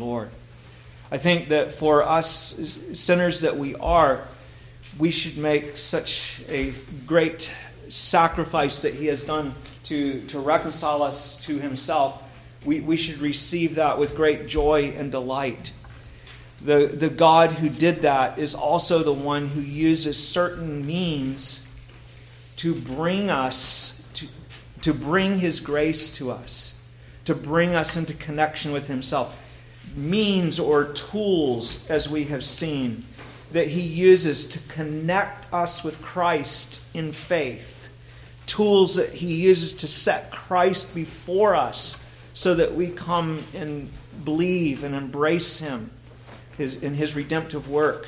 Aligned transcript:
Lord. 0.00 0.30
I 1.12 1.18
think 1.18 1.48
that 1.48 1.72
for 1.72 2.02
us 2.02 2.78
sinners 2.92 3.40
that 3.40 3.56
we 3.56 3.74
are, 3.76 4.26
we 4.98 5.10
should 5.10 5.36
make 5.36 5.76
such 5.76 6.40
a 6.48 6.72
great 7.06 7.52
sacrifice 7.88 8.82
that 8.82 8.94
He 8.94 9.06
has 9.06 9.24
done 9.24 9.54
to, 9.84 10.20
to 10.26 10.38
reconcile 10.38 11.02
us 11.02 11.44
to 11.46 11.58
Himself. 11.58 12.22
We, 12.64 12.80
we 12.80 12.96
should 12.96 13.18
receive 13.18 13.76
that 13.76 13.98
with 13.98 14.14
great 14.14 14.46
joy 14.46 14.94
and 14.96 15.10
delight. 15.10 15.72
The, 16.62 16.86
the 16.86 17.08
God 17.08 17.52
who 17.52 17.68
did 17.68 18.02
that 18.02 18.38
is 18.38 18.54
also 18.54 19.02
the 19.02 19.12
one 19.12 19.48
who 19.48 19.60
uses 19.60 20.22
certain 20.22 20.86
means 20.86 21.66
to 22.56 22.74
bring 22.74 23.30
us, 23.30 24.08
to, 24.14 24.28
to 24.82 24.92
bring 24.92 25.38
His 25.38 25.58
grace 25.58 26.10
to 26.18 26.30
us, 26.30 26.86
to 27.24 27.34
bring 27.34 27.74
us 27.74 27.96
into 27.96 28.12
connection 28.14 28.72
with 28.72 28.88
Himself. 28.88 29.49
Means 29.96 30.60
or 30.60 30.84
tools, 30.84 31.88
as 31.90 32.08
we 32.08 32.24
have 32.24 32.44
seen, 32.44 33.04
that 33.52 33.68
He 33.68 33.82
uses 33.82 34.48
to 34.48 34.58
connect 34.68 35.52
us 35.52 35.82
with 35.82 36.00
Christ 36.00 36.82
in 36.94 37.12
faith. 37.12 37.92
Tools 38.46 38.96
that 38.96 39.10
He 39.12 39.42
uses 39.42 39.72
to 39.74 39.88
set 39.88 40.30
Christ 40.30 40.94
before 40.94 41.54
us 41.54 42.04
so 42.32 42.54
that 42.54 42.74
we 42.74 42.88
come 42.88 43.42
and 43.54 43.90
believe 44.24 44.84
and 44.84 44.94
embrace 44.94 45.58
Him 45.58 45.90
his, 46.56 46.82
in 46.82 46.94
His 46.94 47.16
redemptive 47.16 47.68
work. 47.68 48.06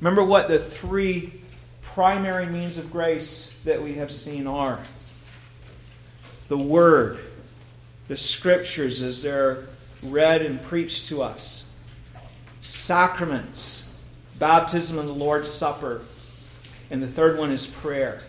Remember 0.00 0.24
what 0.24 0.48
the 0.48 0.58
three 0.58 1.32
primary 1.82 2.46
means 2.46 2.78
of 2.78 2.90
grace 2.90 3.60
that 3.64 3.82
we 3.82 3.94
have 3.94 4.10
seen 4.10 4.46
are 4.46 4.78
the 6.48 6.58
Word, 6.58 7.18
the 8.08 8.16
Scriptures 8.16 9.02
as 9.02 9.22
they're 9.22 9.64
read 10.02 10.42
and 10.42 10.60
preached 10.62 11.08
to 11.08 11.22
us, 11.22 11.72
sacraments, 12.60 14.02
baptism 14.38 14.98
and 14.98 15.08
the 15.08 15.12
Lord's 15.12 15.50
Supper, 15.50 16.02
and 16.90 17.02
the 17.02 17.06
third 17.06 17.38
one 17.38 17.50
is 17.50 17.66
prayer. 17.66 18.20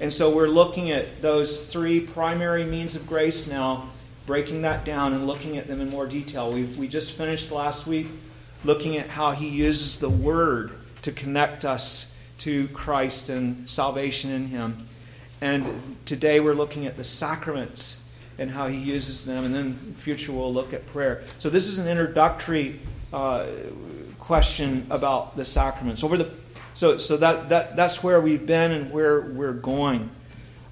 And 0.00 0.12
so 0.12 0.34
we're 0.34 0.48
looking 0.48 0.90
at 0.90 1.20
those 1.20 1.70
three 1.70 2.00
primary 2.00 2.64
means 2.64 2.96
of 2.96 3.06
grace 3.06 3.48
now, 3.48 3.90
breaking 4.26 4.62
that 4.62 4.84
down 4.84 5.12
and 5.12 5.26
looking 5.26 5.56
at 5.56 5.66
them 5.66 5.80
in 5.80 5.90
more 5.90 6.06
detail. 6.06 6.52
We, 6.52 6.64
we 6.64 6.88
just 6.88 7.12
finished 7.12 7.50
last 7.50 7.86
week 7.86 8.06
looking 8.64 8.96
at 8.96 9.08
how 9.08 9.32
he 9.32 9.48
uses 9.48 9.98
the 9.98 10.08
Word 10.08 10.70
to 11.02 11.12
connect 11.12 11.64
us 11.64 12.18
to 12.38 12.68
Christ 12.68 13.28
and 13.28 13.68
salvation 13.68 14.30
in 14.30 14.46
Him. 14.46 14.86
And 15.40 15.96
today 16.06 16.40
we're 16.40 16.54
looking 16.54 16.86
at 16.86 16.96
the 16.96 17.04
sacraments 17.04 18.03
and 18.38 18.50
how 18.50 18.68
He 18.68 18.78
uses 18.78 19.24
them, 19.24 19.44
and 19.44 19.54
then 19.54 19.66
in 19.66 19.94
future 19.94 20.32
we'll 20.32 20.52
look 20.52 20.72
at 20.72 20.86
prayer. 20.88 21.22
So 21.38 21.50
this 21.50 21.66
is 21.66 21.78
an 21.78 21.88
introductory 21.88 22.80
uh, 23.12 23.46
question 24.18 24.86
about 24.90 25.36
the 25.36 25.44
sacraments. 25.44 26.02
Over 26.02 26.16
the 26.16 26.30
so 26.74 26.98
so 26.98 27.16
that, 27.18 27.48
that 27.50 27.76
that's 27.76 28.02
where 28.02 28.20
we've 28.20 28.46
been 28.46 28.72
and 28.72 28.90
where 28.90 29.20
we're 29.20 29.52
going. 29.52 30.10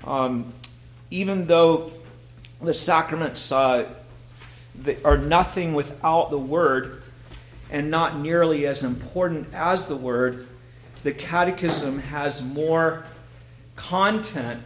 Um, 0.05 0.53
even 1.11 1.47
though 1.47 1.93
the 2.61 2.75
sacraments 2.75 3.53
uh, 3.53 3.89
are 5.05 5.19
nothing 5.19 5.75
without 5.75 6.31
the 6.31 6.39
Word, 6.39 7.03
and 7.71 7.91
not 7.91 8.19
nearly 8.19 8.67
as 8.67 8.85
important 8.85 9.53
as 9.55 9.89
the 9.89 9.97
Word, 9.97 10.47
the 11.03 11.13
Catechism 11.13 11.99
has 12.01 12.45
more 12.45 13.05
content 13.77 14.63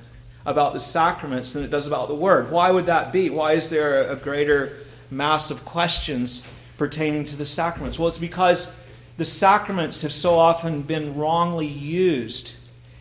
about 0.46 0.72
the 0.72 0.80
sacraments 0.80 1.52
than 1.52 1.64
it 1.64 1.70
does 1.70 1.86
about 1.86 2.08
the 2.08 2.14
Word. 2.14 2.50
Why 2.50 2.70
would 2.70 2.86
that 2.86 3.12
be? 3.12 3.28
Why 3.28 3.52
is 3.52 3.68
there 3.68 4.08
a 4.08 4.16
greater 4.16 4.78
mass 5.10 5.50
of 5.50 5.64
questions 5.64 6.48
pertaining 6.78 7.24
to 7.26 7.36
the 7.36 7.44
sacraments? 7.44 7.98
Well, 7.98 8.08
it's 8.08 8.16
because 8.16 8.80
the 9.18 9.24
sacraments 9.24 10.02
have 10.02 10.12
so 10.12 10.36
often 10.36 10.82
been 10.82 11.16
wrongly 11.16 11.66
used 11.66 12.56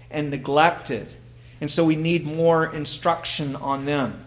and 0.09 0.31
neglected. 0.31 1.13
And 1.61 1.69
so 1.69 1.85
we 1.85 1.95
need 1.95 2.25
more 2.25 2.73
instruction 2.73 3.55
on 3.55 3.85
them. 3.85 4.19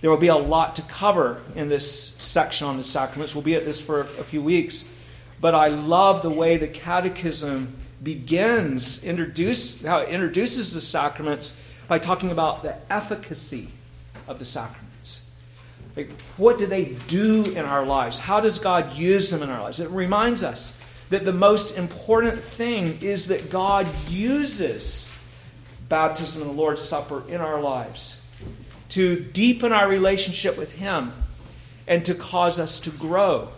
There 0.00 0.10
will 0.10 0.16
be 0.16 0.28
a 0.28 0.36
lot 0.36 0.76
to 0.76 0.82
cover 0.82 1.40
in 1.54 1.68
this 1.68 2.16
section 2.16 2.66
on 2.66 2.76
the 2.76 2.84
sacraments. 2.84 3.34
We'll 3.34 3.44
be 3.44 3.54
at 3.54 3.64
this 3.64 3.80
for 3.80 4.00
a 4.00 4.24
few 4.24 4.42
weeks. 4.42 4.92
But 5.40 5.54
I 5.54 5.68
love 5.68 6.22
the 6.22 6.30
way 6.30 6.56
the 6.56 6.68
Catechism 6.68 7.76
begins, 8.02 9.04
introduce, 9.04 9.84
how 9.84 9.98
it 10.00 10.08
introduces 10.08 10.72
the 10.72 10.80
sacraments 10.80 11.60
by 11.88 11.98
talking 11.98 12.30
about 12.30 12.62
the 12.62 12.76
efficacy 12.92 13.68
of 14.28 14.38
the 14.38 14.44
sacraments. 14.44 15.34
Like, 15.96 16.10
what 16.36 16.58
do 16.58 16.66
they 16.66 16.96
do 17.08 17.44
in 17.44 17.64
our 17.64 17.84
lives? 17.84 18.20
How 18.20 18.40
does 18.40 18.58
God 18.58 18.94
use 18.94 19.30
them 19.30 19.42
in 19.42 19.50
our 19.50 19.62
lives? 19.62 19.80
It 19.80 19.90
reminds 19.90 20.44
us 20.44 20.80
that 21.10 21.24
the 21.24 21.32
most 21.32 21.76
important 21.76 22.38
thing 22.38 22.98
is 23.00 23.28
that 23.28 23.50
God 23.50 23.88
uses 24.08 25.12
baptism 25.88 26.42
and 26.42 26.50
the 26.50 26.54
Lord's 26.54 26.82
Supper 26.82 27.24
in 27.28 27.40
our 27.40 27.60
lives 27.60 28.30
to 28.90 29.18
deepen 29.18 29.72
our 29.72 29.88
relationship 29.88 30.56
with 30.58 30.72
Him 30.72 31.12
and 31.86 32.04
to 32.04 32.14
cause 32.14 32.58
us 32.58 32.78
to 32.80 32.90
grow 32.90 33.48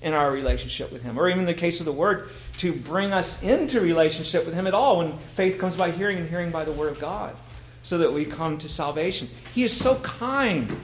in 0.00 0.12
our 0.12 0.30
relationship 0.30 0.92
with 0.92 1.02
Him. 1.02 1.18
Or 1.18 1.28
even 1.28 1.40
in 1.40 1.46
the 1.46 1.54
case 1.54 1.80
of 1.80 1.86
the 1.86 1.92
Word, 1.92 2.30
to 2.58 2.72
bring 2.72 3.12
us 3.12 3.42
into 3.42 3.80
relationship 3.80 4.46
with 4.46 4.54
Him 4.54 4.66
at 4.68 4.74
all 4.74 4.98
when 4.98 5.18
faith 5.34 5.58
comes 5.58 5.76
by 5.76 5.90
hearing 5.90 6.18
and 6.18 6.28
hearing 6.28 6.50
by 6.50 6.64
the 6.64 6.72
Word 6.72 6.92
of 6.92 7.00
God 7.00 7.34
so 7.82 7.98
that 7.98 8.12
we 8.12 8.24
come 8.24 8.58
to 8.58 8.68
salvation. 8.68 9.28
He 9.54 9.64
is 9.64 9.76
so 9.76 9.96
kind 9.96 10.74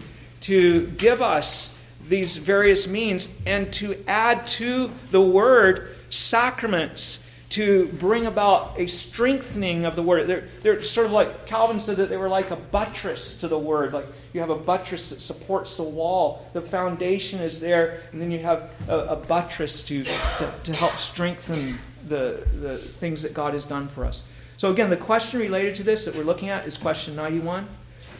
to 0.43 0.87
give 0.99 1.23
us 1.23 1.75
these 2.09 2.37
various 2.37 2.89
means 2.89 3.41
and 3.47 3.73
to 3.75 3.97
add 4.07 4.47
to 4.47 4.91
the 5.11 5.21
Word 5.21 5.97
sacraments 6.11 7.29
to 7.51 7.87
bring 7.99 8.27
about 8.27 8.75
a 8.77 8.87
strengthening 8.87 9.87
of 9.87 9.97
the 9.97 10.03
word. 10.03 10.27
They're, 10.27 10.45
they're 10.61 10.83
sort 10.83 11.07
of 11.07 11.13
like 11.13 11.47
Calvin 11.47 11.81
said 11.81 11.97
that 11.97 12.11
they 12.11 12.19
were 12.19 12.29
like 12.29 12.51
a 12.51 12.57
buttress 12.57 13.41
to 13.41 13.49
the 13.49 13.59
word. 13.59 13.95
Like 13.95 14.07
you 14.35 14.41
have 14.41 14.51
a 14.51 14.57
buttress 14.57 15.11
that 15.11 15.21
supports 15.21 15.77
the 15.77 15.83
wall, 15.83 16.47
the 16.53 16.61
foundation 16.61 17.41
is 17.41 17.61
there, 17.61 18.03
and 18.13 18.21
then 18.21 18.31
you 18.31 18.41
have 18.41 18.71
a, 18.89 18.99
a 18.99 19.17
buttress 19.17 19.83
to, 19.85 20.05
to, 20.05 20.55
to 20.65 20.73
help 20.75 20.93
strengthen 20.93 21.79
the, 22.07 22.47
the 22.61 22.77
things 22.77 23.23
that 23.23 23.33
God 23.33 23.55
has 23.55 23.65
done 23.65 23.89
for 23.89 24.05
us. 24.05 24.29
So, 24.59 24.71
again, 24.71 24.91
the 24.91 24.97
question 24.97 25.41
related 25.41 25.77
to 25.77 25.83
this 25.85 26.05
that 26.05 26.15
we're 26.15 26.25
looking 26.25 26.51
at 26.51 26.67
is 26.67 26.77
question 26.77 27.17
91. 27.17 27.67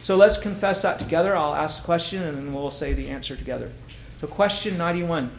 So, 0.03 0.15
let's 0.15 0.37
confess 0.37 0.81
that 0.81 0.97
together. 0.97 1.35
I'll 1.35 1.53
ask 1.53 1.81
the 1.81 1.85
question 1.85 2.23
and 2.23 2.37
then 2.37 2.53
we'll 2.53 2.71
say 2.71 2.93
the 2.93 3.09
answer 3.09 3.35
together. 3.35 3.71
So, 4.21 4.27
question 4.27 4.77
91 4.77 5.29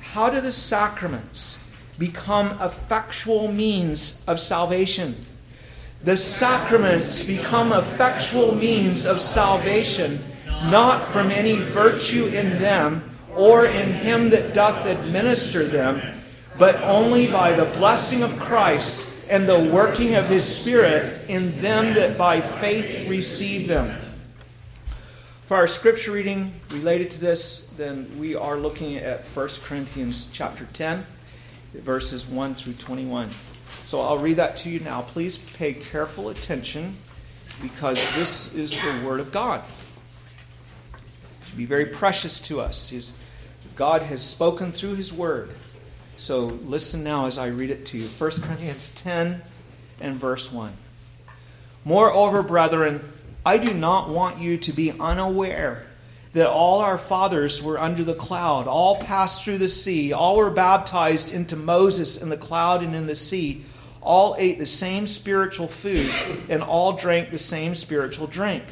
How 0.00 0.28
do 0.28 0.40
the 0.40 0.52
sacraments 0.52 1.70
become 2.00 2.58
effectual 2.62 3.52
means 3.52 4.24
of 4.26 4.40
salvation. 4.40 5.14
The 6.02 6.16
sacraments 6.16 7.22
become 7.22 7.72
effectual 7.72 8.54
means 8.54 9.04
of 9.04 9.20
salvation, 9.20 10.18
not 10.46 11.06
from 11.06 11.30
any 11.30 11.56
virtue 11.56 12.26
in 12.28 12.58
them 12.58 13.04
or 13.36 13.66
in 13.66 13.92
him 13.92 14.30
that 14.30 14.54
doth 14.54 14.86
administer 14.86 15.62
them, 15.64 16.00
but 16.58 16.76
only 16.76 17.26
by 17.26 17.52
the 17.52 17.66
blessing 17.66 18.22
of 18.22 18.40
Christ 18.40 19.09
and 19.30 19.48
the 19.48 19.70
working 19.72 20.16
of 20.16 20.28
his 20.28 20.44
Spirit 20.44 21.30
in 21.30 21.60
them 21.60 21.94
that 21.94 22.18
by 22.18 22.40
faith 22.40 23.08
receive 23.08 23.68
them. 23.68 23.96
For 25.46 25.56
our 25.56 25.68
scripture 25.68 26.12
reading 26.12 26.52
related 26.70 27.10
to 27.12 27.20
this, 27.20 27.70
then 27.76 28.10
we 28.18 28.34
are 28.34 28.56
looking 28.56 28.96
at 28.96 29.22
1 29.22 29.48
Corinthians 29.64 30.28
chapter 30.32 30.66
10 30.72 31.06
verses 31.74 32.26
1 32.28 32.54
through 32.54 32.72
21. 32.74 33.30
So 33.84 34.00
I'll 34.00 34.18
read 34.18 34.36
that 34.36 34.56
to 34.58 34.70
you 34.70 34.80
now. 34.80 35.02
Please 35.02 35.38
pay 35.38 35.72
careful 35.72 36.28
attention 36.28 36.96
because 37.62 38.14
this 38.16 38.54
is 38.54 38.72
the 38.72 39.02
Word 39.04 39.20
of 39.20 39.32
God. 39.32 39.62
To 41.50 41.56
be 41.56 41.64
very 41.64 41.86
precious 41.86 42.40
to 42.42 42.60
us. 42.60 43.16
God 43.76 44.02
has 44.02 44.22
spoken 44.22 44.72
through 44.72 44.94
His 44.96 45.12
Word. 45.12 45.50
So 46.20 46.48
listen 46.66 47.02
now 47.02 47.24
as 47.24 47.38
I 47.38 47.46
read 47.46 47.70
it 47.70 47.86
to 47.86 47.98
you. 47.98 48.06
1 48.06 48.30
Corinthians 48.42 48.90
10 48.90 49.40
and 50.02 50.16
verse 50.16 50.52
1. 50.52 50.70
Moreover, 51.86 52.42
brethren, 52.42 53.00
I 53.44 53.56
do 53.56 53.72
not 53.72 54.10
want 54.10 54.38
you 54.38 54.58
to 54.58 54.72
be 54.72 54.92
unaware 55.00 55.86
that 56.34 56.50
all 56.50 56.80
our 56.80 56.98
fathers 56.98 57.62
were 57.62 57.80
under 57.80 58.04
the 58.04 58.14
cloud, 58.14 58.68
all 58.68 58.98
passed 58.98 59.44
through 59.44 59.56
the 59.56 59.66
sea, 59.66 60.12
all 60.12 60.36
were 60.36 60.50
baptized 60.50 61.32
into 61.32 61.56
Moses 61.56 62.20
in 62.20 62.28
the 62.28 62.36
cloud 62.36 62.82
and 62.82 62.94
in 62.94 63.06
the 63.06 63.16
sea, 63.16 63.64
all 64.02 64.36
ate 64.38 64.58
the 64.58 64.66
same 64.66 65.06
spiritual 65.06 65.68
food, 65.68 66.10
and 66.50 66.62
all 66.62 66.92
drank 66.92 67.30
the 67.30 67.38
same 67.38 67.74
spiritual 67.74 68.26
drink. 68.26 68.64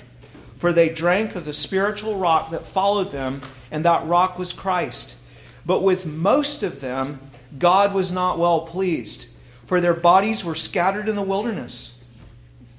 For 0.58 0.74
they 0.74 0.90
drank 0.90 1.34
of 1.34 1.46
the 1.46 1.54
spiritual 1.54 2.16
rock 2.16 2.50
that 2.50 2.66
followed 2.66 3.10
them, 3.10 3.40
and 3.70 3.86
that 3.86 4.06
rock 4.06 4.38
was 4.38 4.52
Christ. 4.52 5.16
But 5.64 5.82
with 5.82 6.06
most 6.06 6.62
of 6.62 6.80
them, 6.82 7.20
God 7.56 7.94
was 7.94 8.12
not 8.12 8.38
well 8.38 8.62
pleased, 8.62 9.28
for 9.66 9.80
their 9.80 9.94
bodies 9.94 10.44
were 10.44 10.54
scattered 10.54 11.08
in 11.08 11.16
the 11.16 11.22
wilderness. 11.22 12.02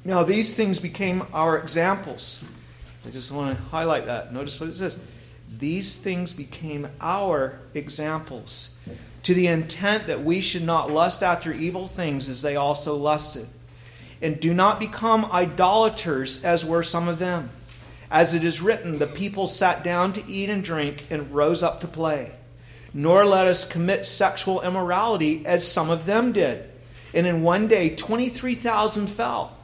Now, 0.04 0.24
these 0.24 0.56
things 0.56 0.80
became 0.80 1.24
our 1.34 1.58
examples 1.58 2.46
I 3.06 3.12
just 3.12 3.32
want 3.32 3.58
to 3.58 3.64
highlight 3.66 4.06
that. 4.06 4.34
Notice 4.34 4.60
what 4.60 4.70
it 4.70 4.76
says. 4.76 5.00
these 5.58 5.96
things 5.96 6.32
became 6.32 6.88
our 7.02 7.60
examples, 7.74 8.78
to 9.24 9.34
the 9.34 9.48
intent 9.48 10.08
that 10.08 10.24
we 10.24 10.42
should 10.42 10.64
not 10.64 10.92
lust 10.92 11.24
after 11.24 11.52
evil 11.52 11.88
things 11.88 12.30
as 12.30 12.42
they 12.42 12.56
also 12.56 12.96
lusted. 12.96 13.48
And 14.22 14.40
do 14.40 14.54
not 14.54 14.80
become 14.80 15.26
idolaters 15.26 16.44
as 16.44 16.66
were 16.66 16.84
some 16.84 17.08
of 17.08 17.20
them. 17.20 17.50
As 18.12 18.36
it 18.36 18.44
is 18.44 18.62
written, 18.62 19.00
the 19.00 19.08
people 19.08 19.48
sat 19.48 19.84
down 19.84 20.14
to 20.14 20.28
eat 20.28 20.50
and 20.50 20.64
drink 20.64 21.06
and 21.10 21.32
rose 21.34 21.64
up 21.64 21.82
to 21.82 21.88
play. 21.88 22.32
Nor 22.94 23.26
let 23.26 23.48
us 23.48 23.68
commit 23.68 24.06
sexual 24.06 24.62
immorality 24.62 25.46
as 25.46 25.70
some 25.70 25.90
of 25.90 26.06
them 26.06 26.32
did. 26.32 26.70
And 27.14 27.28
in 27.28 27.44
one 27.44 27.68
day, 27.68 27.96
23,000 27.96 29.08
fell. 29.08 29.56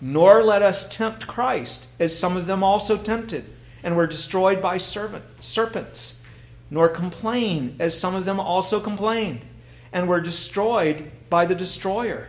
Nor 0.00 0.42
let 0.42 0.62
us 0.62 0.88
tempt 0.88 1.26
Christ 1.26 2.00
as 2.00 2.18
some 2.18 2.36
of 2.36 2.46
them 2.46 2.62
also 2.62 2.96
tempted 2.96 3.44
and 3.82 3.96
were 3.96 4.06
destroyed 4.06 4.62
by 4.62 4.78
servant, 4.78 5.24
serpents. 5.40 6.24
Nor 6.70 6.88
complain 6.88 7.76
as 7.78 7.98
some 7.98 8.14
of 8.14 8.24
them 8.24 8.40
also 8.40 8.80
complained 8.80 9.40
and 9.92 10.08
were 10.08 10.20
destroyed 10.20 11.10
by 11.28 11.46
the 11.46 11.54
destroyer. 11.54 12.28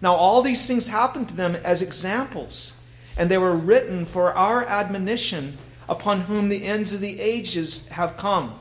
Now, 0.00 0.14
all 0.14 0.42
these 0.42 0.66
things 0.66 0.88
happened 0.88 1.28
to 1.28 1.36
them 1.36 1.56
as 1.56 1.82
examples 1.82 2.78
and 3.18 3.28
they 3.28 3.36
were 3.36 3.56
written 3.56 4.06
for 4.06 4.32
our 4.32 4.64
admonition 4.64 5.58
upon 5.88 6.22
whom 6.22 6.48
the 6.48 6.64
ends 6.64 6.92
of 6.92 7.00
the 7.00 7.20
ages 7.20 7.88
have 7.88 8.16
come. 8.16 8.58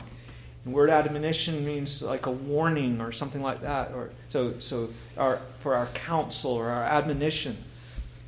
The 0.68 0.74
word 0.74 0.90
admonition 0.90 1.66
means 1.66 2.04
like 2.04 2.26
a 2.26 2.32
warning 2.32 3.00
or 3.00 3.14
something 3.14 3.42
like 3.42 3.62
that, 3.62 3.94
or 3.94 4.10
so 4.28 4.60
so 4.60 4.90
our, 5.18 5.38
for 5.60 5.76
our 5.76 5.86
counsel 5.86 6.52
or 6.52 6.68
our 6.68 6.84
admonition. 6.84 7.56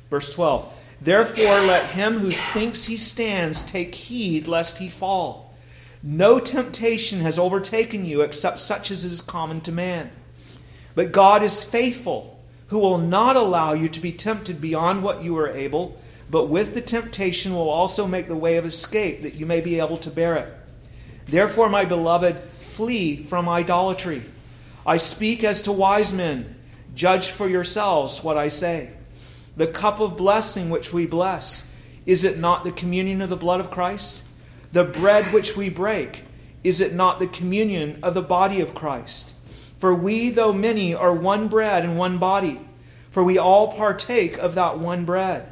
Verse 0.08 0.32
12. 0.32 0.72
Therefore 1.02 1.60
let 1.60 1.90
him 1.90 2.14
who 2.14 2.30
thinks 2.30 2.86
he 2.86 2.96
stands 2.96 3.62
take 3.62 3.94
heed 3.94 4.48
lest 4.48 4.78
he 4.78 4.88
fall. 4.88 5.54
No 6.02 6.40
temptation 6.40 7.20
has 7.20 7.38
overtaken 7.38 8.06
you 8.06 8.22
except 8.22 8.58
such 8.60 8.90
as 8.90 9.04
is 9.04 9.20
common 9.20 9.60
to 9.60 9.72
man. 9.72 10.10
But 10.94 11.12
God 11.12 11.42
is 11.42 11.62
faithful, 11.62 12.40
who 12.68 12.78
will 12.78 12.96
not 12.96 13.36
allow 13.36 13.74
you 13.74 13.90
to 13.90 14.00
be 14.00 14.12
tempted 14.12 14.62
beyond 14.62 15.02
what 15.02 15.22
you 15.22 15.36
are 15.36 15.50
able 15.50 16.00
but 16.30 16.46
with 16.46 16.74
the 16.74 16.80
temptation 16.80 17.52
will 17.52 17.68
also 17.68 18.06
make 18.06 18.28
the 18.28 18.36
way 18.36 18.56
of 18.56 18.64
escape, 18.64 19.22
that 19.22 19.34
you 19.34 19.46
may 19.46 19.60
be 19.60 19.80
able 19.80 19.96
to 19.96 20.10
bear 20.10 20.36
it. 20.36 20.59
Therefore, 21.26 21.68
my 21.68 21.84
beloved, 21.84 22.38
flee 22.44 23.24
from 23.24 23.48
idolatry. 23.48 24.22
I 24.86 24.96
speak 24.96 25.44
as 25.44 25.62
to 25.62 25.72
wise 25.72 26.12
men. 26.12 26.56
Judge 26.94 27.28
for 27.28 27.48
yourselves 27.48 28.24
what 28.24 28.36
I 28.36 28.48
say. 28.48 28.90
The 29.56 29.66
cup 29.66 30.00
of 30.00 30.16
blessing 30.16 30.70
which 30.70 30.92
we 30.92 31.06
bless, 31.06 31.76
is 32.06 32.24
it 32.24 32.38
not 32.38 32.64
the 32.64 32.72
communion 32.72 33.20
of 33.20 33.30
the 33.30 33.36
blood 33.36 33.60
of 33.60 33.70
Christ? 33.70 34.22
The 34.72 34.84
bread 34.84 35.32
which 35.32 35.56
we 35.56 35.68
break, 35.68 36.24
is 36.64 36.80
it 36.80 36.94
not 36.94 37.18
the 37.18 37.26
communion 37.26 37.98
of 38.02 38.14
the 38.14 38.22
body 38.22 38.60
of 38.60 38.74
Christ? 38.74 39.34
For 39.78 39.94
we, 39.94 40.30
though 40.30 40.52
many, 40.52 40.94
are 40.94 41.12
one 41.12 41.48
bread 41.48 41.84
and 41.84 41.98
one 41.98 42.18
body, 42.18 42.60
for 43.10 43.24
we 43.24 43.38
all 43.38 43.72
partake 43.72 44.38
of 44.38 44.54
that 44.54 44.78
one 44.78 45.04
bread. 45.04 45.46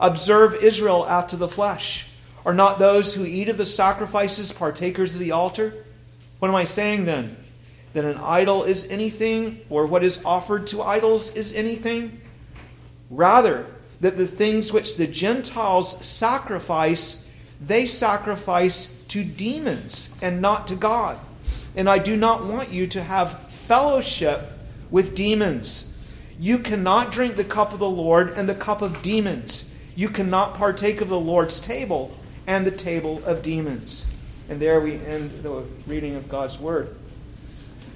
Observe 0.00 0.54
Israel 0.62 1.06
after 1.06 1.36
the 1.36 1.48
flesh. 1.48 2.08
Are 2.46 2.54
not 2.54 2.78
those 2.78 3.14
who 3.14 3.26
eat 3.26 3.48
of 3.48 3.58
the 3.58 3.66
sacrifices 3.66 4.52
partakers 4.52 5.12
of 5.12 5.18
the 5.18 5.32
altar? 5.32 5.74
What 6.38 6.48
am 6.48 6.54
I 6.54 6.64
saying 6.64 7.04
then? 7.04 7.36
That 7.92 8.04
an 8.04 8.18
idol 8.18 8.62
is 8.62 8.88
anything, 8.88 9.60
or 9.68 9.84
what 9.84 10.04
is 10.04 10.24
offered 10.24 10.68
to 10.68 10.82
idols 10.82 11.36
is 11.36 11.54
anything? 11.56 12.20
Rather, 13.10 13.66
that 14.00 14.16
the 14.16 14.28
things 14.28 14.72
which 14.72 14.96
the 14.96 15.08
Gentiles 15.08 16.06
sacrifice, 16.06 17.32
they 17.60 17.84
sacrifice 17.84 19.02
to 19.06 19.24
demons 19.24 20.16
and 20.22 20.40
not 20.40 20.68
to 20.68 20.76
God. 20.76 21.18
And 21.74 21.90
I 21.90 21.98
do 21.98 22.16
not 22.16 22.46
want 22.46 22.70
you 22.70 22.86
to 22.86 23.02
have 23.02 23.50
fellowship 23.50 24.40
with 24.90 25.16
demons. 25.16 25.92
You 26.38 26.58
cannot 26.58 27.10
drink 27.10 27.34
the 27.34 27.44
cup 27.44 27.72
of 27.72 27.80
the 27.80 27.90
Lord 27.90 28.30
and 28.30 28.48
the 28.48 28.54
cup 28.54 28.82
of 28.82 29.02
demons 29.02 29.72
you 29.96 30.10
cannot 30.10 30.54
partake 30.54 31.00
of 31.00 31.08
the 31.08 31.18
Lord's 31.18 31.58
table 31.58 32.14
and 32.46 32.66
the 32.66 32.70
table 32.70 33.22
of 33.24 33.42
demons. 33.42 34.12
And 34.48 34.60
there 34.60 34.80
we 34.80 34.94
end 34.94 35.42
the 35.42 35.64
reading 35.86 36.14
of 36.14 36.28
God's 36.28 36.60
word. 36.60 36.94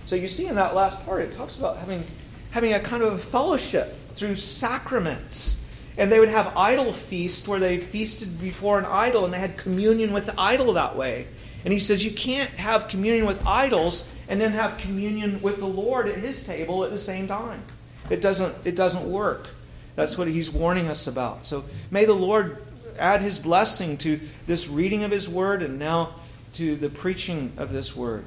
So 0.07 0.17
you 0.17 0.29
see 0.29 0.47
in 0.47 0.57
that 0.57 0.75
last 0.75 1.05
part, 1.05 1.23
it 1.23 1.33
talks 1.33 1.59
about 1.59 1.77
having, 1.77 2.03
having 2.51 2.73
a 2.73 2.81
kind 2.81 3.03
of 3.03 3.13
a 3.13 3.19
fellowship 3.19 3.95
through 4.15 4.35
sacraments. 4.37 5.57
And 5.97 6.11
they 6.11 6.19
would 6.19 6.29
have 6.29 6.53
idol 6.57 6.93
feasts 6.93 7.47
where 7.47 7.61
they 7.61 7.79
feasted 7.79 8.41
before 8.41 8.79
an 8.79 8.87
idol 8.87 9.25
and 9.25 9.33
they 9.33 9.39
had 9.39 9.57
communion 9.57 10.13
with 10.13 10.27
the 10.27 10.35
idol 10.39 10.73
that 10.73 10.97
way. 10.97 11.27
And 11.65 11.73
he 11.73 11.79
says 11.79 12.05
you 12.05 12.13
can't 12.13 12.51
have 12.51 12.89
communion 12.89 13.27
with 13.27 13.45
idols 13.47 14.11
and 14.29 14.41
then 14.41 14.53
have 14.53 14.79
communion 14.79 15.43
with 15.43 15.59
the 15.59 15.67
Lord 15.67 16.09
at 16.09 16.17
his 16.17 16.43
table 16.43 16.85
at 16.85 16.91
the 16.91 16.99
same 16.99 17.29
time. 17.29 17.63
It 18.09 18.23
doesn't, 18.23 18.55
it 18.65 18.77
doesn't 18.77 19.11
work. 19.11 19.49
That's 19.95 20.17
what 20.17 20.29
he's 20.29 20.51
warning 20.51 20.89
us 20.89 21.07
about. 21.07 21.47
So 21.47 21.65
may 21.91 22.05
the 22.05 22.15
Lord 22.15 22.63
add 23.01 23.23
his 23.23 23.39
blessing 23.39 23.97
to 23.99 24.21
this 24.47 24.69
reading 24.69 25.05
of 25.05 25.11
his 25.11 25.29
word 25.29 25.63
and 25.63 25.79
now 25.79 26.11
to 26.53 26.77
the 26.77 26.89
preaching 26.89 27.53
of 27.57 27.73
this 27.73 27.97
word. 27.97 28.25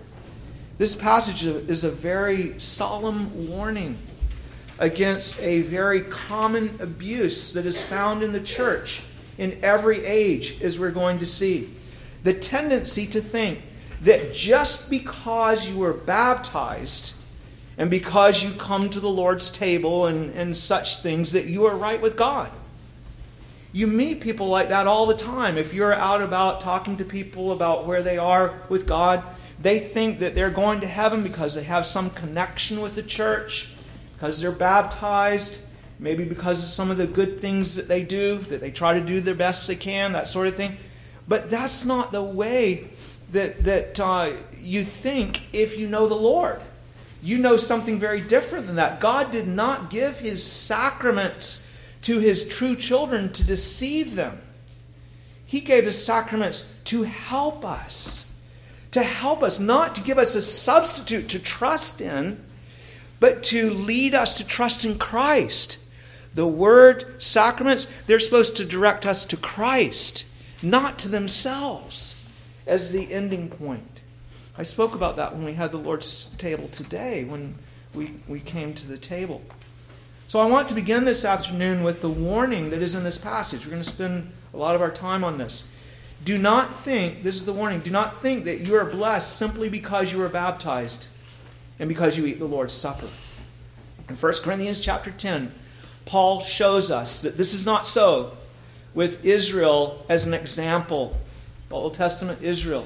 This 0.78 0.96
passage 0.96 1.46
is 1.46 1.84
a 1.84 1.92
very 1.92 2.60
solemn 2.60 3.48
warning 3.50 3.98
against 4.80 5.40
a 5.42 5.62
very 5.62 6.02
common 6.02 6.78
abuse 6.80 7.54
that 7.54 7.66
is 7.66 7.86
found 7.86 8.24
in 8.24 8.34
the 8.34 8.42
church 8.42 9.02
in 9.38 9.60
every 9.64 10.04
age, 10.06 10.62
as 10.62 10.80
we're 10.80 10.92
going 10.92 11.20
to 11.20 11.26
see. 11.26 11.70
The 12.24 12.34
tendency 12.34 13.06
to 13.08 13.22
think 13.22 13.62
that 14.02 14.34
just 14.34 14.90
because 14.90 15.70
you 15.70 15.78
were 15.78 15.94
baptized 15.94 17.16
and 17.78 17.90
because 17.90 18.44
you 18.44 18.52
come 18.54 18.90
to 18.90 19.00
the 19.00 19.10
Lord's 19.10 19.52
table 19.52 20.08
and, 20.08 20.34
and 20.36 20.56
such 20.56 21.00
things 21.00 21.32
that 21.32 21.46
you 21.46 21.66
are 21.66 21.76
right 21.76 22.02
with 22.02 22.16
God. 22.16 22.52
You 23.74 23.88
meet 23.88 24.22
people 24.22 24.48
like 24.48 24.70
that 24.70 24.88
all 24.88 25.08
the 25.08 25.18
time. 25.18 25.58
If 25.58 25.74
you're 25.74 25.94
out 25.94 26.22
about 26.22 26.62
talking 26.62 26.96
to 26.98 27.04
people 27.04 27.52
about 27.52 27.86
where 27.86 28.02
they 28.04 28.18
are 28.18 28.54
with 28.70 28.88
God, 28.88 29.24
they 29.60 29.80
think 29.80 30.20
that 30.20 30.36
they're 30.36 30.50
going 30.50 30.82
to 30.82 30.88
heaven 30.88 31.24
because 31.24 31.56
they 31.56 31.64
have 31.64 31.86
some 31.86 32.10
connection 32.12 32.82
with 32.82 32.96
the 32.96 33.04
church, 33.04 33.74
because 34.14 34.40
they're 34.40 34.52
baptized, 34.52 35.66
maybe 36.00 36.24
because 36.24 36.64
of 36.64 36.70
some 36.70 36.92
of 36.92 36.98
the 36.98 37.08
good 37.08 37.40
things 37.40 37.76
that 37.76 37.88
they 37.88 38.04
do, 38.04 38.38
that 38.38 38.62
they 38.62 38.72
try 38.72 38.94
to 38.94 39.06
do 39.06 39.20
their 39.20 39.36
best 39.36 39.68
they 39.68 39.76
can, 39.76 40.14
that 40.14 40.30
sort 40.30 40.48
of 40.48 40.56
thing. 40.56 40.78
But 41.28 41.50
that's 41.50 41.84
not 41.84 42.12
the 42.12 42.24
way 42.24 42.90
that, 43.32 43.64
that 43.64 44.00
uh, 44.00 44.34
you 44.58 44.84
think 44.84 45.42
if 45.52 45.78
you 45.78 45.88
know 45.88 46.08
the 46.08 46.16
Lord 46.16 46.62
you 47.24 47.38
know 47.38 47.56
something 47.56 48.00
very 48.00 48.20
different 48.20 48.68
than 48.68 48.76
that. 48.76 49.00
God 49.00 49.32
did 49.32 49.48
not 49.48 49.90
give 49.90 50.20
his 50.20 50.46
sacraments 50.46 51.63
to 52.04 52.20
his 52.20 52.48
true 52.48 52.76
children 52.76 53.32
to 53.34 53.44
deceive 53.44 54.16
them. 54.16 54.40
He 55.46 55.62
gave 55.62 55.86
the 55.86 55.92
sacraments 55.92 56.82
to 56.86 57.04
help 57.04 57.66
us, 57.66 58.40
to 58.92 59.04
help 59.04 59.44
us, 59.44 59.60
not 59.60 59.96
to 59.96 60.02
give 60.02 60.18
us 60.18 60.36
a 60.36 60.42
substitute 60.42 61.30
to 61.30 61.40
trust 61.40 62.02
in, 62.02 62.44
but 63.20 63.44
to 63.44 63.70
lead 63.70 64.14
us 64.14 64.36
to 64.36 64.46
trust 64.46 64.84
in 64.84 64.98
Christ. 64.98 65.80
The 66.34 66.48
word 66.48 67.22
sacraments, 67.22 67.88
they're 68.08 68.20
supposed 68.20 68.58
to 68.58 68.66
direct 68.66 69.06
us 69.06 69.24
to 69.26 69.38
Christ, 69.38 70.26
not 70.62 70.98
to 71.00 71.10
themselves 71.10 72.30
as 72.66 72.92
the 72.92 73.14
ending 73.14 73.50
point. 73.50 74.02
I 74.58 74.64
spoke 74.64 74.96
about 74.96 75.16
that 75.18 75.36
when 75.36 75.46
we 75.46 75.54
had 75.54 75.72
the 75.72 75.78
Lord's 75.78 76.32
table 76.38 76.68
today, 76.68 77.24
when 77.24 77.56
we, 77.94 78.12
we 78.28 78.40
came 78.40 78.74
to 78.74 78.88
the 78.88 78.98
table. 78.98 79.42
So 80.28 80.40
I 80.40 80.46
want 80.46 80.70
to 80.70 80.76
begin 80.76 81.06
this 81.06 81.26
afternoon 81.26 81.84
with 81.84 82.02
the 82.02 82.10
warning 82.10 82.72
that 82.72 82.82
is 82.82 82.96
in 82.96 83.04
this 83.04 83.18
passage. 83.18 83.66
We're 83.66 83.72
going 83.72 83.84
to 83.84 83.90
spend 83.90 84.32
a 84.54 84.58
lot 84.58 84.76
of 84.76 84.82
our 84.82 84.92
time 84.92 85.24
on 85.24 85.38
this. 85.38 85.76
Do 86.26 86.38
not 86.38 86.74
think, 86.76 87.24
this 87.24 87.36
is 87.36 87.46
the 87.46 87.54
warning, 87.54 87.82
do 87.82 87.92
not 87.92 88.22
think 88.22 88.46
that 88.46 88.62
you 88.62 88.76
are 88.76 88.86
blessed 88.86 89.36
simply 89.36 89.70
because 89.70 90.12
you 90.12 90.22
are 90.24 90.30
baptized 90.30 91.08
and 91.80 91.90
because 91.90 92.18
you 92.18 92.26
eat 92.26 92.40
the 92.40 92.46
Lord's 92.46 92.74
Supper. 92.74 93.10
In 94.10 94.16
1 94.16 94.34
Corinthians 94.42 94.80
chapter 94.80 95.12
10, 95.12 95.52
Paul 96.06 96.40
shows 96.42 96.92
us 96.92 97.22
that 97.22 97.38
this 97.38 97.54
is 97.54 97.66
not 97.66 97.86
so 97.86 98.38
with 98.94 99.26
Israel 99.26 100.06
as 100.08 100.26
an 100.26 100.34
example, 100.34 101.18
Old 101.70 101.96
Testament 101.96 102.42
Israel 102.42 102.86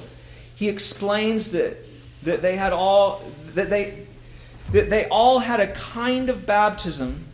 he 0.58 0.68
explains 0.68 1.52
that, 1.52 1.76
that 2.24 2.42
they 2.42 2.56
had 2.56 2.72
all 2.72 3.22
that 3.54 3.70
they 3.70 4.06
that 4.72 4.90
they 4.90 5.06
all 5.06 5.38
had 5.38 5.60
a 5.60 5.68
kind 5.68 6.28
of 6.28 6.46
baptism 6.46 7.24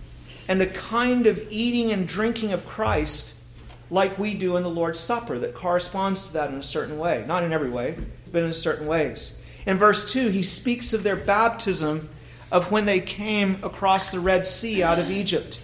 and 0.48 0.60
the 0.60 0.66
kind 0.66 1.26
of 1.26 1.46
eating 1.50 1.92
and 1.92 2.06
drinking 2.06 2.52
of 2.52 2.66
Christ 2.66 3.42
like 3.90 4.18
we 4.18 4.34
do 4.34 4.56
in 4.56 4.62
the 4.62 4.70
Lord's 4.70 4.98
Supper 4.98 5.38
that 5.38 5.54
corresponds 5.54 6.28
to 6.28 6.32
that 6.34 6.50
in 6.50 6.56
a 6.56 6.62
certain 6.62 6.98
way. 6.98 7.24
Not 7.26 7.44
in 7.44 7.52
every 7.52 7.70
way, 7.70 7.96
but 8.32 8.42
in 8.42 8.52
certain 8.52 8.86
ways. 8.86 9.42
In 9.66 9.78
verse 9.78 10.12
2, 10.12 10.28
he 10.28 10.42
speaks 10.42 10.92
of 10.92 11.02
their 11.02 11.16
baptism 11.16 12.08
of 12.52 12.70
when 12.70 12.86
they 12.86 13.00
came 13.00 13.62
across 13.62 14.10
the 14.10 14.20
Red 14.20 14.46
Sea 14.46 14.82
out 14.82 14.98
of 14.98 15.10
Egypt. 15.10 15.60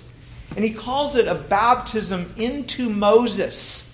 And 0.57 0.65
he 0.65 0.73
calls 0.73 1.17
it 1.17 1.29
a 1.29 1.35
baptism 1.35 2.33
into 2.37 2.89
Moses. 2.89 3.87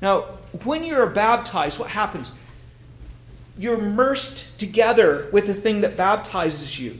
Now, 0.00 0.22
when 0.64 0.84
you're 0.84 1.06
baptized, 1.06 1.78
what 1.78 1.90
happens? 1.90 2.38
You're 3.58 3.78
immersed 3.78 4.58
together 4.58 5.28
with 5.32 5.46
the 5.46 5.54
thing 5.54 5.82
that 5.82 5.96
baptizes 5.96 6.78
you. 6.78 6.98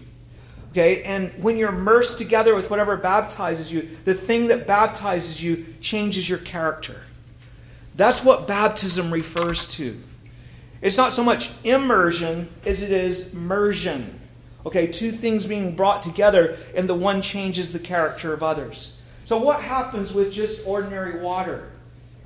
Okay? 0.72 1.02
And 1.02 1.30
when 1.42 1.56
you're 1.56 1.68
immersed 1.68 2.18
together 2.18 2.54
with 2.54 2.70
whatever 2.70 2.96
baptizes 2.96 3.72
you, 3.72 3.88
the 4.04 4.14
thing 4.14 4.48
that 4.48 4.66
baptizes 4.66 5.42
you 5.42 5.66
changes 5.80 6.28
your 6.28 6.38
character. 6.38 7.02
That's 7.94 8.24
what 8.24 8.48
baptism 8.48 9.12
refers 9.12 9.66
to. 9.74 9.98
It's 10.80 10.96
not 10.96 11.12
so 11.12 11.22
much 11.22 11.50
immersion 11.62 12.48
as 12.64 12.82
it 12.82 12.90
is 12.90 13.34
immersion. 13.34 14.18
Okay, 14.64 14.86
two 14.86 15.10
things 15.10 15.46
being 15.46 15.76
brought 15.76 16.02
together, 16.02 16.56
and 16.74 16.88
the 16.88 16.94
one 16.94 17.20
changes 17.20 17.72
the 17.72 17.78
character 17.78 18.32
of 18.32 18.42
others. 18.42 19.02
So, 19.24 19.36
what 19.36 19.60
happens 19.60 20.14
with 20.14 20.32
just 20.32 20.66
ordinary 20.66 21.20
water? 21.20 21.68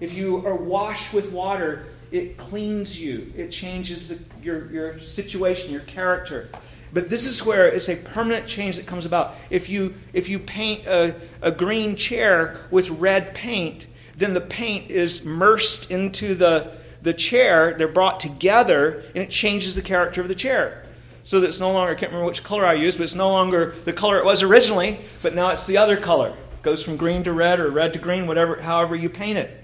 If 0.00 0.14
you 0.14 0.46
are 0.46 0.54
washed 0.54 1.12
with 1.12 1.32
water, 1.32 1.86
it 2.12 2.36
cleans 2.36 3.00
you, 3.00 3.32
it 3.36 3.50
changes 3.50 4.08
the, 4.08 4.42
your, 4.44 4.70
your 4.70 5.00
situation, 5.00 5.72
your 5.72 5.80
character. 5.80 6.48
But 6.96 7.10
this 7.10 7.26
is 7.26 7.44
where 7.44 7.68
it's 7.68 7.90
a 7.90 7.96
permanent 7.96 8.46
change 8.46 8.78
that 8.78 8.86
comes 8.86 9.04
about. 9.04 9.34
If 9.50 9.68
you, 9.68 9.92
if 10.14 10.30
you 10.30 10.38
paint 10.38 10.86
a, 10.86 11.14
a 11.42 11.52
green 11.52 11.94
chair 11.94 12.56
with 12.70 12.88
red 12.88 13.34
paint, 13.34 13.86
then 14.16 14.32
the 14.32 14.40
paint 14.40 14.90
is 14.90 15.26
immersed 15.26 15.90
into 15.90 16.34
the, 16.34 16.72
the 17.02 17.12
chair. 17.12 17.74
They're 17.76 17.86
brought 17.86 18.18
together, 18.18 19.04
and 19.14 19.22
it 19.22 19.28
changes 19.28 19.74
the 19.74 19.82
character 19.82 20.22
of 20.22 20.28
the 20.28 20.34
chair. 20.34 20.86
So 21.22 21.38
that 21.40 21.48
it's 21.48 21.60
no 21.60 21.70
longer, 21.70 21.92
I 21.92 21.96
can't 21.96 22.12
remember 22.12 22.28
which 22.28 22.42
color 22.42 22.64
I 22.64 22.72
used, 22.72 22.96
but 22.96 23.04
it's 23.04 23.14
no 23.14 23.28
longer 23.28 23.74
the 23.84 23.92
color 23.92 24.16
it 24.16 24.24
was 24.24 24.42
originally, 24.42 24.98
but 25.20 25.34
now 25.34 25.50
it's 25.50 25.66
the 25.66 25.76
other 25.76 25.98
color. 25.98 26.30
It 26.30 26.62
goes 26.62 26.82
from 26.82 26.96
green 26.96 27.22
to 27.24 27.32
red 27.34 27.60
or 27.60 27.70
red 27.70 27.92
to 27.92 27.98
green, 27.98 28.26
whatever, 28.26 28.58
however 28.62 28.96
you 28.96 29.10
paint 29.10 29.36
it. 29.36 29.62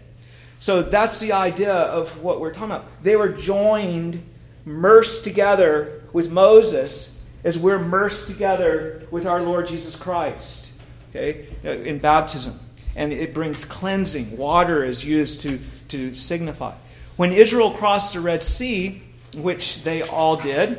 So 0.59 0.83
that's 0.83 1.19
the 1.19 1.33
idea 1.33 1.73
of 1.73 2.23
what 2.23 2.41
we're 2.41 2.53
talking 2.53 2.73
about. 2.73 3.03
They 3.03 3.17
were 3.17 3.31
joined, 3.31 4.23
mersed 4.67 5.25
together 5.25 6.03
with 6.13 6.31
Moses 6.31 7.12
as 7.45 7.59
we're 7.59 7.77
immersed 7.77 8.29
together 8.29 9.07
with 9.11 9.27
our 9.27 9.43
Lord 9.43 9.67
Jesus 9.67 9.97
Christ. 9.97 10.81
Okay? 11.11 11.47
Uh, 11.65 11.71
in 11.71 11.99
baptism 11.99 12.59
and 12.97 13.13
it 13.13 13.35
brings 13.35 13.65
cleansing. 13.65 14.37
Water 14.37 14.85
is 14.85 15.05
used 15.05 15.41
to, 15.41 15.59
to 15.89 16.15
signify. 16.15 16.75
When 17.17 17.33
Israel 17.33 17.71
crossed 17.71 18.15
the 18.15 18.21
Red 18.21 18.43
Sea, 18.43 19.03
which 19.37 19.83
they 19.83 20.03
all 20.03 20.37
did, 20.37 20.79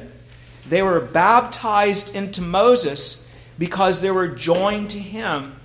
they 0.67 0.81
were 0.81 0.99
baptized 0.99 2.15
into 2.15 2.41
Moses 2.41 3.31
because 3.57 4.01
they 4.01 4.11
were 4.11 4.27
joined 4.27 4.91
to 4.91 4.99
him 4.99 5.55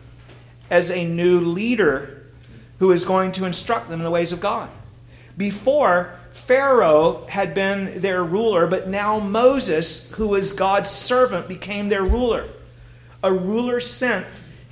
as 0.71 0.91
a 0.91 1.05
new 1.05 1.41
leader 1.41 2.27
who 2.79 2.93
is 2.93 3.05
going 3.05 3.33
to 3.33 3.45
instruct 3.45 3.89
them 3.89 4.01
in 4.01 4.05
the 4.05 4.11
ways 4.11 4.33
of 4.33 4.41
God. 4.41 4.69
Before, 5.37 6.18
Pharaoh 6.39 7.27
had 7.29 7.55
been 7.55 8.01
their 8.01 8.25
ruler, 8.25 8.67
but 8.67 8.89
now 8.89 9.19
Moses, 9.19 10.11
who 10.13 10.29
was 10.29 10.53
God's 10.53 10.91
servant, 10.91 11.49
became 11.49 11.89
their 11.89 12.05
ruler. 12.05 12.49
A 13.23 13.33
ruler 13.33 13.81
sent 13.81 14.27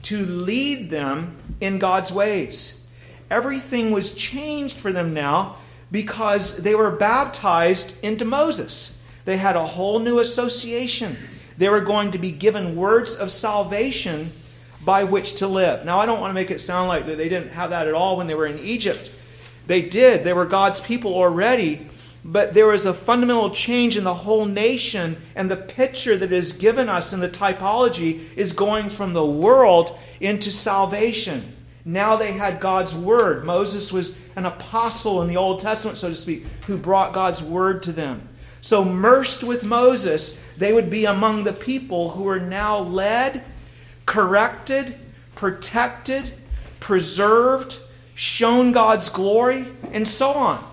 to 0.05 0.25
lead 0.25 0.89
them 0.89 1.37
in 1.61 1.79
God's 1.79 2.13
ways. 2.13 2.91
Everything 3.31 3.91
was 3.91 4.15
changed 4.15 4.79
for 4.79 4.93
them 4.93 5.13
now 5.13 5.57
because 5.91 6.59
they 6.63 6.75
were 6.75 6.93
baptized 6.93 8.03
into 8.05 8.25
Moses. 8.25 9.05
They 9.25 9.37
had 9.37 9.57
a 9.57 9.67
whole 9.67 9.99
new 9.99 10.21
association. 10.21 11.17
They 11.59 11.69
were 11.69 11.81
going 11.81 12.13
to 12.13 12.19
be 12.19 12.31
given 12.31 12.77
words 12.77 13.17
of 13.17 13.31
salvation 13.33 14.31
by 14.85 15.05
which 15.05 15.35
to 15.37 15.49
live. 15.49 15.85
Now, 15.85 15.99
I 15.99 16.07
don't 16.07 16.21
want 16.21 16.31
to 16.31 16.35
make 16.35 16.51
it 16.51 16.61
sound 16.61 16.89
like 16.89 17.07
that 17.07 17.19
they 17.19 17.29
didn't 17.29 17.51
have 17.51 17.71
that 17.71 17.89
at 17.89 17.95
all 17.95 18.17
when 18.17 18.29
they 18.29 18.35
were 18.35 18.47
in 18.47 18.61
Egypt. 18.61 19.11
They 19.67 19.83
did. 19.83 20.25
They 20.25 20.33
were 20.33 20.47
God's 20.47 20.81
people 20.81 21.15
already, 21.15 21.87
but 22.25 22.55
there 22.55 22.67
was 22.67 22.87
a 22.87 22.95
fundamental 22.95 23.51
change 23.51 23.97
in 23.97 24.05
the 24.05 24.15
whole 24.15 24.45
nation, 24.45 25.17
and 25.35 25.51
the 25.51 25.57
picture 25.57 26.17
that 26.17 26.33
is 26.33 26.53
given 26.53 26.89
us 26.89 27.13
in 27.13 27.21
the 27.21 27.29
typology 27.29 28.23
is 28.37 28.53
going 28.53 28.91
from 28.91 29.13
the 29.13 29.27
world 29.27 29.99
into 30.21 30.51
salvation. 30.51 31.53
Now 31.85 32.17
they 32.17 32.33
had 32.33 32.59
God's 32.59 32.97
word. 32.97 33.45
Moses 33.45 33.93
was 33.93 34.21
an 34.35 34.45
apostle 34.45 35.23
in 35.23 35.29
the 35.29 35.37
Old 35.37 35.61
Testament, 35.61 35.99
so 35.99 36.09
to 36.09 36.17
speak, 36.17 36.45
who 36.67 36.77
brought 36.77 37.13
God's 37.13 37.43
word 37.43 37.83
to 37.85 37.93
them. 37.93 38.29
So, 38.61 38.85
mersed 38.85 39.45
with 39.45 39.63
Moses, 39.63 40.45
they 40.57 40.73
would 40.73 40.91
be 40.91 41.05
among 41.05 41.45
the 41.45 41.53
people 41.53 42.11
who 42.11 42.27
are 42.27 42.41
now 42.41 42.81
led, 42.81 43.45
corrected, 44.05 44.97
protected, 45.37 46.33
preserved, 46.81 47.79
shown 48.17 48.73
God's 48.73 49.11
glory, 49.11 49.67
and 49.93 50.09
so 50.09 50.31
on. 50.33 50.65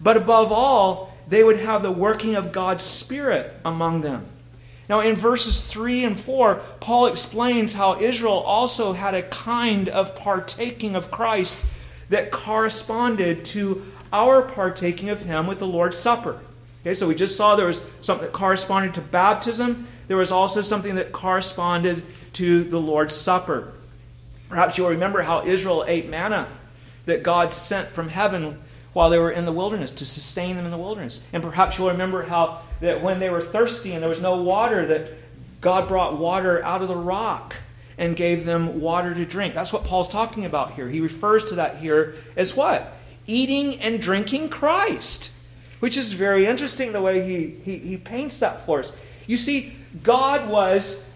But 0.00 0.16
above 0.16 0.50
all, 0.50 1.14
they 1.28 1.44
would 1.44 1.60
have 1.60 1.82
the 1.82 1.92
working 1.92 2.34
of 2.34 2.52
God's 2.52 2.82
Spirit 2.82 3.52
among 3.64 4.00
them. 4.00 4.26
Now, 4.88 5.00
in 5.00 5.14
verses 5.14 5.70
3 5.70 6.04
and 6.04 6.18
4, 6.18 6.62
Paul 6.80 7.06
explains 7.06 7.74
how 7.74 8.00
Israel 8.00 8.32
also 8.38 8.94
had 8.94 9.14
a 9.14 9.22
kind 9.22 9.90
of 9.90 10.16
partaking 10.16 10.96
of 10.96 11.10
Christ 11.10 11.66
that 12.08 12.30
corresponded 12.30 13.44
to 13.46 13.84
our 14.10 14.40
partaking 14.42 15.10
of 15.10 15.20
Him 15.20 15.46
with 15.46 15.58
the 15.58 15.66
Lord's 15.66 15.98
Supper. 15.98 16.40
Okay, 16.80 16.94
so 16.94 17.08
we 17.08 17.14
just 17.14 17.36
saw 17.36 17.56
there 17.56 17.66
was 17.66 17.84
something 18.00 18.26
that 18.26 18.32
corresponded 18.32 18.94
to 18.94 19.02
baptism, 19.02 19.86
there 20.08 20.16
was 20.16 20.32
also 20.32 20.62
something 20.62 20.94
that 20.94 21.12
corresponded 21.12 22.02
to 22.34 22.64
the 22.64 22.80
Lord's 22.80 23.14
Supper. 23.14 23.72
Perhaps 24.48 24.78
you'll 24.78 24.90
remember 24.90 25.20
how 25.20 25.44
Israel 25.44 25.84
ate 25.86 26.08
manna 26.08 26.46
that 27.06 27.22
God 27.22 27.52
sent 27.52 27.88
from 27.88 28.08
heaven 28.08 28.60
while 28.92 29.10
they 29.10 29.18
were 29.18 29.30
in 29.30 29.44
the 29.44 29.52
wilderness 29.52 29.90
to 29.90 30.06
sustain 30.06 30.56
them 30.56 30.64
in 30.64 30.70
the 30.70 30.78
wilderness. 30.78 31.24
And 31.32 31.42
perhaps 31.42 31.78
you'll 31.78 31.90
remember 31.90 32.22
how 32.22 32.62
that 32.80 33.02
when 33.02 33.20
they 33.20 33.30
were 33.30 33.40
thirsty 33.40 33.92
and 33.92 34.02
there 34.02 34.08
was 34.08 34.22
no 34.22 34.42
water, 34.42 34.86
that 34.86 35.12
God 35.60 35.88
brought 35.88 36.18
water 36.18 36.62
out 36.62 36.82
of 36.82 36.88
the 36.88 36.96
rock 36.96 37.56
and 37.98 38.16
gave 38.16 38.44
them 38.44 38.80
water 38.80 39.14
to 39.14 39.24
drink. 39.24 39.54
That's 39.54 39.72
what 39.72 39.84
Paul's 39.84 40.08
talking 40.08 40.44
about 40.44 40.74
here. 40.74 40.88
He 40.88 41.00
refers 41.00 41.44
to 41.46 41.56
that 41.56 41.76
here 41.76 42.14
as 42.36 42.56
what? 42.56 42.94
Eating 43.26 43.80
and 43.80 44.00
drinking 44.00 44.50
Christ. 44.50 45.32
Which 45.80 45.96
is 45.96 46.14
very 46.14 46.46
interesting 46.46 46.92
the 46.92 47.02
way 47.02 47.22
he, 47.22 47.48
he, 47.62 47.78
he 47.78 47.96
paints 47.96 48.40
that 48.40 48.64
for 48.64 48.80
us. 48.80 48.96
You 49.26 49.36
see, 49.36 49.76
God 50.02 50.48
was 50.48 51.10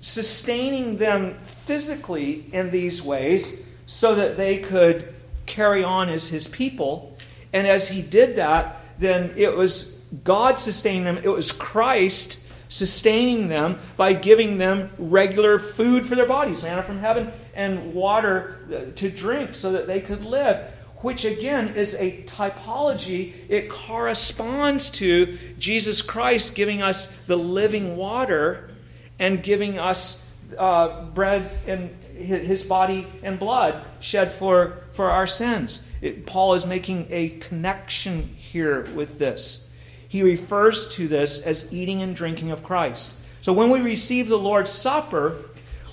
sustaining 0.00 0.96
them 0.96 1.34
physically 1.44 2.46
in 2.52 2.70
these 2.70 3.02
ways 3.02 3.68
so 3.86 4.14
that 4.14 4.36
they 4.36 4.58
could 4.58 5.14
carry 5.48 5.82
on 5.82 6.08
as 6.08 6.28
his 6.28 6.46
people 6.46 7.16
and 7.52 7.66
as 7.66 7.88
he 7.88 8.02
did 8.02 8.36
that, 8.36 8.80
then 8.98 9.32
it 9.36 9.54
was 9.54 10.04
God 10.24 10.58
sustaining 10.58 11.04
them, 11.04 11.18
it 11.18 11.28
was 11.28 11.52
Christ 11.52 12.44
sustaining 12.68 13.48
them 13.48 13.78
by 13.96 14.12
giving 14.12 14.58
them 14.58 14.90
regular 14.98 15.58
food 15.58 16.04
for 16.04 16.14
their 16.14 16.26
bodies, 16.26 16.62
manna 16.62 16.82
from 16.82 16.98
heaven, 16.98 17.32
and 17.54 17.94
water 17.94 18.58
uh, 18.68 18.94
to 18.96 19.10
drink 19.10 19.54
so 19.54 19.72
that 19.72 19.86
they 19.86 20.00
could 20.00 20.22
live. 20.22 20.74
Which 20.98 21.24
again 21.24 21.74
is 21.76 21.94
a 21.94 22.22
typology. 22.24 23.32
It 23.48 23.70
corresponds 23.70 24.90
to 24.92 25.38
Jesus 25.58 26.02
Christ 26.02 26.56
giving 26.56 26.82
us 26.82 27.22
the 27.24 27.36
living 27.36 27.96
water 27.96 28.70
and 29.18 29.42
giving 29.42 29.78
us 29.78 30.26
uh, 30.58 31.04
bread 31.06 31.48
and 31.66 31.90
his 32.18 32.64
body 32.64 33.06
and 33.22 33.38
blood 33.38 33.82
shed 34.00 34.30
for, 34.30 34.78
for 34.92 35.10
our 35.10 35.26
sins. 35.26 35.90
It, 36.02 36.26
Paul 36.26 36.54
is 36.54 36.66
making 36.66 37.06
a 37.10 37.30
connection 37.30 38.22
here 38.22 38.82
with 38.94 39.18
this. 39.18 39.74
He 40.08 40.22
refers 40.22 40.88
to 40.96 41.08
this 41.08 41.44
as 41.44 41.72
eating 41.72 42.02
and 42.02 42.16
drinking 42.16 42.50
of 42.50 42.62
Christ. 42.62 43.16
So 43.40 43.52
when 43.52 43.70
we 43.70 43.80
receive 43.80 44.28
the 44.28 44.38
Lord's 44.38 44.70
Supper, 44.70 45.36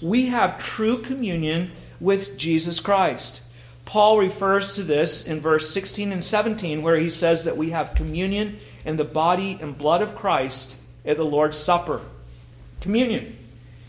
we 0.02 0.28
have 0.28 0.58
true 0.58 1.02
communion 1.02 1.72
with 2.00 2.38
Jesus 2.38 2.80
Christ. 2.80 3.44
Paul 3.86 4.18
refers 4.18 4.76
to 4.76 4.84
this 4.84 5.28
in 5.28 5.40
verse 5.40 5.70
16 5.70 6.12
and 6.12 6.24
17, 6.24 6.82
where 6.82 6.98
he 6.98 7.10
says 7.10 7.46
that 7.46 7.56
we 7.56 7.70
have 7.70 7.96
communion 7.96 8.58
in 8.84 8.98
the 8.98 9.04
body 9.04 9.58
and 9.62 9.78
blood 9.78 10.02
of 10.02 10.16
Christ 10.16 10.78
at 11.06 11.18
the 11.18 11.26
Lord's 11.26 11.58
Supper. 11.58 12.02
Communion. 12.82 13.35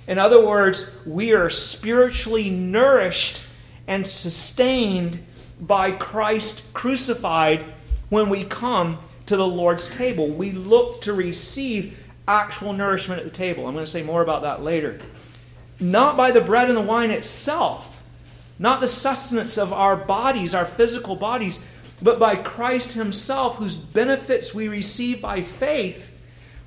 In 0.08 0.18
other 0.18 0.44
words, 0.44 1.02
we 1.06 1.32
are 1.32 1.50
spiritually 1.50 2.50
nourished 2.50 3.44
and 3.86 4.06
sustained 4.06 5.24
by 5.60 5.92
Christ 5.92 6.72
crucified 6.74 7.64
when 8.08 8.28
we 8.28 8.44
come 8.44 8.98
to 9.26 9.36
the 9.36 9.46
Lord's 9.46 9.94
table. 9.94 10.28
We 10.28 10.52
look 10.52 11.02
to 11.02 11.12
receive 11.12 11.98
actual 12.28 12.72
nourishment 12.72 13.20
at 13.20 13.24
the 13.24 13.32
table. 13.32 13.66
I'm 13.66 13.74
going 13.74 13.84
to 13.84 13.90
say 13.90 14.02
more 14.02 14.22
about 14.22 14.42
that 14.42 14.62
later. 14.62 14.98
Not 15.80 16.16
by 16.16 16.30
the 16.30 16.40
bread 16.40 16.68
and 16.68 16.76
the 16.76 16.82
wine 16.82 17.10
itself, 17.10 18.02
not 18.58 18.80
the 18.80 18.88
sustenance 18.88 19.58
of 19.58 19.72
our 19.72 19.96
bodies, 19.96 20.54
our 20.54 20.64
physical 20.64 21.16
bodies, 21.16 21.62
but 22.00 22.18
by 22.18 22.36
Christ 22.36 22.92
Himself, 22.92 23.56
whose 23.56 23.76
benefits 23.76 24.54
we 24.54 24.68
receive 24.68 25.20
by 25.20 25.42
faith 25.42 26.15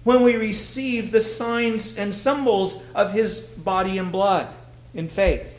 when 0.04 0.24
we 0.24 0.36
receive 0.36 1.12
the 1.12 1.22
signs 1.22 1.98
and 1.98 2.14
symbols 2.14 2.90
of 2.94 3.14
His 3.14 3.42
body 3.58 3.98
and 3.98 4.12
blood 4.12 4.48
in 4.94 5.08
faith. 5.08 5.58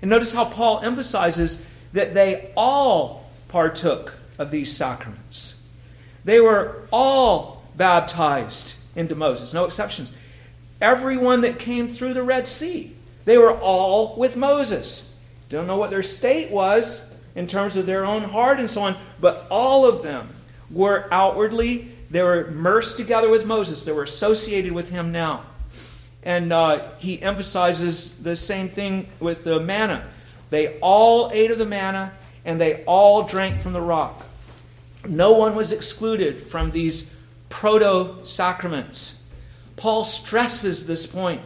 And 0.00 0.10
notice 0.10 0.32
how 0.32 0.44
Paul 0.44 0.80
emphasizes 0.80 1.68
that 1.92 2.14
they 2.14 2.52
all 2.56 3.30
partook 3.48 4.14
of 4.38 4.50
these 4.50 4.76
sacraments. 4.76 5.66
They 6.24 6.40
were 6.40 6.82
all 6.92 7.64
baptized 7.76 8.76
into 8.96 9.14
Moses, 9.14 9.54
no 9.54 9.64
exceptions. 9.64 10.14
Everyone 10.80 11.42
that 11.42 11.58
came 11.58 11.88
through 11.88 12.14
the 12.14 12.22
Red 12.22 12.48
Sea, 12.48 12.94
they 13.24 13.38
were 13.38 13.52
all 13.52 14.16
with 14.16 14.36
Moses. 14.36 15.22
Don't 15.48 15.66
know 15.66 15.76
what 15.76 15.90
their 15.90 16.02
state 16.02 16.50
was 16.50 17.16
in 17.34 17.46
terms 17.46 17.76
of 17.76 17.86
their 17.86 18.04
own 18.04 18.22
heart 18.22 18.60
and 18.60 18.70
so 18.70 18.82
on, 18.82 18.96
but 19.20 19.46
all 19.50 19.86
of 19.86 20.02
them 20.02 20.28
were 20.70 21.06
outwardly, 21.10 21.93
they 22.14 22.22
were 22.22 22.46
immersed 22.46 22.96
together 22.96 23.28
with 23.28 23.44
Moses. 23.44 23.84
They 23.84 23.90
were 23.90 24.04
associated 24.04 24.70
with 24.70 24.88
him 24.90 25.10
now. 25.10 25.42
And 26.22 26.52
uh, 26.52 26.92
he 26.98 27.20
emphasizes 27.20 28.22
the 28.22 28.36
same 28.36 28.68
thing 28.68 29.08
with 29.18 29.42
the 29.42 29.58
manna. 29.58 30.06
They 30.50 30.78
all 30.78 31.32
ate 31.32 31.50
of 31.50 31.58
the 31.58 31.66
manna 31.66 32.12
and 32.44 32.60
they 32.60 32.84
all 32.84 33.24
drank 33.24 33.60
from 33.60 33.72
the 33.72 33.80
rock. 33.80 34.26
No 35.08 35.32
one 35.32 35.56
was 35.56 35.72
excluded 35.72 36.42
from 36.46 36.70
these 36.70 37.20
proto 37.48 38.24
sacraments. 38.24 39.34
Paul 39.74 40.04
stresses 40.04 40.86
this 40.86 41.08
point, 41.08 41.40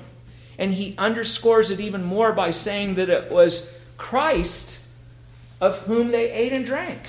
and 0.58 0.74
he 0.74 0.94
underscores 0.98 1.70
it 1.70 1.80
even 1.80 2.04
more 2.04 2.34
by 2.34 2.50
saying 2.50 2.96
that 2.96 3.08
it 3.08 3.32
was 3.32 3.80
Christ 3.96 4.86
of 5.62 5.78
whom 5.80 6.10
they 6.10 6.30
ate 6.30 6.52
and 6.52 6.66
drank. 6.66 7.00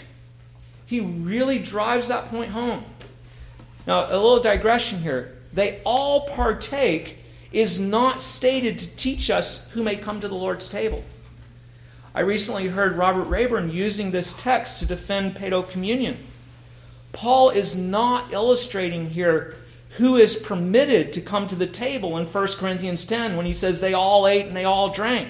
He 0.86 1.02
really 1.02 1.60
drives 1.60 2.08
that 2.08 2.30
point 2.30 2.52
home. 2.52 2.86
Now, 3.90 4.06
a 4.08 4.22
little 4.22 4.40
digression 4.40 5.00
here. 5.00 5.36
They 5.52 5.82
all 5.84 6.28
partake 6.28 7.18
is 7.52 7.80
not 7.80 8.22
stated 8.22 8.78
to 8.78 8.96
teach 8.96 9.32
us 9.32 9.72
who 9.72 9.82
may 9.82 9.96
come 9.96 10.22
to 10.22 10.28
the 10.28 10.36
Lord's 10.36 10.70
table. 10.70 11.04
I 12.14 12.20
recently 12.20 12.68
heard 12.68 12.98
Robert 13.00 13.24
Rayburn 13.24 13.72
using 13.72 14.12
this 14.12 14.40
text 14.40 14.78
to 14.78 14.86
defend 14.86 15.34
Paedo 15.34 15.68
communion. 15.68 16.18
Paul 17.14 17.50
is 17.50 17.76
not 17.76 18.32
illustrating 18.32 19.10
here 19.10 19.56
who 19.98 20.18
is 20.18 20.36
permitted 20.36 21.12
to 21.14 21.22
come 21.22 21.48
to 21.48 21.56
the 21.56 21.66
table 21.66 22.20
in 22.20 22.28
1 22.28 22.48
Corinthians 22.60 23.06
10 23.06 23.36
when 23.36 23.48
he 23.48 23.56
says 23.56 23.82
they 23.82 23.96
all 23.96 24.28
ate 24.28 24.46
and 24.46 24.56
they 24.56 24.66
all 24.66 24.90
drank. 24.90 25.30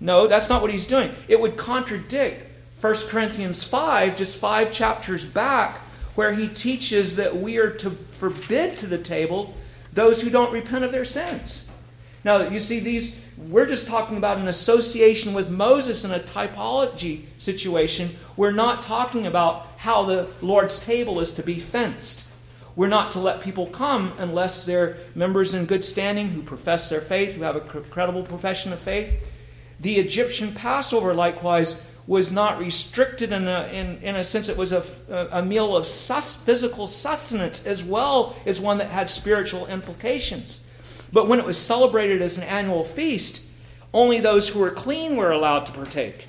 No, 0.00 0.26
that's 0.26 0.48
not 0.48 0.62
what 0.62 0.70
he's 0.70 0.86
doing. 0.86 1.14
It 1.28 1.38
would 1.38 1.58
contradict 1.58 2.62
1 2.80 2.94
Corinthians 3.08 3.62
5, 3.62 4.16
just 4.16 4.38
five 4.38 4.72
chapters 4.72 5.26
back, 5.26 5.78
where 6.18 6.32
he 6.32 6.48
teaches 6.48 7.14
that 7.14 7.36
we 7.36 7.58
are 7.58 7.70
to 7.70 7.90
forbid 7.90 8.76
to 8.76 8.88
the 8.88 8.98
table 8.98 9.54
those 9.92 10.20
who 10.20 10.28
don't 10.28 10.52
repent 10.52 10.82
of 10.82 10.90
their 10.90 11.04
sins. 11.04 11.70
Now, 12.24 12.48
you 12.48 12.58
see, 12.58 12.80
these, 12.80 13.24
we're 13.36 13.66
just 13.66 13.86
talking 13.86 14.16
about 14.16 14.38
an 14.38 14.48
association 14.48 15.32
with 15.32 15.48
Moses 15.48 16.04
in 16.04 16.10
a 16.10 16.18
typology 16.18 17.26
situation. 17.36 18.10
We're 18.36 18.50
not 18.50 18.82
talking 18.82 19.28
about 19.28 19.68
how 19.76 20.06
the 20.06 20.28
Lord's 20.42 20.84
table 20.84 21.20
is 21.20 21.34
to 21.34 21.44
be 21.44 21.60
fenced. 21.60 22.28
We're 22.74 22.88
not 22.88 23.12
to 23.12 23.20
let 23.20 23.42
people 23.42 23.68
come 23.68 24.12
unless 24.18 24.66
they're 24.66 24.96
members 25.14 25.54
in 25.54 25.66
good 25.66 25.84
standing 25.84 26.30
who 26.30 26.42
profess 26.42 26.90
their 26.90 27.00
faith, 27.00 27.36
who 27.36 27.42
have 27.42 27.54
a 27.54 27.60
credible 27.60 28.24
profession 28.24 28.72
of 28.72 28.80
faith. 28.80 29.22
The 29.78 30.00
Egyptian 30.00 30.52
Passover, 30.52 31.14
likewise, 31.14 31.87
was 32.08 32.32
not 32.32 32.58
restricted 32.58 33.32
in 33.32 33.46
a, 33.46 33.68
in, 33.70 33.98
in 33.98 34.16
a 34.16 34.24
sense, 34.24 34.48
it 34.48 34.56
was 34.56 34.72
a, 34.72 34.82
a 35.30 35.42
meal 35.42 35.76
of 35.76 35.86
sus, 35.86 36.34
physical 36.34 36.86
sustenance 36.86 37.66
as 37.66 37.84
well 37.84 38.34
as 38.46 38.58
one 38.58 38.78
that 38.78 38.88
had 38.88 39.10
spiritual 39.10 39.66
implications. 39.66 40.66
But 41.12 41.28
when 41.28 41.38
it 41.38 41.44
was 41.44 41.58
celebrated 41.58 42.22
as 42.22 42.38
an 42.38 42.44
annual 42.44 42.86
feast, 42.86 43.46
only 43.92 44.20
those 44.20 44.48
who 44.48 44.58
were 44.58 44.70
clean 44.70 45.16
were 45.16 45.30
allowed 45.30 45.66
to 45.66 45.72
partake. 45.72 46.28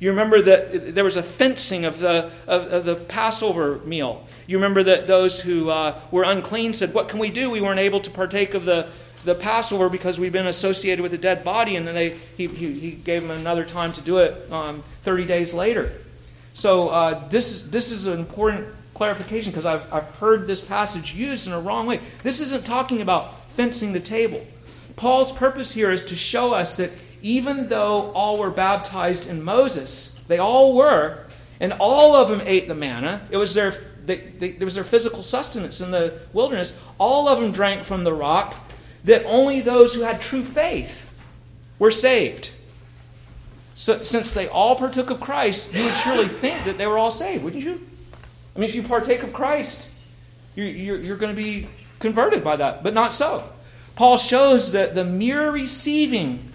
You 0.00 0.10
remember 0.10 0.42
that 0.42 0.96
there 0.96 1.04
was 1.04 1.16
a 1.16 1.22
fencing 1.22 1.84
of 1.84 2.00
the, 2.00 2.30
of, 2.48 2.66
of 2.66 2.84
the 2.84 2.96
Passover 2.96 3.78
meal. 3.84 4.26
You 4.48 4.56
remember 4.56 4.82
that 4.82 5.06
those 5.06 5.40
who 5.40 5.70
uh, 5.70 6.00
were 6.10 6.24
unclean 6.24 6.72
said, 6.72 6.92
What 6.92 7.08
can 7.08 7.20
we 7.20 7.30
do? 7.30 7.50
We 7.50 7.60
weren't 7.60 7.78
able 7.78 8.00
to 8.00 8.10
partake 8.10 8.54
of 8.54 8.64
the, 8.64 8.88
the 9.24 9.34
Passover 9.34 9.88
because 9.88 10.18
we've 10.18 10.32
been 10.32 10.46
associated 10.46 11.02
with 11.02 11.12
a 11.14 11.18
dead 11.18 11.44
body, 11.44 11.76
and 11.76 11.86
then 11.86 11.94
they, 11.94 12.10
he, 12.36 12.46
he, 12.46 12.72
he 12.72 12.90
gave 12.92 13.22
them 13.22 13.30
another 13.30 13.64
time 13.64 13.92
to 13.92 14.00
do 14.00 14.18
it 14.18 14.50
um, 14.52 14.82
30 15.02 15.26
days 15.26 15.54
later. 15.54 15.92
So 16.54 16.88
uh, 16.88 17.28
this, 17.28 17.62
this 17.68 17.90
is 17.90 18.06
an 18.06 18.18
important 18.18 18.66
clarification 18.94 19.52
because 19.52 19.66
I've, 19.66 19.92
I've 19.92 20.14
heard 20.16 20.46
this 20.46 20.62
passage 20.62 21.14
used 21.14 21.46
in 21.46 21.52
a 21.52 21.60
wrong 21.60 21.86
way. 21.86 22.00
This 22.22 22.40
isn't 22.40 22.66
talking 22.66 23.00
about 23.00 23.48
fencing 23.50 23.92
the 23.92 24.00
table. 24.00 24.44
Paul's 24.96 25.32
purpose 25.32 25.72
here 25.72 25.90
is 25.90 26.04
to 26.06 26.16
show 26.16 26.52
us 26.52 26.76
that 26.76 26.90
even 27.22 27.68
though 27.68 28.12
all 28.12 28.38
were 28.38 28.50
baptized 28.50 29.28
in 29.28 29.42
Moses, 29.42 30.22
they 30.28 30.38
all 30.38 30.74
were, 30.74 31.26
and 31.60 31.74
all 31.78 32.14
of 32.14 32.28
them 32.28 32.40
ate 32.44 32.68
the 32.68 32.74
manna, 32.74 33.26
it 33.30 33.36
was 33.36 33.54
their, 33.54 33.72
they, 34.04 34.16
they, 34.16 34.48
it 34.48 34.64
was 34.64 34.74
their 34.74 34.84
physical 34.84 35.22
sustenance 35.22 35.80
in 35.80 35.90
the 35.90 36.18
wilderness, 36.32 36.80
all 36.98 37.28
of 37.28 37.40
them 37.40 37.52
drank 37.52 37.84
from 37.84 38.04
the 38.04 38.12
rock 38.12 38.54
that 39.04 39.24
only 39.24 39.60
those 39.60 39.94
who 39.94 40.02
had 40.02 40.20
true 40.20 40.44
faith 40.44 41.06
were 41.78 41.90
saved. 41.90 42.52
So, 43.74 44.02
since 44.02 44.34
they 44.34 44.46
all 44.48 44.76
partook 44.76 45.10
of 45.10 45.20
Christ, 45.20 45.72
you 45.74 45.84
would 45.84 45.94
surely 45.94 46.28
think 46.28 46.64
that 46.64 46.76
they 46.76 46.86
were 46.86 46.98
all 46.98 47.10
saved, 47.10 47.42
wouldn't 47.42 47.64
you? 47.64 47.80
I 48.54 48.58
mean, 48.58 48.68
if 48.68 48.74
you 48.74 48.82
partake 48.82 49.22
of 49.22 49.32
Christ, 49.32 49.90
you're, 50.54 50.66
you're, 50.66 50.98
you're 50.98 51.16
going 51.16 51.34
to 51.34 51.42
be 51.42 51.68
converted 51.98 52.44
by 52.44 52.56
that, 52.56 52.82
but 52.82 52.92
not 52.92 53.12
so. 53.12 53.44
Paul 53.94 54.18
shows 54.18 54.72
that 54.72 54.94
the 54.94 55.04
mere 55.04 55.50
receiving 55.50 56.46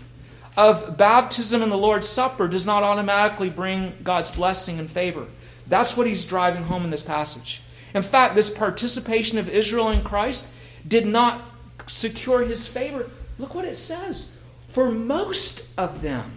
of 0.57 0.97
baptism 0.97 1.61
in 1.61 1.69
the 1.69 1.77
Lord's 1.77 2.07
Supper 2.07 2.47
does 2.47 2.65
not 2.65 2.83
automatically 2.83 3.49
bring 3.49 3.93
God's 4.03 4.31
blessing 4.31 4.79
and 4.79 4.89
favor. 4.89 5.25
That's 5.67 5.97
what 5.97 6.07
he's 6.07 6.25
driving 6.25 6.63
home 6.63 6.83
in 6.83 6.91
this 6.91 7.03
passage. 7.03 7.61
In 7.93 8.01
fact, 8.01 8.35
this 8.35 8.49
participation 8.49 9.37
of 9.37 9.49
Israel 9.49 9.89
in 9.89 10.03
Christ 10.03 10.53
did 10.87 11.05
not 11.05 11.41
secure 11.87 12.41
his 12.41 12.67
favor. 12.67 13.09
Look 13.37 13.55
what 13.55 13.65
it 13.65 13.77
says. 13.77 14.39
For 14.69 14.91
most 14.91 15.67
of 15.77 16.01
them. 16.01 16.31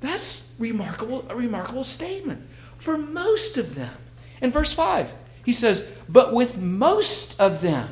That's 0.00 0.54
remarkable, 0.58 1.26
a 1.28 1.36
remarkable 1.36 1.84
statement. 1.84 2.46
For 2.78 2.96
most 2.96 3.58
of 3.58 3.74
them. 3.74 3.94
In 4.40 4.50
verse 4.50 4.72
5, 4.72 5.12
he 5.44 5.52
says, 5.52 5.98
But 6.08 6.32
with 6.32 6.58
most 6.58 7.40
of 7.40 7.60
them. 7.60 7.88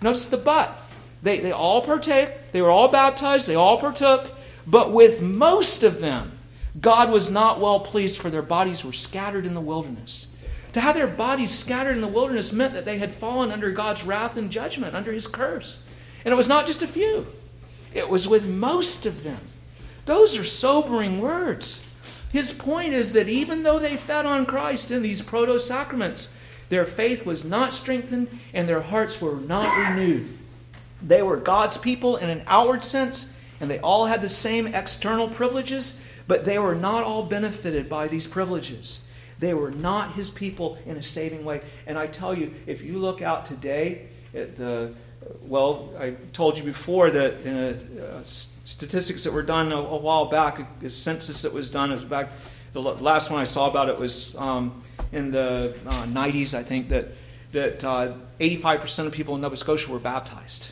Notice 0.00 0.26
the 0.26 0.36
but. 0.36 0.76
They, 1.22 1.38
they 1.38 1.52
all 1.52 1.82
partake, 1.82 2.50
they 2.50 2.60
were 2.60 2.70
all 2.70 2.88
baptized, 2.88 3.48
they 3.48 3.54
all 3.54 3.78
partook, 3.78 4.28
but 4.66 4.92
with 4.92 5.22
most 5.22 5.84
of 5.84 6.00
them, 6.00 6.32
God 6.80 7.12
was 7.12 7.30
not 7.30 7.60
well 7.60 7.78
pleased, 7.78 8.18
for 8.18 8.28
their 8.28 8.42
bodies 8.42 8.84
were 8.84 8.92
scattered 8.92 9.46
in 9.46 9.54
the 9.54 9.60
wilderness. 9.60 10.31
To 10.72 10.80
have 10.80 10.94
their 10.94 11.06
bodies 11.06 11.50
scattered 11.50 11.94
in 11.94 12.00
the 12.00 12.08
wilderness 12.08 12.52
meant 12.52 12.72
that 12.74 12.84
they 12.84 12.98
had 12.98 13.12
fallen 13.12 13.50
under 13.50 13.70
God's 13.70 14.04
wrath 14.04 14.36
and 14.36 14.50
judgment, 14.50 14.94
under 14.94 15.12
his 15.12 15.26
curse. 15.26 15.86
And 16.24 16.32
it 16.32 16.36
was 16.36 16.48
not 16.48 16.66
just 16.66 16.82
a 16.82 16.86
few, 16.86 17.26
it 17.94 18.08
was 18.08 18.26
with 18.26 18.48
most 18.48 19.06
of 19.06 19.22
them. 19.22 19.40
Those 20.06 20.36
are 20.38 20.44
sobering 20.44 21.20
words. 21.20 21.88
His 22.32 22.52
point 22.52 22.94
is 22.94 23.12
that 23.12 23.28
even 23.28 23.62
though 23.62 23.78
they 23.78 23.96
fed 23.96 24.24
on 24.24 24.46
Christ 24.46 24.90
in 24.90 25.02
these 25.02 25.20
proto 25.20 25.58
sacraments, 25.58 26.36
their 26.70 26.86
faith 26.86 27.26
was 27.26 27.44
not 27.44 27.74
strengthened 27.74 28.28
and 28.54 28.66
their 28.66 28.80
hearts 28.80 29.20
were 29.20 29.36
not 29.36 29.68
renewed. 29.90 30.26
They 31.02 31.22
were 31.22 31.36
God's 31.36 31.76
people 31.76 32.16
in 32.16 32.30
an 32.30 32.42
outward 32.46 32.84
sense, 32.84 33.36
and 33.60 33.70
they 33.70 33.80
all 33.80 34.06
had 34.06 34.22
the 34.22 34.28
same 34.28 34.68
external 34.68 35.28
privileges, 35.28 36.02
but 36.26 36.44
they 36.44 36.58
were 36.58 36.74
not 36.74 37.04
all 37.04 37.24
benefited 37.24 37.88
by 37.88 38.08
these 38.08 38.26
privileges. 38.26 39.11
They 39.42 39.54
were 39.54 39.72
not 39.72 40.12
his 40.12 40.30
people 40.30 40.78
in 40.86 40.96
a 40.96 41.02
saving 41.02 41.44
way. 41.44 41.62
And 41.88 41.98
I 41.98 42.06
tell 42.06 42.32
you, 42.32 42.54
if 42.68 42.80
you 42.80 42.98
look 42.98 43.22
out 43.22 43.44
today 43.44 44.06
at 44.32 44.54
the, 44.54 44.94
well, 45.42 45.92
I 45.98 46.10
told 46.32 46.56
you 46.56 46.62
before 46.62 47.10
that 47.10 47.44
in 47.44 47.56
a, 47.56 48.04
uh, 48.04 48.20
statistics 48.22 49.24
that 49.24 49.32
were 49.32 49.42
done 49.42 49.72
a, 49.72 49.78
a, 49.78 49.96
while 49.96 50.26
back, 50.26 50.60
a 50.84 50.88
census 50.88 51.42
that 51.42 51.52
was 51.52 51.72
done, 51.72 51.90
it 51.90 51.96
was 51.96 52.04
back, 52.04 52.28
the 52.72 52.80
last 52.80 53.32
one 53.32 53.40
I 53.40 53.44
saw 53.44 53.68
about 53.68 53.88
it 53.88 53.98
was 53.98 54.36
um, 54.36 54.80
in 55.10 55.32
the 55.32 55.74
uh, 55.86 56.04
90s, 56.04 56.54
I 56.54 56.62
think, 56.62 56.90
that, 56.90 57.08
that 57.50 57.84
uh, 57.84 58.14
85% 58.38 59.06
of 59.06 59.12
people 59.12 59.34
in 59.34 59.40
Nova 59.40 59.56
Scotia 59.56 59.90
were 59.90 59.98
baptized. 59.98 60.70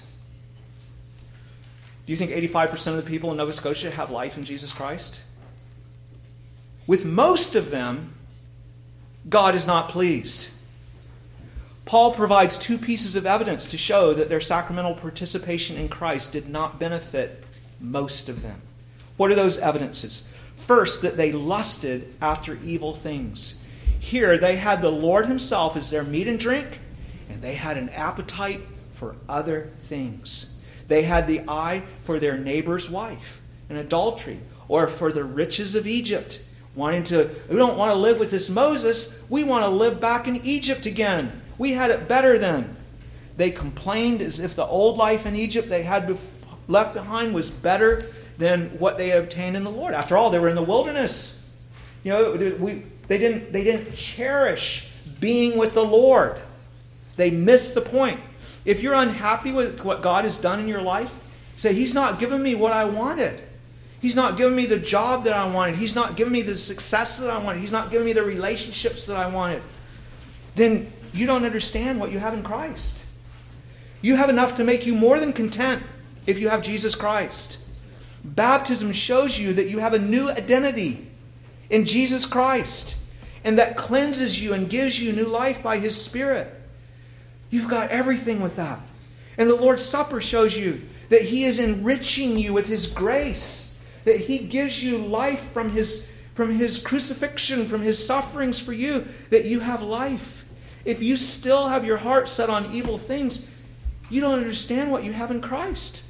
Do 2.07 2.13
you 2.13 2.17
think 2.17 2.31
85% 2.31 2.87
of 2.87 3.05
the 3.05 3.11
people 3.11 3.33
in 3.33 3.37
Nova 3.37 3.53
Scotia 3.53 3.91
have 3.91 4.13
life 4.13 4.39
in 4.39 4.45
Jesus 4.45 4.73
Christ? 4.73 5.23
With 6.87 7.05
most 7.05 7.57
of 7.57 7.73
them, 7.73 8.15
God 9.29 9.55
is 9.55 9.67
not 9.67 9.91
pleased. 9.91 10.51
Paul 11.85 12.15
provides 12.15 12.57
two 12.57 12.79
pieces 12.79 13.17
of 13.17 13.27
evidence 13.27 13.67
to 13.69 13.79
show 13.79 14.15
that 14.15 14.29
their 14.29 14.41
sacramental 14.41 14.95
participation 14.95 15.77
in 15.77 15.89
Christ 15.89 16.33
did 16.33 16.49
not 16.49 16.79
benefit 16.79 17.43
most 17.81 18.29
of 18.29 18.43
them. 18.43 18.61
What 19.17 19.31
are 19.31 19.35
those 19.35 19.59
evidences? 19.59 20.33
First, 20.57 21.03
that 21.03 21.17
they 21.17 21.33
lusted 21.33 22.15
after 22.23 22.59
evil 22.65 22.95
things. 22.95 23.65
Here, 23.99 24.39
they 24.39 24.57
had 24.57 24.81
the 24.81 24.91
Lord 24.91 25.27
Himself 25.27 25.77
as 25.77 25.91
their 25.91 26.05
meat 26.05 26.29
and 26.29 26.39
drink, 26.39 26.79
and 27.29 27.43
they 27.43 27.55
had 27.55 27.77
an 27.77 27.89
appetite 27.91 28.61
for 28.93 29.17
other 29.29 29.71
things. 29.83 30.61
They 30.89 31.03
had 31.03 31.27
the 31.27 31.43
eye 31.49 31.83
for 32.05 32.19
their 32.19 32.39
neighbor's 32.39 32.89
wife, 32.89 33.41
an 33.69 33.77
adultery, 33.77 34.41
or 34.69 34.87
for 34.87 35.13
the 35.13 35.25
riches 35.25 35.75
of 35.75 35.87
Egypt, 35.87 36.41
wanting 36.81 37.05
to, 37.05 37.31
we 37.49 37.57
don't 37.57 37.77
want 37.77 37.93
to 37.93 37.97
live 37.97 38.19
with 38.19 38.31
this 38.31 38.49
Moses. 38.49 39.25
We 39.29 39.45
want 39.45 39.64
to 39.64 39.69
live 39.69 40.01
back 40.01 40.27
in 40.27 40.37
Egypt 40.45 40.87
again. 40.87 41.31
We 41.59 41.73
had 41.73 41.90
it 41.90 42.09
better 42.09 42.38
then. 42.38 42.75
They 43.37 43.51
complained 43.51 44.23
as 44.23 44.40
if 44.40 44.57
the 44.57 44.64
old 44.64 44.97
life 44.97 45.27
in 45.27 45.37
Egypt 45.37 45.69
they 45.69 45.83
had 45.83 46.19
left 46.66 46.95
behind 46.95 47.35
was 47.35 47.51
better 47.51 48.07
than 48.38 48.71
what 48.79 48.97
they 48.97 49.12
obtained 49.12 49.57
in 49.57 49.62
the 49.64 49.71
Lord. 49.71 49.95
After 49.95 50.16
all, 50.16 50.31
they 50.31 50.38
were 50.38 50.49
in 50.49 50.57
the 50.57 50.62
wilderness. 50.62 51.49
You 52.03 52.12
know, 52.12 52.57
we, 52.59 52.83
they, 53.07 53.19
didn't, 53.19 53.53
they 53.53 53.62
didn't 53.62 53.95
cherish 53.95 54.90
being 55.21 55.59
with 55.59 55.75
the 55.75 55.85
Lord. 55.85 56.40
They 57.16 57.31
missed 57.31 57.75
the 57.75 57.83
point. 57.83 58.21
If 58.64 58.83
you're 58.83 58.95
unhappy 58.95 59.53
with 59.53 59.85
what 59.85 60.01
God 60.01 60.25
has 60.25 60.40
done 60.40 60.61
in 60.61 60.69
your 60.69 60.83
life, 60.83 61.14
say, 61.57 61.75
He's 61.75 61.95
not 61.95 62.19
giving 62.19 62.43
me 62.43 62.55
what 62.55 62.73
I 62.73 62.87
wanted. 62.87 63.40
He's 64.01 64.17
not 64.17 64.37
giving 64.37 64.57
me 64.57 64.67
the 64.67 64.79
job 64.79 65.25
that 65.25 65.35
I 65.35 65.51
wanted. 65.51 65.77
He's 65.77 65.95
not 65.95 66.17
giving 66.17 66.33
me 66.33 66.43
the 66.43 66.57
success 66.57 67.19
that 67.19 67.31
I 67.31 67.39
wanted. 67.39 67.61
He's 67.61 67.73
not 67.73 67.91
giving 67.91 68.07
me 68.07 68.13
the 68.13 68.23
relationships 68.23 69.07
that 69.07 69.17
I 69.17 69.29
wanted. 69.29 69.63
Then 70.55 70.91
you 71.13 71.27
don't 71.27 71.45
understand 71.45 72.01
what 72.01 72.11
you 72.11 72.19
have 72.19 72.35
in 72.35 72.43
Christ. 72.43 73.05
You 74.01 74.17
have 74.17 74.31
enough 74.31 74.57
to 74.57 74.65
make 74.65 74.87
you 74.87 74.95
more 74.95 75.21
than 75.21 75.33
content 75.33 75.83
if 76.27 76.39
you 76.39 76.49
have 76.49 76.63
Jesus 76.63 76.95
Christ. 76.95 77.59
Baptism 78.25 78.93
shows 78.93 79.39
you 79.39 79.53
that 79.55 79.69
you 79.69 79.79
have 79.79 79.95
a 79.95 79.99
new 79.99 80.31
identity 80.31 81.07
in 81.69 81.85
Jesus 81.85 82.27
Christ, 82.27 82.97
and 83.45 83.59
that 83.59 83.77
cleanses 83.77 84.43
you 84.43 84.53
and 84.53 84.69
gives 84.69 85.01
you 85.01 85.13
new 85.13 85.27
life 85.27 85.63
by 85.63 85.79
His 85.79 86.01
Spirit. 86.01 86.53
You've 87.49 87.69
got 87.69 87.91
everything 87.91 88.41
with 88.41 88.57
that. 88.57 88.81
And 89.39 89.49
the 89.49 89.55
Lord's 89.55 89.85
Supper 89.85 90.21
shows 90.21 90.57
you 90.57 90.83
that 91.11 91.23
He 91.23 91.45
is 91.45 91.59
enriching 91.59 92.39
you 92.39 92.53
with 92.53 92.67
His 92.67 92.91
grace, 92.91 93.70
that 94.05 94.19
He 94.19 94.39
gives 94.39 94.83
you 94.83 94.99
life 94.99 95.51
from 95.53 95.71
His, 95.71 96.17
from 96.35 96.57
his 96.57 96.81
crucifixion, 96.81 97.67
from 97.67 97.83
His 97.83 98.05
sufferings 98.05 98.61
for 98.61 98.73
you, 98.73 99.07
that 99.31 99.45
you 99.45 99.61
have 99.61 99.83
life. 99.83 100.45
If 100.85 101.03
you 101.03 101.17
still 101.17 101.69
have 101.69 101.85
your 101.85 101.99
heart 101.99 102.29
set 102.29 102.49
on 102.49 102.73
evil 102.73 102.99
things, 102.99 103.49
you 104.09 104.21
don't 104.21 104.39
understand 104.39 104.91
what 104.91 105.05
you 105.05 105.13
have 105.13 105.31
in 105.31 105.41
Christ 105.41 106.05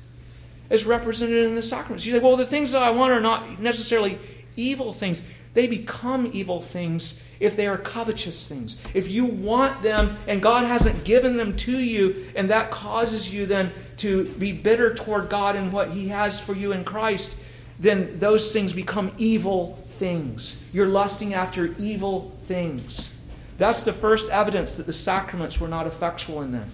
as 0.71 0.87
represented 0.87 1.45
in 1.45 1.57
the 1.57 1.63
sacraments. 1.63 2.07
You 2.07 2.15
say, 2.15 2.21
well, 2.21 2.37
the 2.37 2.47
things 2.47 2.73
that 2.73 2.83
I 2.83 2.91
want 2.91 3.13
are 3.13 3.21
not 3.21 3.61
necessarily 3.61 4.19
evil 4.57 4.93
things. 4.93 5.25
They 5.53 5.67
become 5.67 6.31
evil 6.33 6.63
things 6.63 7.21
if 7.41 7.57
they 7.57 7.67
are 7.67 7.77
covetous 7.77 8.49
things. 8.49 8.81
If 8.95 9.09
you 9.09 9.25
want 9.25 9.83
them 9.83 10.17
and 10.29 10.41
God 10.41 10.67
hasn't 10.67 11.05
given 11.05 11.37
them 11.37 11.57
to 11.59 11.77
you, 11.77 12.27
and 12.37 12.49
that 12.51 12.71
causes 12.71 13.33
you 13.33 13.47
then 13.47 13.73
to 13.99 14.27
be 14.35 14.53
bitter 14.53 14.95
toward 14.95 15.29
God 15.29 15.57
and 15.57 15.73
what 15.73 15.91
He 15.91 16.09
has 16.09 16.39
for 16.39 16.55
you 16.55 16.73
in 16.73 16.85
Christ, 16.85 17.43
then 17.81 18.19
those 18.19 18.53
things 18.53 18.73
become 18.75 19.11
evil 19.17 19.79
things. 19.89 20.69
You're 20.73 20.87
lusting 20.87 21.35
after 21.35 21.75
evil 21.79 22.37
things. 22.45 23.19
That's 23.59 23.85
the 23.85 23.93
first 23.93 24.31
evidence 24.31 24.75
that 24.75 24.87
the 24.87 24.93
sacraments 24.93 25.59
were 25.59 25.69
not 25.69 25.87
effectual 25.87 26.43
in 26.43 26.53
them. 26.53 26.69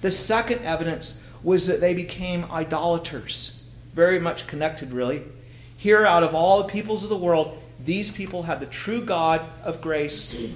The 0.00 0.10
second 0.10 0.62
evidence 0.62 1.22
was 1.42 1.66
that 1.66 1.80
they 1.80 1.94
became 1.94 2.50
idolaters. 2.50 3.70
Very 3.94 4.18
much 4.18 4.46
connected, 4.46 4.92
really. 4.92 5.22
Here, 5.76 6.06
out 6.06 6.22
of 6.22 6.34
all 6.34 6.62
the 6.62 6.68
peoples 6.68 7.02
of 7.02 7.10
the 7.10 7.16
world, 7.16 7.58
these 7.84 8.10
people 8.10 8.42
had 8.42 8.60
the 8.60 8.66
true 8.66 9.02
God 9.02 9.42
of 9.62 9.80
grace 9.80 10.50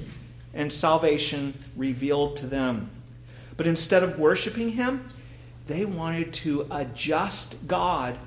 and 0.54 0.72
salvation 0.72 1.54
revealed 1.76 2.36
to 2.38 2.46
them. 2.46 2.88
But 3.56 3.66
instead 3.66 4.02
of 4.02 4.18
worshiping 4.18 4.70
him, 4.70 5.10
they 5.66 5.84
wanted 5.84 6.32
to 6.34 6.66
adjust 6.70 7.68
God 7.68 8.18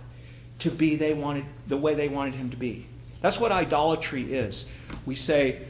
to 0.64 0.72
be 0.72 0.96
they 0.96 1.14
wanted 1.14 1.46
the 1.68 1.78
way 1.78 1.94
they 1.94 2.10
wanted 2.10 2.36
him 2.36 2.50
to 2.50 2.58
be. 2.58 2.86
That's 3.22 3.40
what 3.40 3.52
idolatry 3.52 4.34
is. 4.34 4.74
We 5.06 5.16
say, 5.16 5.62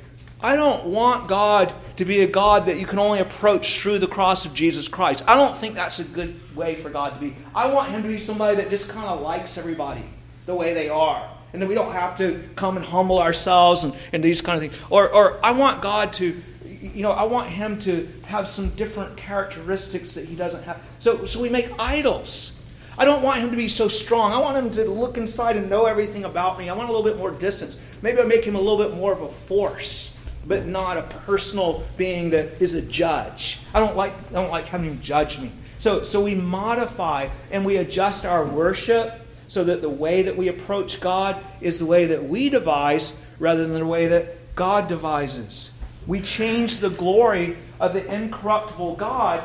I 0.41 0.55
don't 0.55 0.85
want 0.85 1.27
God 1.27 1.71
to 1.97 2.05
be 2.05 2.21
a 2.21 2.27
God 2.27 2.65
that 2.65 2.79
you 2.79 2.85
can 2.85 2.99
only 2.99 3.19
approach 3.19 3.79
through 3.79 3.99
the 3.99 4.07
cross 4.07 4.45
of 4.45 4.53
Jesus 4.53 4.87
Christ. 4.87 5.23
I 5.27 5.35
don't 5.35 5.55
think 5.55 5.75
that's 5.75 5.99
a 5.99 6.15
good 6.15 6.35
way 6.55 6.75
for 6.75 6.89
God 6.89 7.13
to 7.13 7.19
be. 7.19 7.35
I 7.53 7.71
want 7.71 7.91
him 7.91 8.01
to 8.01 8.07
be 8.07 8.17
somebody 8.17 8.57
that 8.57 8.69
just 8.69 8.89
kind 8.89 9.07
of 9.07 9.21
likes 9.21 9.57
everybody 9.57 10.03
the 10.45 10.55
way 10.55 10.73
they 10.73 10.89
are 10.89 11.29
and 11.53 11.61
then 11.61 11.69
we 11.69 11.75
don't 11.75 11.91
have 11.91 12.17
to 12.17 12.43
come 12.55 12.77
and 12.77 12.85
humble 12.85 13.19
ourselves 13.19 13.83
and, 13.83 13.95
and 14.11 14.23
these 14.23 14.41
kind 14.41 14.57
of 14.57 14.71
things. 14.71 14.83
Or, 14.89 15.09
or 15.09 15.39
I 15.43 15.51
want 15.51 15.81
God 15.81 16.11
to, 16.13 16.35
you 16.65 17.03
know, 17.03 17.11
I 17.11 17.23
want 17.23 17.49
Him 17.49 17.77
to 17.79 18.09
have 18.25 18.47
some 18.47 18.69
different 18.69 19.15
characteristics 19.15 20.15
that 20.15 20.25
He 20.25 20.35
doesn't 20.35 20.63
have. 20.63 20.81
So, 20.97 21.25
so 21.25 21.39
we 21.39 21.49
make 21.49 21.69
idols. 21.79 22.52
I 22.97 23.05
don't 23.05 23.23
want 23.23 23.39
Him 23.39 23.49
to 23.51 23.57
be 23.57 23.67
so 23.67 23.87
strong. 23.87 24.31
I 24.31 24.39
want 24.39 24.57
Him 24.57 24.71
to 24.71 24.89
look 24.89 25.17
inside 25.17 25.57
and 25.57 25.69
know 25.69 25.85
everything 25.85 26.25
about 26.25 26.59
me. 26.59 26.69
I 26.69 26.73
want 26.73 26.89
a 26.89 26.91
little 26.91 27.07
bit 27.07 27.17
more 27.17 27.31
distance. 27.31 27.79
Maybe 28.01 28.19
I 28.19 28.23
make 28.23 28.43
Him 28.43 28.55
a 28.55 28.59
little 28.59 28.77
bit 28.77 28.95
more 28.95 29.11
of 29.11 29.21
a 29.21 29.29
force, 29.29 30.17
but 30.45 30.65
not 30.65 30.97
a 30.97 31.03
personal 31.03 31.83
being 31.97 32.29
that 32.31 32.61
is 32.61 32.75
a 32.75 32.81
judge. 32.81 33.59
I 33.73 33.79
don't 33.79 33.95
like, 33.95 34.13
I 34.29 34.33
don't 34.33 34.51
like 34.51 34.67
having 34.67 34.89
Him 34.89 35.01
judge 35.01 35.39
me. 35.39 35.51
So, 35.79 36.03
so 36.03 36.23
we 36.23 36.35
modify 36.35 37.29
and 37.51 37.65
we 37.65 37.77
adjust 37.77 38.25
our 38.25 38.45
worship 38.45 39.19
so 39.47 39.63
that 39.65 39.81
the 39.81 39.89
way 39.89 40.23
that 40.23 40.37
we 40.37 40.47
approach 40.47 41.01
God 41.01 41.43
is 41.61 41.79
the 41.79 41.85
way 41.85 42.05
that 42.05 42.23
we 42.23 42.49
devise 42.49 43.23
rather 43.39 43.67
than 43.67 43.79
the 43.79 43.85
way 43.85 44.07
that 44.07 44.55
God 44.55 44.87
devises. 44.87 45.77
We 46.07 46.21
change 46.21 46.77
the 46.77 46.89
glory 46.89 47.57
of 47.79 47.93
the 47.93 48.05
incorruptible 48.13 48.95
God 48.95 49.43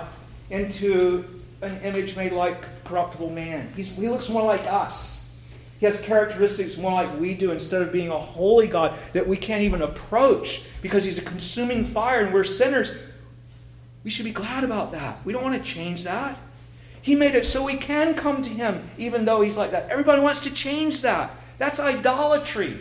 into 0.50 1.24
an 1.62 1.80
image 1.82 2.16
made 2.16 2.32
like 2.32 2.77
corruptible 2.88 3.30
man. 3.30 3.70
He's, 3.76 3.88
he 3.90 4.08
looks 4.08 4.28
more 4.28 4.42
like 4.42 4.62
us. 4.62 5.38
He 5.78 5.86
has 5.86 6.00
characteristics 6.00 6.76
more 6.76 6.92
like 6.92 7.20
we 7.20 7.34
do 7.34 7.52
instead 7.52 7.82
of 7.82 7.92
being 7.92 8.08
a 8.08 8.18
holy 8.18 8.66
God 8.66 8.98
that 9.12 9.26
we 9.26 9.36
can't 9.36 9.62
even 9.62 9.82
approach 9.82 10.66
because 10.82 11.04
he's 11.04 11.18
a 11.18 11.22
consuming 11.22 11.84
fire 11.84 12.24
and 12.24 12.34
we're 12.34 12.44
sinners. 12.44 12.92
We 14.02 14.10
should 14.10 14.24
be 14.24 14.32
glad 14.32 14.64
about 14.64 14.92
that. 14.92 15.24
We 15.24 15.32
don't 15.32 15.42
want 15.42 15.62
to 15.62 15.68
change 15.68 16.04
that. 16.04 16.36
He 17.00 17.14
made 17.14 17.36
it 17.36 17.46
so 17.46 17.64
we 17.64 17.76
can 17.76 18.14
come 18.14 18.42
to 18.42 18.48
Him, 18.48 18.82
even 18.98 19.24
though 19.24 19.40
He's 19.40 19.56
like 19.56 19.70
that. 19.70 19.88
Everybody 19.88 20.20
wants 20.20 20.40
to 20.40 20.50
change 20.52 21.02
that. 21.02 21.30
That's 21.58 21.78
idolatry. 21.78 22.76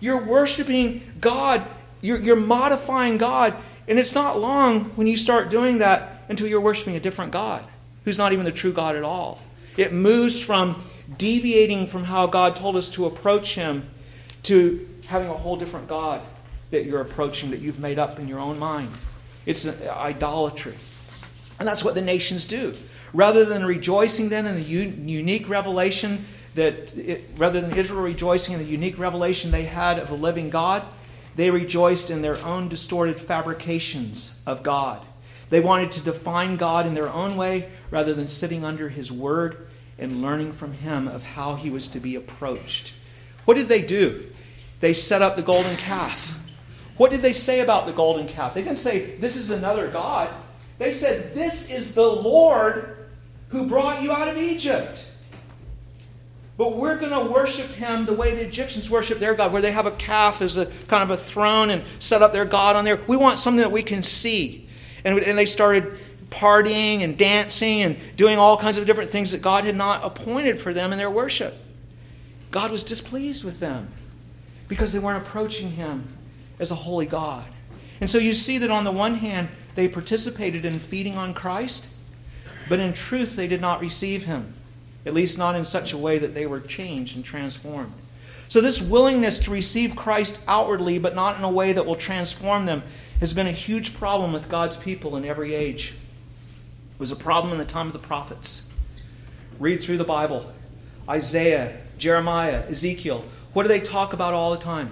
You're 0.00 0.24
worshiping 0.24 1.02
God, 1.20 1.66
you're, 2.00 2.18
you're 2.18 2.36
modifying 2.36 3.18
God, 3.18 3.54
and 3.88 3.98
it's 3.98 4.14
not 4.14 4.38
long 4.38 4.84
when 4.90 5.06
you 5.08 5.16
start 5.16 5.50
doing 5.50 5.78
that 5.78 6.22
until 6.28 6.46
you're 6.46 6.60
worshiping 6.60 6.94
a 6.94 7.00
different 7.00 7.32
God 7.32 7.64
who's 8.04 8.18
not 8.18 8.32
even 8.32 8.44
the 8.44 8.52
true 8.52 8.72
God 8.72 8.96
at 8.96 9.02
all. 9.02 9.40
It 9.76 9.92
moves 9.92 10.40
from 10.40 10.82
deviating 11.16 11.86
from 11.86 12.04
how 12.04 12.26
God 12.26 12.56
told 12.56 12.76
us 12.76 12.88
to 12.90 13.06
approach 13.06 13.54
Him 13.54 13.88
to 14.44 14.86
having 15.06 15.28
a 15.28 15.34
whole 15.34 15.56
different 15.56 15.88
God 15.88 16.20
that 16.70 16.84
you're 16.84 17.00
approaching 17.00 17.50
that 17.50 17.60
you've 17.60 17.80
made 17.80 17.98
up 17.98 18.18
in 18.18 18.28
your 18.28 18.38
own 18.38 18.58
mind. 18.58 18.90
It's 19.46 19.66
idolatry. 19.88 20.74
And 21.58 21.66
that's 21.66 21.82
what 21.82 21.94
the 21.94 22.02
nations 22.02 22.44
do. 22.44 22.74
Rather 23.14 23.44
than 23.44 23.64
rejoicing 23.64 24.28
then 24.28 24.46
in 24.46 24.54
the 24.54 24.62
unique 24.62 25.48
revelation 25.48 26.24
that, 26.54 26.94
it, 26.96 27.24
rather 27.36 27.60
than 27.60 27.76
Israel 27.76 28.02
rejoicing 28.02 28.54
in 28.54 28.60
the 28.60 28.66
unique 28.66 28.98
revelation 28.98 29.50
they 29.50 29.64
had 29.64 29.98
of 29.98 30.08
the 30.08 30.16
living 30.16 30.50
God, 30.50 30.82
they 31.36 31.50
rejoiced 31.50 32.10
in 32.10 32.20
their 32.20 32.36
own 32.44 32.68
distorted 32.68 33.18
fabrications 33.18 34.42
of 34.46 34.62
God. 34.62 35.00
They 35.50 35.60
wanted 35.60 35.92
to 35.92 36.00
define 36.00 36.56
God 36.56 36.86
in 36.86 36.94
their 36.94 37.08
own 37.08 37.36
way 37.36 37.70
rather 37.90 38.14
than 38.14 38.28
sitting 38.28 38.64
under 38.64 38.88
His 38.88 39.10
Word 39.10 39.68
and 39.98 40.22
learning 40.22 40.52
from 40.52 40.72
Him 40.74 41.08
of 41.08 41.22
how 41.22 41.54
He 41.54 41.70
was 41.70 41.88
to 41.88 42.00
be 42.00 42.16
approached. 42.16 42.94
What 43.44 43.54
did 43.54 43.68
they 43.68 43.82
do? 43.82 44.24
They 44.80 44.94
set 44.94 45.22
up 45.22 45.36
the 45.36 45.42
golden 45.42 45.76
calf. 45.76 46.38
What 46.96 47.10
did 47.10 47.22
they 47.22 47.32
say 47.32 47.60
about 47.60 47.86
the 47.86 47.92
golden 47.92 48.26
calf? 48.26 48.54
They 48.54 48.62
didn't 48.62 48.78
say, 48.78 49.16
This 49.16 49.36
is 49.36 49.50
another 49.50 49.88
God. 49.88 50.28
They 50.78 50.92
said, 50.92 51.34
This 51.34 51.70
is 51.70 51.94
the 51.94 52.06
Lord 52.06 52.96
who 53.48 53.66
brought 53.66 54.02
you 54.02 54.12
out 54.12 54.28
of 54.28 54.36
Egypt. 54.36 55.10
But 56.58 56.76
we're 56.76 56.98
going 56.98 57.12
to 57.12 57.32
worship 57.32 57.68
him 57.68 58.04
the 58.04 58.12
way 58.12 58.34
the 58.34 58.44
Egyptians 58.44 58.90
worship 58.90 59.20
their 59.20 59.34
God, 59.34 59.52
where 59.52 59.62
they 59.62 59.70
have 59.70 59.86
a 59.86 59.92
calf 59.92 60.42
as 60.42 60.58
a 60.58 60.66
kind 60.66 61.04
of 61.04 61.10
a 61.10 61.16
throne 61.16 61.70
and 61.70 61.84
set 62.00 62.20
up 62.20 62.32
their 62.32 62.44
God 62.44 62.74
on 62.74 62.84
there. 62.84 62.96
We 63.06 63.16
want 63.16 63.38
something 63.38 63.60
that 63.60 63.70
we 63.70 63.84
can 63.84 64.02
see. 64.02 64.67
And, 65.04 65.18
and 65.20 65.38
they 65.38 65.46
started 65.46 65.98
partying 66.30 67.00
and 67.00 67.16
dancing 67.16 67.82
and 67.82 67.96
doing 68.16 68.38
all 68.38 68.56
kinds 68.56 68.78
of 68.78 68.86
different 68.86 69.10
things 69.10 69.32
that 69.32 69.42
God 69.42 69.64
had 69.64 69.76
not 69.76 70.04
appointed 70.04 70.60
for 70.60 70.74
them 70.74 70.92
in 70.92 70.98
their 70.98 71.10
worship. 71.10 71.54
God 72.50 72.70
was 72.70 72.84
displeased 72.84 73.44
with 73.44 73.60
them 73.60 73.88
because 74.68 74.92
they 74.92 74.98
weren't 74.98 75.26
approaching 75.26 75.70
him 75.70 76.06
as 76.58 76.70
a 76.70 76.74
holy 76.74 77.06
God. 77.06 77.44
And 78.00 78.08
so 78.08 78.18
you 78.18 78.34
see 78.34 78.58
that 78.58 78.70
on 78.70 78.84
the 78.84 78.92
one 78.92 79.16
hand, 79.16 79.48
they 79.74 79.88
participated 79.88 80.64
in 80.64 80.78
feeding 80.78 81.16
on 81.16 81.34
Christ 81.34 81.94
but 82.68 82.80
in 82.80 82.92
truth, 82.92 83.36
they 83.36 83.48
did 83.48 83.60
not 83.60 83.80
receive 83.80 84.24
him, 84.24 84.52
at 85.06 85.14
least 85.14 85.38
not 85.38 85.56
in 85.56 85.64
such 85.64 85.92
a 85.92 85.98
way 85.98 86.18
that 86.18 86.34
they 86.34 86.46
were 86.46 86.60
changed 86.60 87.16
and 87.16 87.24
transformed. 87.24 87.92
So, 88.48 88.60
this 88.60 88.80
willingness 88.80 89.38
to 89.40 89.50
receive 89.50 89.96
Christ 89.96 90.40
outwardly, 90.48 90.98
but 90.98 91.14
not 91.14 91.36
in 91.36 91.44
a 91.44 91.50
way 91.50 91.72
that 91.72 91.84
will 91.84 91.96
transform 91.96 92.66
them, 92.66 92.82
has 93.20 93.34
been 93.34 93.46
a 93.46 93.52
huge 93.52 93.94
problem 93.94 94.32
with 94.32 94.48
God's 94.48 94.76
people 94.76 95.16
in 95.16 95.24
every 95.24 95.54
age. 95.54 95.94
It 96.94 97.00
was 97.00 97.10
a 97.10 97.16
problem 97.16 97.52
in 97.52 97.58
the 97.58 97.64
time 97.64 97.88
of 97.88 97.92
the 97.92 97.98
prophets. 97.98 98.72
Read 99.58 99.82
through 99.82 99.98
the 99.98 100.04
Bible 100.04 100.52
Isaiah, 101.08 101.76
Jeremiah, 101.98 102.64
Ezekiel. 102.68 103.24
What 103.52 103.62
do 103.62 103.68
they 103.68 103.80
talk 103.80 104.12
about 104.12 104.34
all 104.34 104.50
the 104.52 104.58
time? 104.58 104.90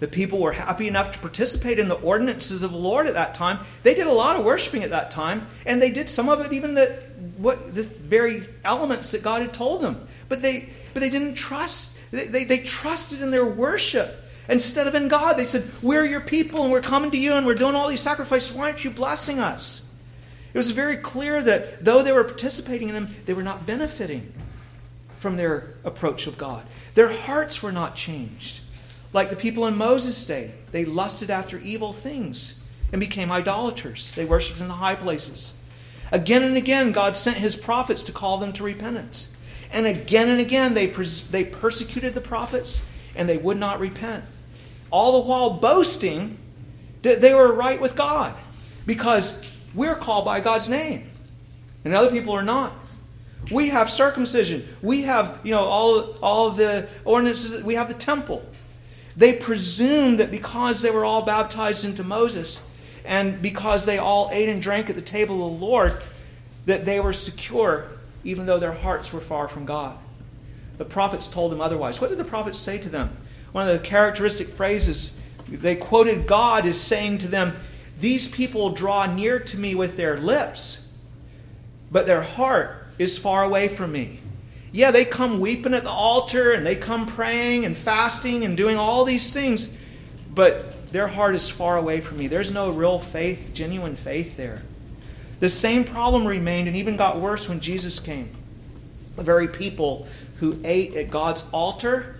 The 0.00 0.08
people 0.08 0.38
were 0.38 0.52
happy 0.52 0.86
enough 0.86 1.12
to 1.12 1.18
participate 1.18 1.78
in 1.78 1.88
the 1.88 1.96
ordinances 1.96 2.62
of 2.62 2.70
the 2.70 2.78
Lord 2.78 3.06
at 3.06 3.14
that 3.14 3.34
time. 3.34 3.58
They 3.82 3.94
did 3.94 4.06
a 4.06 4.12
lot 4.12 4.36
of 4.36 4.44
worshiping 4.44 4.84
at 4.84 4.90
that 4.90 5.10
time, 5.10 5.48
and 5.66 5.82
they 5.82 5.90
did 5.90 6.08
some 6.08 6.28
of 6.28 6.40
it 6.40 6.52
even 6.52 6.76
what 7.36 7.74
the 7.74 7.82
very 7.82 8.42
elements 8.64 9.10
that 9.12 9.22
God 9.22 9.42
had 9.42 9.52
told 9.52 9.82
them. 9.82 10.06
But 10.28 10.42
they 10.42 10.68
but 10.94 11.00
they 11.00 11.10
didn't 11.10 11.34
trust. 11.34 11.98
They, 12.10 12.26
they, 12.26 12.44
they 12.44 12.58
trusted 12.58 13.20
in 13.22 13.30
their 13.30 13.46
worship 13.46 14.24
instead 14.48 14.86
of 14.86 14.94
in 14.94 15.08
God. 15.08 15.36
They 15.36 15.44
said, 15.44 15.64
We're 15.82 16.04
your 16.04 16.20
people 16.20 16.62
and 16.62 16.72
we're 16.72 16.80
coming 16.80 17.10
to 17.10 17.18
you 17.18 17.34
and 17.34 17.46
we're 17.46 17.54
doing 17.54 17.74
all 17.74 17.88
these 17.88 18.00
sacrifices. 18.00 18.52
Why 18.52 18.70
aren't 18.70 18.84
you 18.84 18.90
blessing 18.90 19.38
us? 19.38 19.84
It 20.52 20.56
was 20.56 20.70
very 20.70 20.96
clear 20.96 21.42
that 21.42 21.84
though 21.84 22.02
they 22.02 22.12
were 22.12 22.24
participating 22.24 22.88
in 22.88 22.94
them, 22.94 23.08
they 23.26 23.34
were 23.34 23.42
not 23.42 23.66
benefiting 23.66 24.32
from 25.18 25.36
their 25.36 25.74
approach 25.84 26.26
of 26.26 26.38
God. 26.38 26.64
Their 26.94 27.12
hearts 27.12 27.62
were 27.62 27.72
not 27.72 27.94
changed. 27.94 28.62
Like 29.12 29.30
the 29.30 29.36
people 29.36 29.66
in 29.66 29.76
Moses' 29.76 30.24
day, 30.26 30.52
they 30.72 30.84
lusted 30.84 31.30
after 31.30 31.58
evil 31.58 31.92
things 31.92 32.68
and 32.92 33.00
became 33.00 33.30
idolaters. 33.30 34.12
They 34.12 34.24
worshiped 34.24 34.60
in 34.60 34.68
the 34.68 34.74
high 34.74 34.94
places. 34.94 35.62
Again 36.10 36.42
and 36.42 36.56
again, 36.56 36.92
God 36.92 37.16
sent 37.16 37.36
his 37.36 37.56
prophets 37.56 38.02
to 38.04 38.12
call 38.12 38.38
them 38.38 38.52
to 38.54 38.64
repentance. 38.64 39.36
And 39.70 39.86
again 39.86 40.28
and 40.30 40.40
again, 40.40 40.74
they, 40.74 40.88
pers- 40.88 41.24
they 41.24 41.44
persecuted 41.44 42.14
the 42.14 42.20
prophets 42.20 42.88
and 43.14 43.28
they 43.28 43.36
would 43.36 43.58
not 43.58 43.80
repent. 43.80 44.24
All 44.90 45.20
the 45.22 45.28
while 45.28 45.50
boasting 45.50 46.38
that 47.02 47.20
they 47.20 47.34
were 47.34 47.52
right 47.52 47.80
with 47.80 47.96
God 47.96 48.34
because 48.86 49.44
we're 49.74 49.94
called 49.94 50.24
by 50.24 50.40
God's 50.40 50.68
name 50.68 51.10
and 51.84 51.94
other 51.94 52.10
people 52.10 52.34
are 52.34 52.42
not. 52.42 52.72
We 53.50 53.68
have 53.68 53.90
circumcision. 53.90 54.66
We 54.82 55.02
have, 55.02 55.38
you 55.42 55.52
know, 55.52 55.64
all, 55.64 56.14
all 56.22 56.50
the 56.50 56.86
ordinances. 57.04 57.62
We 57.62 57.74
have 57.74 57.88
the 57.88 57.94
temple. 57.94 58.44
They 59.16 59.32
presumed 59.32 60.20
that 60.20 60.30
because 60.30 60.82
they 60.82 60.90
were 60.90 61.04
all 61.04 61.22
baptized 61.22 61.84
into 61.84 62.04
Moses 62.04 62.64
and 63.04 63.40
because 63.40 63.86
they 63.86 63.98
all 63.98 64.28
ate 64.32 64.48
and 64.48 64.60
drank 64.60 64.90
at 64.90 64.96
the 64.96 65.02
table 65.02 65.46
of 65.46 65.58
the 65.58 65.64
Lord, 65.64 66.02
that 66.66 66.84
they 66.84 67.00
were 67.00 67.14
secure, 67.14 67.86
even 68.22 68.44
though 68.44 68.58
their 68.58 68.72
hearts 68.72 69.12
were 69.12 69.20
far 69.20 69.48
from 69.48 69.64
God. 69.64 69.96
The 70.76 70.84
prophets 70.84 71.26
told 71.26 71.50
them 71.50 71.60
otherwise. 71.60 72.00
What 72.00 72.10
did 72.10 72.18
the 72.18 72.24
prophets 72.24 72.58
say 72.58 72.78
to 72.78 72.88
them? 72.88 73.16
One 73.52 73.68
of 73.68 73.80
the 73.80 73.86
characteristic 73.86 74.48
phrases 74.48 75.18
they 75.50 75.76
quoted 75.76 76.26
God 76.26 76.66
as 76.66 76.80
saying 76.80 77.18
to 77.18 77.28
them, 77.28 77.56
These 78.00 78.28
people 78.28 78.70
draw 78.70 79.06
near 79.06 79.40
to 79.40 79.58
me 79.58 79.74
with 79.74 79.96
their 79.96 80.18
lips, 80.18 80.92
but 81.90 82.06
their 82.06 82.22
heart 82.22 82.86
is 82.98 83.18
far 83.18 83.44
away 83.44 83.68
from 83.68 83.92
me. 83.92 84.20
Yeah, 84.72 84.90
they 84.90 85.06
come 85.06 85.40
weeping 85.40 85.72
at 85.72 85.84
the 85.84 85.90
altar 85.90 86.52
and 86.52 86.66
they 86.66 86.76
come 86.76 87.06
praying 87.06 87.64
and 87.64 87.76
fasting 87.76 88.44
and 88.44 88.56
doing 88.56 88.76
all 88.76 89.04
these 89.04 89.32
things, 89.32 89.74
but 90.34 90.92
their 90.92 91.08
heart 91.08 91.34
is 91.34 91.48
far 91.48 91.78
away 91.78 92.00
from 92.00 92.18
me. 92.18 92.28
There's 92.28 92.52
no 92.52 92.70
real 92.70 92.98
faith, 92.98 93.52
genuine 93.54 93.96
faith 93.96 94.36
there. 94.36 94.62
The 95.40 95.48
same 95.48 95.84
problem 95.84 96.26
remained 96.26 96.68
and 96.68 96.76
even 96.76 96.96
got 96.96 97.20
worse 97.20 97.48
when 97.48 97.60
Jesus 97.60 97.98
came. 98.00 98.28
The 99.16 99.22
very 99.22 99.48
people 99.48 100.06
who 100.40 100.60
ate 100.64 100.94
at 100.94 101.10
God's 101.10 101.48
altar 101.52 102.17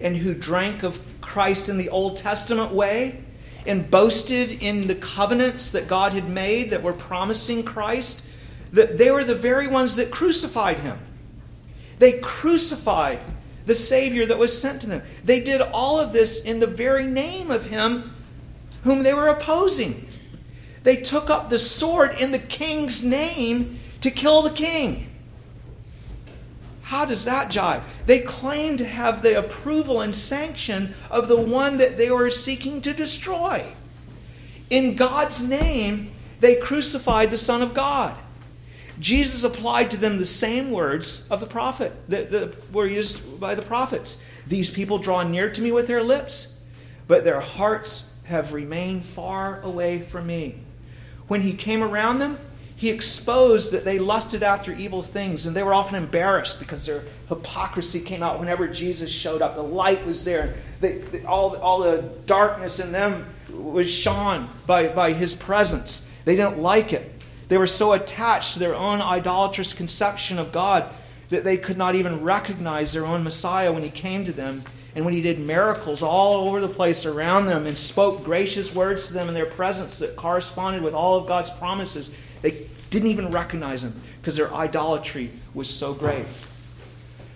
and 0.00 0.16
who 0.16 0.34
drank 0.34 0.82
of 0.82 1.00
Christ 1.20 1.68
in 1.68 1.78
the 1.78 1.88
Old 1.88 2.16
Testament 2.16 2.72
way 2.72 3.22
and 3.66 3.90
boasted 3.90 4.62
in 4.62 4.86
the 4.86 4.94
covenants 4.94 5.72
that 5.72 5.88
God 5.88 6.12
had 6.12 6.28
made 6.28 6.70
that 6.70 6.82
were 6.82 6.92
promising 6.92 7.64
Christ, 7.64 8.26
that 8.72 8.98
they 8.98 9.10
were 9.10 9.24
the 9.24 9.34
very 9.34 9.66
ones 9.68 9.96
that 9.96 10.10
crucified 10.10 10.80
him. 10.80 10.98
They 11.98 12.18
crucified 12.20 13.20
the 13.68 13.74
Savior 13.74 14.26
that 14.26 14.38
was 14.38 14.58
sent 14.58 14.80
to 14.80 14.86
them. 14.88 15.02
They 15.24 15.40
did 15.40 15.60
all 15.60 16.00
of 16.00 16.12
this 16.12 16.42
in 16.42 16.58
the 16.58 16.66
very 16.66 17.04
name 17.04 17.50
of 17.50 17.66
Him 17.66 18.14
whom 18.82 19.02
they 19.02 19.12
were 19.12 19.28
opposing. 19.28 20.08
They 20.82 20.96
took 20.96 21.28
up 21.28 21.50
the 21.50 21.58
sword 21.58 22.20
in 22.20 22.32
the 22.32 22.38
king's 22.38 23.04
name 23.04 23.78
to 24.00 24.10
kill 24.10 24.42
the 24.42 24.50
king. 24.50 25.07
How 26.88 27.04
does 27.04 27.26
that 27.26 27.50
jive? 27.50 27.82
They 28.06 28.20
claim 28.20 28.78
to 28.78 28.84
have 28.86 29.20
the 29.20 29.38
approval 29.38 30.00
and 30.00 30.16
sanction 30.16 30.94
of 31.10 31.28
the 31.28 31.36
one 31.36 31.76
that 31.76 31.98
they 31.98 32.10
were 32.10 32.30
seeking 32.30 32.80
to 32.80 32.94
destroy. 32.94 33.66
In 34.70 34.96
God's 34.96 35.46
name, 35.46 36.12
they 36.40 36.56
crucified 36.56 37.30
the 37.30 37.36
Son 37.36 37.60
of 37.60 37.74
God. 37.74 38.16
Jesus 38.98 39.44
applied 39.44 39.90
to 39.90 39.98
them 39.98 40.16
the 40.16 40.24
same 40.24 40.70
words 40.70 41.28
of 41.30 41.40
the 41.40 41.46
prophet 41.46 41.92
that, 42.08 42.30
that 42.30 42.72
were 42.72 42.86
used 42.86 43.38
by 43.38 43.54
the 43.54 43.60
prophets. 43.60 44.24
These 44.46 44.70
people 44.70 44.96
draw 44.96 45.22
near 45.24 45.50
to 45.50 45.60
me 45.60 45.70
with 45.70 45.88
their 45.88 46.02
lips, 46.02 46.64
but 47.06 47.22
their 47.22 47.40
hearts 47.40 48.18
have 48.24 48.54
remained 48.54 49.04
far 49.04 49.60
away 49.60 50.00
from 50.00 50.26
me. 50.26 50.54
When 51.26 51.42
he 51.42 51.52
came 51.52 51.82
around 51.82 52.20
them, 52.20 52.38
he 52.78 52.90
exposed 52.90 53.72
that 53.72 53.84
they 53.84 53.98
lusted 53.98 54.44
after 54.44 54.72
evil 54.72 55.02
things, 55.02 55.46
and 55.48 55.56
they 55.56 55.64
were 55.64 55.74
often 55.74 55.96
embarrassed 55.96 56.60
because 56.60 56.86
their 56.86 57.02
hypocrisy 57.28 57.98
came 57.98 58.22
out 58.22 58.38
whenever 58.38 58.68
Jesus 58.68 59.10
showed 59.10 59.42
up. 59.42 59.56
The 59.56 59.62
light 59.64 60.06
was 60.06 60.24
there. 60.24 60.54
They, 60.80 60.98
they, 60.98 61.24
all, 61.24 61.56
all 61.56 61.80
the 61.80 62.02
darkness 62.26 62.78
in 62.78 62.92
them 62.92 63.26
was 63.52 63.90
shone 63.90 64.48
by, 64.64 64.86
by 64.90 65.12
his 65.12 65.34
presence. 65.34 66.08
They 66.24 66.36
didn't 66.36 66.60
like 66.60 66.92
it. 66.92 67.12
They 67.48 67.58
were 67.58 67.66
so 67.66 67.94
attached 67.94 68.52
to 68.52 68.60
their 68.60 68.76
own 68.76 69.00
idolatrous 69.00 69.72
conception 69.72 70.38
of 70.38 70.52
God 70.52 70.88
that 71.30 71.42
they 71.42 71.56
could 71.56 71.78
not 71.78 71.96
even 71.96 72.22
recognize 72.22 72.92
their 72.92 73.06
own 73.06 73.24
Messiah 73.24 73.72
when 73.72 73.82
he 73.82 73.90
came 73.90 74.24
to 74.24 74.32
them 74.32 74.62
and 74.94 75.04
when 75.04 75.14
he 75.14 75.20
did 75.20 75.40
miracles 75.40 76.00
all 76.00 76.46
over 76.46 76.60
the 76.60 76.68
place 76.68 77.06
around 77.06 77.46
them 77.46 77.66
and 77.66 77.76
spoke 77.76 78.22
gracious 78.22 78.72
words 78.72 79.08
to 79.08 79.14
them 79.14 79.26
in 79.26 79.34
their 79.34 79.46
presence 79.46 79.98
that 79.98 80.14
corresponded 80.14 80.80
with 80.80 80.94
all 80.94 81.18
of 81.18 81.26
God's 81.26 81.50
promises. 81.50 82.14
They 82.42 82.66
didn't 82.90 83.08
even 83.08 83.30
recognize 83.30 83.84
him 83.84 83.94
because 84.20 84.36
their 84.36 84.52
idolatry 84.52 85.30
was 85.54 85.68
so 85.68 85.94
great. 85.94 86.24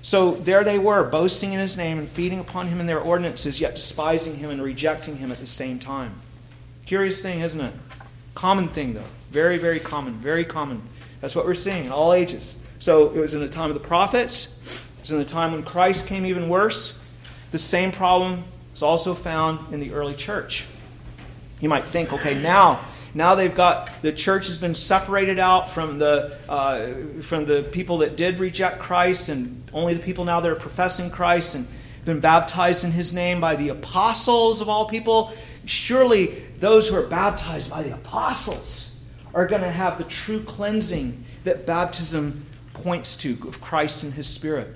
So 0.02 0.32
there 0.32 0.64
they 0.64 0.78
were, 0.78 1.04
boasting 1.04 1.52
in 1.52 1.60
his 1.60 1.76
name 1.76 1.98
and 1.98 2.08
feeding 2.08 2.40
upon 2.40 2.66
him 2.66 2.80
in 2.80 2.86
their 2.86 3.00
ordinances, 3.00 3.60
yet 3.60 3.76
despising 3.76 4.36
him 4.36 4.50
and 4.50 4.60
rejecting 4.60 5.16
him 5.16 5.30
at 5.30 5.38
the 5.38 5.46
same 5.46 5.78
time. 5.78 6.14
Curious 6.86 7.22
thing, 7.22 7.40
isn't 7.40 7.60
it? 7.60 7.72
Common 8.34 8.66
thing, 8.66 8.94
though. 8.94 9.04
Very, 9.30 9.58
very 9.58 9.78
common. 9.78 10.14
Very 10.14 10.44
common. 10.44 10.82
That's 11.20 11.36
what 11.36 11.46
we're 11.46 11.54
seeing 11.54 11.84
in 11.84 11.92
all 11.92 12.12
ages. 12.12 12.56
So 12.80 13.10
it 13.10 13.20
was 13.20 13.34
in 13.34 13.40
the 13.40 13.48
time 13.48 13.70
of 13.70 13.74
the 13.74 13.86
prophets. 13.86 14.88
It 14.96 15.00
was 15.00 15.10
in 15.12 15.18
the 15.18 15.24
time 15.24 15.52
when 15.52 15.62
Christ 15.62 16.08
came 16.08 16.26
even 16.26 16.48
worse. 16.48 17.00
The 17.52 17.58
same 17.58 17.92
problem 17.92 18.42
is 18.74 18.82
also 18.82 19.14
found 19.14 19.72
in 19.72 19.78
the 19.78 19.92
early 19.92 20.14
church. 20.14 20.66
You 21.60 21.68
might 21.68 21.84
think, 21.84 22.12
okay, 22.12 22.34
now 22.34 22.80
now 23.14 23.35
they've 23.35 23.55
got 23.55 24.01
the 24.03 24.12
church 24.12 24.46
has 24.46 24.57
been 24.59 24.75
separated 24.75 25.38
out 25.38 25.68
from 25.68 25.98
the 25.98 26.38
uh, 26.48 27.22
from 27.22 27.44
the 27.44 27.62
people 27.72 27.98
that 27.98 28.16
did 28.16 28.38
reject 28.38 28.79
Christ, 28.79 29.29
and 29.29 29.62
only 29.72 29.94
the 29.94 30.03
people 30.03 30.25
now 30.25 30.40
that 30.40 30.51
are 30.51 30.57
professing 30.57 31.11
Christ 31.11 31.55
and 31.55 31.66
been 32.05 32.20
baptized 32.20 32.85
in 32.85 32.92
His 32.92 33.12
name 33.12 33.40
by 33.40 33.57
the 33.57 33.68
apostles 33.68 34.61
of 34.61 34.68
all 34.68 34.88
people. 34.88 35.33
Surely 35.66 36.42
those 36.59 36.88
who 36.88 36.96
are 36.96 37.07
baptized 37.07 37.70
by 37.70 37.83
the 37.83 37.94
apostles 37.94 39.05
are 39.35 39.46
going 39.46 39.62
to 39.62 39.70
have 39.70 39.98
the 39.98 40.05
true 40.05 40.42
cleansing 40.42 41.25
that 41.44 41.66
baptism 41.66 42.46
points 42.72 43.16
to 43.16 43.37
of 43.46 43.61
Christ 43.61 44.03
and 44.05 44.14
His 44.14 44.27
Spirit. 44.27 44.68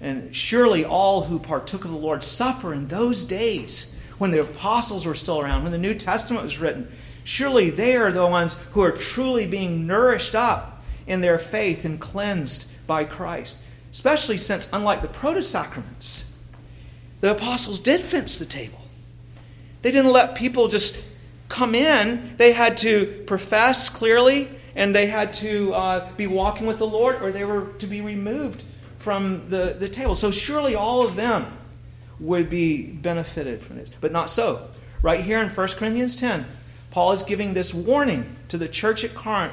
And 0.00 0.34
surely 0.34 0.84
all 0.84 1.22
who 1.22 1.38
partook 1.38 1.84
of 1.84 1.90
the 1.90 1.96
Lord's 1.96 2.26
Supper 2.26 2.72
in 2.72 2.88
those 2.88 3.24
days, 3.24 4.00
when 4.18 4.30
the 4.30 4.40
apostles 4.40 5.06
were 5.06 5.14
still 5.14 5.40
around, 5.40 5.62
when 5.62 5.72
the 5.72 5.78
New 5.78 5.94
Testament 5.94 6.44
was 6.44 6.58
written, 6.58 6.90
surely 7.26 7.70
they 7.70 7.96
are 7.96 8.12
the 8.12 8.26
ones 8.26 8.54
who 8.70 8.80
are 8.82 8.92
truly 8.92 9.46
being 9.46 9.86
nourished 9.86 10.34
up 10.34 10.80
in 11.08 11.20
their 11.20 11.38
faith 11.38 11.84
and 11.84 12.00
cleansed 12.00 12.70
by 12.86 13.04
Christ. 13.04 13.60
Especially 13.90 14.36
since, 14.36 14.70
unlike 14.72 15.02
the 15.02 15.08
proto 15.08 15.42
sacraments, 15.42 16.38
the 17.20 17.32
apostles 17.32 17.80
did 17.80 18.00
fence 18.00 18.38
the 18.38 18.44
table. 18.44 18.80
They 19.82 19.90
didn't 19.90 20.12
let 20.12 20.36
people 20.36 20.68
just 20.68 21.02
come 21.48 21.74
in, 21.74 22.36
they 22.36 22.52
had 22.52 22.76
to 22.78 23.24
profess 23.26 23.88
clearly 23.88 24.48
and 24.76 24.94
they 24.94 25.06
had 25.06 25.32
to 25.32 25.72
uh, 25.74 26.12
be 26.16 26.26
walking 26.26 26.66
with 26.66 26.78
the 26.78 26.86
Lord 26.86 27.22
or 27.22 27.32
they 27.32 27.44
were 27.44 27.72
to 27.78 27.86
be 27.86 28.00
removed 28.00 28.62
from 28.98 29.48
the, 29.50 29.76
the 29.78 29.88
table. 29.88 30.14
So 30.14 30.30
surely 30.30 30.74
all 30.74 31.06
of 31.06 31.16
them 31.16 31.56
would 32.20 32.48
be 32.50 32.82
benefited 32.82 33.62
from 33.62 33.76
this. 33.76 33.90
But 34.00 34.12
not 34.12 34.30
so. 34.30 34.68
Right 35.02 35.20
here 35.20 35.40
in 35.40 35.48
1 35.48 35.68
Corinthians 35.68 36.16
10, 36.16 36.44
Paul 36.96 37.12
is 37.12 37.24
giving 37.24 37.52
this 37.52 37.74
warning 37.74 38.24
to 38.48 38.56
the 38.56 38.66
church 38.66 39.04
at 39.04 39.14
Corinth 39.14 39.52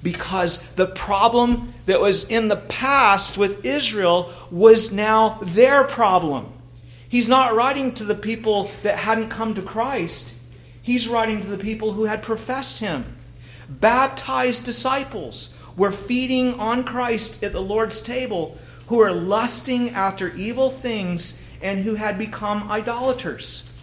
because 0.00 0.76
the 0.76 0.86
problem 0.86 1.74
that 1.86 2.00
was 2.00 2.30
in 2.30 2.46
the 2.46 2.54
past 2.54 3.36
with 3.36 3.64
Israel 3.64 4.32
was 4.48 4.92
now 4.92 5.40
their 5.42 5.82
problem. 5.82 6.52
He's 7.08 7.28
not 7.28 7.52
writing 7.52 7.94
to 7.94 8.04
the 8.04 8.14
people 8.14 8.70
that 8.84 8.94
hadn't 8.94 9.30
come 9.30 9.56
to 9.56 9.62
Christ, 9.62 10.36
he's 10.82 11.08
writing 11.08 11.40
to 11.40 11.48
the 11.48 11.58
people 11.58 11.94
who 11.94 12.04
had 12.04 12.22
professed 12.22 12.78
him. 12.78 13.16
Baptized 13.68 14.64
disciples 14.64 15.60
were 15.76 15.90
feeding 15.90 16.54
on 16.60 16.84
Christ 16.84 17.42
at 17.42 17.52
the 17.52 17.60
Lord's 17.60 18.02
table 18.02 18.56
who 18.86 18.98
were 18.98 19.12
lusting 19.12 19.90
after 19.90 20.32
evil 20.36 20.70
things 20.70 21.44
and 21.60 21.82
who 21.82 21.96
had 21.96 22.18
become 22.18 22.70
idolaters. 22.70 23.73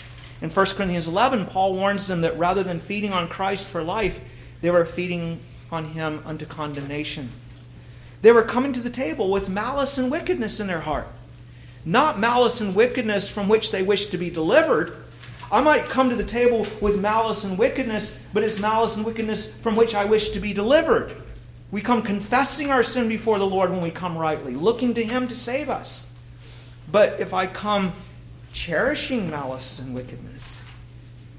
In 0.41 0.49
1 0.49 0.65
Corinthians 0.75 1.07
11, 1.07 1.45
Paul 1.47 1.75
warns 1.75 2.07
them 2.07 2.21
that 2.21 2.37
rather 2.37 2.63
than 2.63 2.79
feeding 2.79 3.13
on 3.13 3.27
Christ 3.27 3.67
for 3.67 3.83
life, 3.83 4.21
they 4.61 4.71
were 4.71 4.85
feeding 4.85 5.39
on 5.71 5.85
him 5.85 6.21
unto 6.25 6.45
condemnation. 6.45 7.29
They 8.21 8.31
were 8.31 8.43
coming 8.43 8.73
to 8.73 8.81
the 8.81 8.89
table 8.89 9.31
with 9.31 9.49
malice 9.49 9.97
and 9.97 10.11
wickedness 10.11 10.59
in 10.59 10.67
their 10.67 10.81
heart. 10.81 11.07
Not 11.85 12.19
malice 12.19 12.61
and 12.61 12.75
wickedness 12.75 13.29
from 13.29 13.47
which 13.47 13.71
they 13.71 13.83
wished 13.83 14.11
to 14.11 14.17
be 14.17 14.29
delivered. 14.29 14.93
I 15.51 15.61
might 15.61 15.89
come 15.89 16.09
to 16.09 16.15
the 16.15 16.23
table 16.23 16.65
with 16.79 16.99
malice 16.99 17.43
and 17.43 17.57
wickedness, 17.57 18.25
but 18.33 18.43
it's 18.43 18.59
malice 18.59 18.97
and 18.97 19.05
wickedness 19.05 19.59
from 19.59 19.75
which 19.75 19.95
I 19.95 20.05
wish 20.05 20.29
to 20.29 20.39
be 20.39 20.53
delivered. 20.53 21.15
We 21.71 21.81
come 21.81 22.01
confessing 22.01 22.69
our 22.69 22.83
sin 22.83 23.07
before 23.07 23.39
the 23.39 23.47
Lord 23.47 23.71
when 23.71 23.81
we 23.81 23.91
come 23.91 24.17
rightly, 24.17 24.55
looking 24.55 24.93
to 24.95 25.03
Him 25.03 25.27
to 25.27 25.35
save 25.35 25.69
us. 25.69 26.13
But 26.91 27.19
if 27.19 27.33
I 27.33 27.47
come 27.47 27.93
cherishing 28.53 29.29
malice 29.29 29.79
and 29.79 29.95
wickedness, 29.95 30.61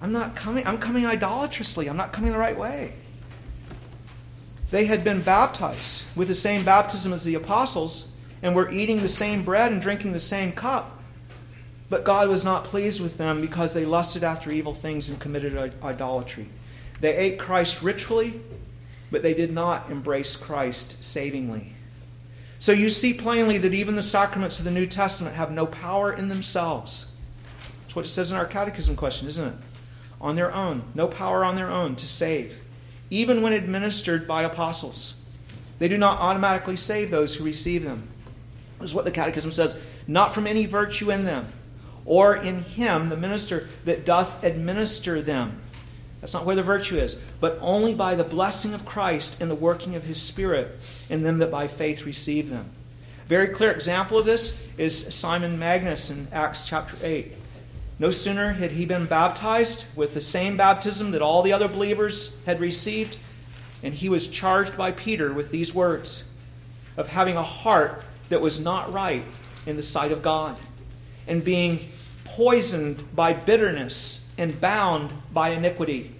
I'm 0.01 0.12
not 0.12 0.35
coming, 0.35 0.66
I'm 0.66 0.79
coming 0.79 1.07
idolatrously. 1.07 1.88
I'm 1.88 1.96
not 1.96 2.12
coming 2.12 2.33
the 2.33 2.38
right 2.38 2.59
way. 2.59 2.94
They 4.72 4.87
had 4.87 5.05
been 5.05 5.22
baptized 5.22 6.05
with 6.16 6.29
the 6.29 6.35
same 6.35 6.64
baptism 6.64 7.12
as 7.12 7.25
the 7.25 7.37
apostles 7.37 8.16
and 8.42 8.55
were 8.55 8.70
eating 8.70 9.01
the 9.01 9.09
same 9.09 9.44
bread 9.44 9.70
and 9.70 9.81
drinking 9.81 10.12
the 10.12 10.20
same 10.20 10.51
cup. 10.51 10.98
But 11.88 12.05
God 12.05 12.29
was 12.29 12.44
not 12.44 12.64
pleased 12.64 13.01
with 13.01 13.18
them 13.18 13.40
because 13.40 13.75
they 13.75 13.85
lusted 13.85 14.25
after 14.25 14.51
evil 14.51 14.75
things 14.75 15.09
and 15.09 15.20
committed 15.20 15.75
idolatry. 15.85 16.48
They 17.01 17.14
ate 17.14 17.38
Christ 17.38 17.83
ritually, 17.83 18.40
but 19.11 19.22
they 19.22 19.35
did 19.35 19.53
not 19.53 19.90
embrace 19.90 20.35
Christ 20.35 21.05
savingly. 21.05 21.75
So 22.62 22.70
you 22.70 22.90
see 22.90 23.12
plainly 23.12 23.59
that 23.59 23.75
even 23.75 23.96
the 23.96 24.05
sacraments 24.05 24.61
of 24.61 24.64
the 24.64 24.70
New 24.70 24.87
Testament 24.87 25.35
have 25.35 25.51
no 25.51 25.66
power 25.66 26.12
in 26.12 26.29
themselves. 26.29 27.18
That's 27.83 27.96
what 27.96 28.05
it 28.05 28.09
says 28.09 28.31
in 28.31 28.38
our 28.38 28.46
catechism 28.46 28.94
question, 28.94 29.27
isn't 29.27 29.48
it? 29.48 29.55
On 30.20 30.37
their 30.37 30.55
own, 30.55 30.85
no 30.94 31.09
power 31.09 31.44
on 31.44 31.57
their 31.57 31.70
own 31.70 31.96
to 31.96 32.07
save 32.07 32.57
even 33.12 33.42
when 33.42 33.53
administered 33.53 34.27
by 34.27 34.42
apostles. 34.42 35.29
They 35.79 35.88
do 35.88 35.98
not 35.98 36.20
automatically 36.20 36.77
save 36.77 37.11
those 37.11 37.35
who 37.35 37.44
receive 37.44 37.85
them. 37.85 38.09
This 38.79 38.90
is 38.90 38.94
what 38.94 39.05
the 39.05 39.11
Catechism 39.11 39.51
says 39.51 39.83
not 40.07 40.33
from 40.33 40.46
any 40.46 40.64
virtue 40.64 41.11
in 41.11 41.25
them, 41.25 41.46
or 42.05 42.37
in 42.37 42.61
him, 42.62 43.09
the 43.09 43.16
minister, 43.16 43.68
that 43.85 44.07
doth 44.07 44.44
administer 44.44 45.20
them. 45.20 45.61
That's 46.23 46.35
not 46.35 46.47
where 46.47 46.55
the 46.55 46.63
virtue 46.63 46.99
is, 46.99 47.21
but 47.41 47.59
only 47.61 47.95
by 47.95 48.15
the 48.15 48.23
blessing 48.23 48.75
of 48.75 48.87
Christ 48.87 49.41
and 49.41 49.51
the 49.51 49.57
working 49.57 49.97
of 49.97 50.05
his 50.05 50.23
Spirit 50.23 50.79
in 51.11 51.25
them 51.25 51.39
that 51.39 51.51
by 51.51 51.67
faith 51.67 52.07
receive 52.07 52.49
them. 52.49 52.71
Very 53.27 53.49
clear 53.49 53.73
example 53.73 54.19
of 54.19 54.25
this 54.25 54.65
is 54.79 55.13
Simon 55.13 55.59
Magus 55.59 56.11
in 56.11 56.29
Acts 56.33 56.65
chapter 56.65 56.97
8. 57.03 57.33
No 57.99 58.13
sooner 58.13 58.53
had 58.53 58.71
he 58.71 58.87
been 58.87 59.07
baptized 59.07 59.97
with 59.97 60.15
the 60.15 60.21
same 60.21 60.57
baptism 60.57 61.11
that 61.11 61.23
all 61.23 61.43
the 61.43 61.53
other 61.53 61.67
believers 61.67 62.45
had 62.45 62.61
received, 62.61 63.17
and 63.83 63.93
he 63.93 64.09
was 64.09 64.29
charged 64.29 64.77
by 64.77 64.93
Peter 64.93 65.33
with 65.33 65.51
these 65.51 65.75
words 65.75 66.37
of 66.97 67.09
having 67.09 67.37
a 67.37 67.43
heart 67.43 68.05
that 68.29 68.41
was 68.41 68.65
not 68.65 68.93
right 68.93 69.25
in 69.67 69.75
the 69.75 69.83
sight 69.83 70.13
of 70.13 70.23
God, 70.23 70.57
and 71.27 71.43
being 71.43 71.81
poisoned 72.25 73.03
by 73.17 73.33
bitterness 73.33 74.22
and 74.38 74.61
bound 74.61 75.12
by 75.33 75.51
iniquity. 75.51 76.14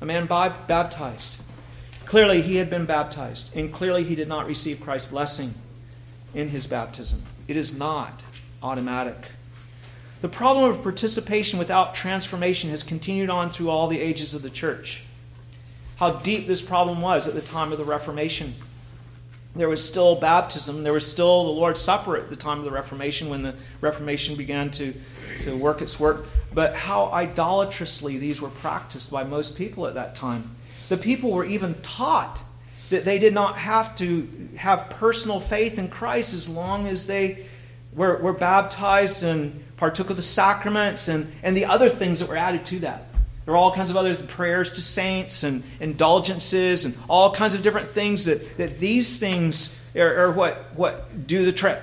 A 0.00 0.04
man 0.04 0.26
baptized. 0.26 1.42
Clearly, 2.04 2.42
he 2.42 2.56
had 2.56 2.68
been 2.68 2.84
baptized, 2.84 3.56
and 3.56 3.72
clearly, 3.72 4.04
he 4.04 4.14
did 4.14 4.28
not 4.28 4.46
receive 4.46 4.80
Christ's 4.80 5.08
blessing 5.08 5.54
in 6.34 6.48
his 6.48 6.66
baptism. 6.66 7.22
It 7.48 7.56
is 7.56 7.78
not 7.78 8.22
automatic. 8.62 9.16
The 10.20 10.28
problem 10.28 10.70
of 10.70 10.82
participation 10.82 11.58
without 11.58 11.94
transformation 11.94 12.70
has 12.70 12.82
continued 12.82 13.30
on 13.30 13.50
through 13.50 13.70
all 13.70 13.88
the 13.88 14.00
ages 14.00 14.34
of 14.34 14.42
the 14.42 14.50
church. 14.50 15.04
How 15.96 16.10
deep 16.10 16.46
this 16.46 16.62
problem 16.62 17.00
was 17.00 17.28
at 17.28 17.34
the 17.34 17.40
time 17.40 17.72
of 17.72 17.78
the 17.78 17.84
Reformation. 17.84 18.54
There 19.54 19.68
was 19.68 19.86
still 19.86 20.16
baptism, 20.16 20.82
there 20.82 20.94
was 20.94 21.06
still 21.06 21.44
the 21.44 21.50
Lord's 21.50 21.80
Supper 21.80 22.16
at 22.16 22.30
the 22.30 22.36
time 22.36 22.58
of 22.58 22.64
the 22.64 22.70
Reformation 22.70 23.28
when 23.28 23.42
the 23.42 23.54
Reformation 23.82 24.36
began 24.36 24.70
to, 24.72 24.94
to 25.42 25.56
work 25.56 25.82
its 25.82 26.00
work. 26.00 26.26
But 26.54 26.74
how 26.74 27.10
idolatrously 27.12 28.18
these 28.18 28.40
were 28.40 28.48
practiced 28.48 29.10
by 29.10 29.24
most 29.24 29.56
people 29.58 29.86
at 29.86 29.94
that 29.94 30.14
time. 30.14 30.56
The 30.88 30.96
people 30.96 31.32
were 31.32 31.44
even 31.44 31.74
taught 31.82 32.38
that 32.90 33.04
they 33.04 33.18
did 33.18 33.34
not 33.34 33.56
have 33.56 33.96
to 33.96 34.28
have 34.56 34.88
personal 34.90 35.40
faith 35.40 35.78
in 35.78 35.88
Christ 35.88 36.34
as 36.34 36.48
long 36.48 36.86
as 36.86 37.06
they 37.06 37.46
were, 37.94 38.18
were 38.18 38.32
baptized 38.32 39.22
and 39.22 39.64
partook 39.76 40.10
of 40.10 40.16
the 40.16 40.22
sacraments 40.22 41.08
and, 41.08 41.30
and 41.42 41.56
the 41.56 41.64
other 41.66 41.88
things 41.88 42.20
that 42.20 42.28
were 42.28 42.36
added 42.36 42.64
to 42.66 42.78
that. 42.80 43.06
There 43.44 43.54
are 43.54 43.56
all 43.56 43.72
kinds 43.72 43.90
of 43.90 43.96
other 43.96 44.14
prayers 44.14 44.70
to 44.72 44.80
saints 44.80 45.42
and 45.42 45.62
indulgences 45.80 46.84
and 46.84 46.96
all 47.08 47.32
kinds 47.32 47.54
of 47.54 47.62
different 47.62 47.88
things 47.88 48.26
that, 48.26 48.56
that 48.56 48.78
these 48.78 49.18
things 49.18 49.80
are, 49.96 50.26
are 50.26 50.32
what, 50.32 50.74
what 50.76 51.26
do 51.26 51.44
the 51.44 51.52
trick 51.52 51.80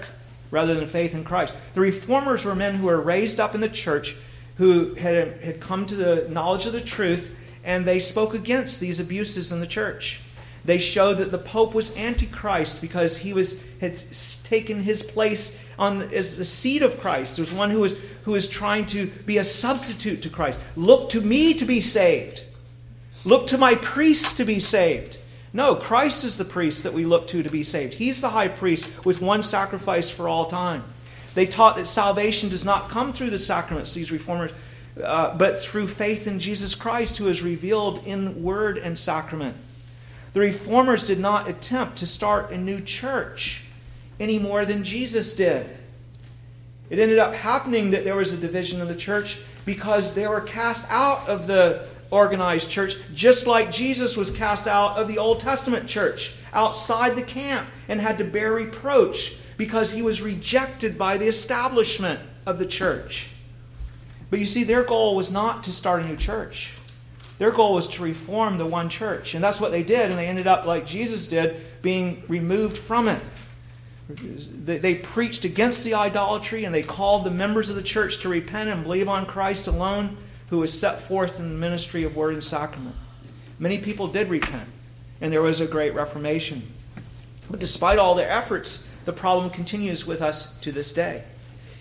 rather 0.52 0.74
than 0.74 0.88
faith 0.88 1.14
in 1.14 1.24
Christ. 1.24 1.56
The 1.74 1.82
reformers 1.82 2.46
were 2.46 2.56
men 2.56 2.76
who 2.76 2.88
were 2.88 3.02
raised 3.02 3.40
up 3.40 3.56
in 3.56 3.62
the 3.62 3.70
church 3.70 4.16
who 4.58 4.94
had, 4.96 5.42
had 5.42 5.60
come 5.60 5.86
to 5.86 5.96
the 5.96 6.28
knowledge 6.30 6.66
of 6.66 6.74
the 6.74 6.82
truth 6.82 7.36
and 7.64 7.86
they 7.86 8.00
spoke 8.00 8.34
against 8.34 8.80
these 8.80 9.00
abuses 9.00 9.52
in 9.52 9.60
the 9.60 9.68
church. 9.68 10.22
They 10.70 10.78
showed 10.78 11.18
that 11.18 11.32
the 11.32 11.40
Pope 11.40 11.74
was 11.74 11.98
antichrist 11.98 12.80
because 12.80 13.18
he 13.18 13.34
was, 13.34 13.68
had 13.80 13.98
taken 14.44 14.84
his 14.84 15.02
place 15.02 15.66
on, 15.80 16.04
as 16.14 16.38
the 16.38 16.46
seat 16.46 16.84
of 16.84 17.00
Christ. 17.00 17.38
There 17.38 17.42
was 17.42 17.52
one 17.52 17.72
who 17.72 17.80
was, 17.80 18.00
who 18.24 18.34
was 18.34 18.48
trying 18.48 18.86
to 18.86 19.08
be 19.08 19.40
a 19.40 19.44
substitute 19.44 20.22
to 20.22 20.30
Christ. 20.30 20.62
Look 20.76 21.10
to 21.10 21.22
me 21.22 21.56
to 21.56 21.66
be 21.66 21.82
saved. 21.82 22.44
Look 23.26 23.48
to 23.48 23.58
my 23.58 23.74
priest 23.74 24.38
to 24.38 24.46
be 24.46 24.60
saved. 24.60 25.18
No, 25.54 25.74
Christ 25.74 26.24
is 26.24 26.38
the 26.38 26.46
priest 26.46 26.84
that 26.84 26.94
we 26.94 27.04
look 27.04 27.28
to 27.30 27.42
to 27.42 27.50
be 27.50 27.64
saved. 27.64 27.96
He's 27.96 28.22
the 28.22 28.30
high 28.30 28.48
priest 28.48 29.04
with 29.04 29.24
one 29.24 29.42
sacrifice 29.42 30.12
for 30.12 30.28
all 30.28 30.46
time. 30.46 30.84
They 31.34 31.48
taught 31.48 31.78
that 31.78 31.88
salvation 31.88 32.50
does 32.50 32.64
not 32.64 32.90
come 32.90 33.12
through 33.12 33.32
the 33.32 33.40
sacraments, 33.40 33.96
these 33.96 34.12
reformers, 34.12 34.52
uh, 35.04 35.36
but 35.36 35.60
through 35.60 35.88
faith 35.88 36.28
in 36.28 36.38
Jesus 36.40 36.76
Christ, 36.76 37.18
who 37.18 37.28
is 37.28 37.42
revealed 37.42 38.06
in 38.06 38.44
word 38.44 38.78
and 38.78 39.00
sacrament. 39.00 39.58
The 40.34 40.40
reformers 40.40 41.08
did 41.08 41.20
not 41.20 41.50
attempt 41.50 41.98
to 41.98 42.06
start 42.06 42.52
a 42.52 42.58
new 42.58 42.82
church 42.82 43.64
any 44.20 44.38
more 44.38 44.66
than 44.66 44.84
Jesus 44.84 45.36
did. 45.36 45.66
It 46.90 47.00
ended 47.00 47.20
up 47.20 47.34
happening 47.34 47.92
that 47.92 48.04
there 48.04 48.16
was 48.16 48.34
a 48.34 48.38
division 48.38 48.82
in 48.82 48.88
the 48.88 48.96
church 48.96 49.40
because 49.66 50.16
they 50.16 50.28
were 50.28 50.42
cast 50.42 50.90
out 50.92 51.28
of 51.28 51.48
the 51.48 51.86
organized 52.12 52.70
church, 52.70 52.96
just 53.14 53.46
like 53.46 53.72
Jesus 53.72 54.18
was 54.18 54.32
cast 54.32 54.68
out 54.68 54.98
of 54.98 55.08
the 55.08 55.18
Old 55.18 55.40
Testament 55.40 55.88
church, 55.88 56.34
outside 56.54 57.16
the 57.16 57.22
camp, 57.22 57.68
and 57.88 58.02
had 58.02 58.18
to 58.18 58.24
bear 58.24 58.52
reproach 58.54 59.38
because 59.58 59.92
he 59.92 60.02
was 60.02 60.22
rejected 60.22 60.98
by 60.98 61.18
the 61.18 61.28
establishment 61.28 62.20
of 62.46 62.58
the 62.58 62.66
church. 62.66 63.30
But 64.30 64.40
you 64.40 64.46
see, 64.46 64.64
their 64.64 64.84
goal 64.84 65.16
was 65.16 65.32
not 65.32 65.64
to 65.66 65.72
start 65.72 66.02
a 66.02 66.08
new 66.08 66.16
church. 66.16 66.74
Their 67.40 67.52
goal 67.52 67.74
was 67.74 67.88
to 67.90 68.04
reform 68.04 68.58
the 68.58 68.66
one 68.66 68.90
church. 68.90 69.34
And 69.34 69.44
that's 69.44 69.60
what 69.60 69.72
they 69.72 69.82
did, 69.82 70.10
and 70.12 70.20
they 70.20 70.28
ended 70.28 70.46
up, 70.46 70.66
like 70.66 70.86
Jesus 70.86 71.28
did, 71.28 71.60
being 71.82 72.22
removed 72.28 72.78
from 72.78 73.08
it. 73.08 73.22
They 74.10 74.96
preached 74.96 75.46
against 75.46 75.84
the 75.84 75.94
idolatry 75.94 76.66
and 76.66 76.74
they 76.74 76.82
called 76.82 77.24
the 77.24 77.32
members 77.32 77.70
of 77.70 77.76
the 77.76 77.84
church 77.84 78.20
to 78.20 78.30
repent 78.30 78.70
and 78.70 78.84
believe 78.84 79.08
on 79.08 79.26
Christ 79.26 79.68
alone, 79.68 80.18
who 80.50 80.58
was 80.58 80.78
set 80.78 81.00
forth 81.00 81.40
in 81.40 81.48
the 81.50 81.56
ministry 81.56 82.04
of 82.04 82.16
word 82.16 82.34
and 82.34 82.44
sacrament. 82.44 82.96
Many 83.60 83.78
people 83.78 84.08
did 84.08 84.30
repent, 84.30 84.68
and 85.22 85.32
there 85.32 85.44
was 85.44 85.62
a 85.62 85.68
great 85.68 85.94
reformation. 85.94 86.64
But 87.52 87.60
despite 87.60 88.00
all 88.00 88.16
their 88.16 88.30
efforts, 88.30 88.88
the 89.06 89.14
problem 89.14 89.52
continues 89.52 90.08
with 90.08 90.22
us 90.22 90.60
to 90.62 90.72
this 90.72 90.92
day. 90.92 91.24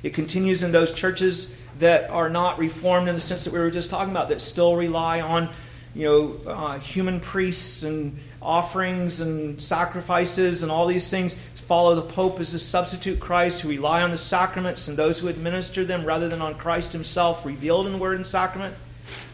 It 0.03 0.15
continues 0.15 0.63
in 0.63 0.73
those 0.73 0.93
churches 0.93 1.61
that 1.79 2.11
are 2.11 2.31
not 2.31 2.59
reformed 2.59 3.09
in 3.09 3.15
the 3.15 3.21
sense 3.21 3.45
that 3.45 3.53
we 3.53 3.59
were 3.59 3.71
just 3.71 3.91
talking 3.91 4.11
about, 4.11 4.29
that 4.29 4.43
still 4.43 4.77
rely 4.77 5.21
on 5.21 5.49
you 5.95 6.05
know, 6.05 6.51
uh, 6.51 6.79
human 6.79 7.21
priests 7.21 7.83
and 7.83 8.19
offerings 8.41 9.21
and 9.21 9.61
sacrifices 9.61 10.63
and 10.63 10.71
all 10.71 10.87
these 10.87 11.11
things 11.11 11.37
follow 11.69 11.95
the 11.95 12.03
Pope 12.03 12.41
as 12.41 12.55
a 12.55 12.59
substitute 12.59 13.21
Christ, 13.21 13.61
who 13.61 13.69
rely 13.69 14.01
on 14.01 14.11
the 14.11 14.17
sacraments 14.17 14.89
and 14.89 14.97
those 14.97 15.19
who 15.19 15.29
administer 15.29 15.85
them 15.85 16.03
rather 16.03 16.27
than 16.27 16.41
on 16.41 16.55
Christ 16.55 16.95
Himself 16.95 17.45
revealed 17.45 17.87
in 17.87 17.99
Word 17.99 18.17
and 18.17 18.27
Sacrament. 18.27 18.75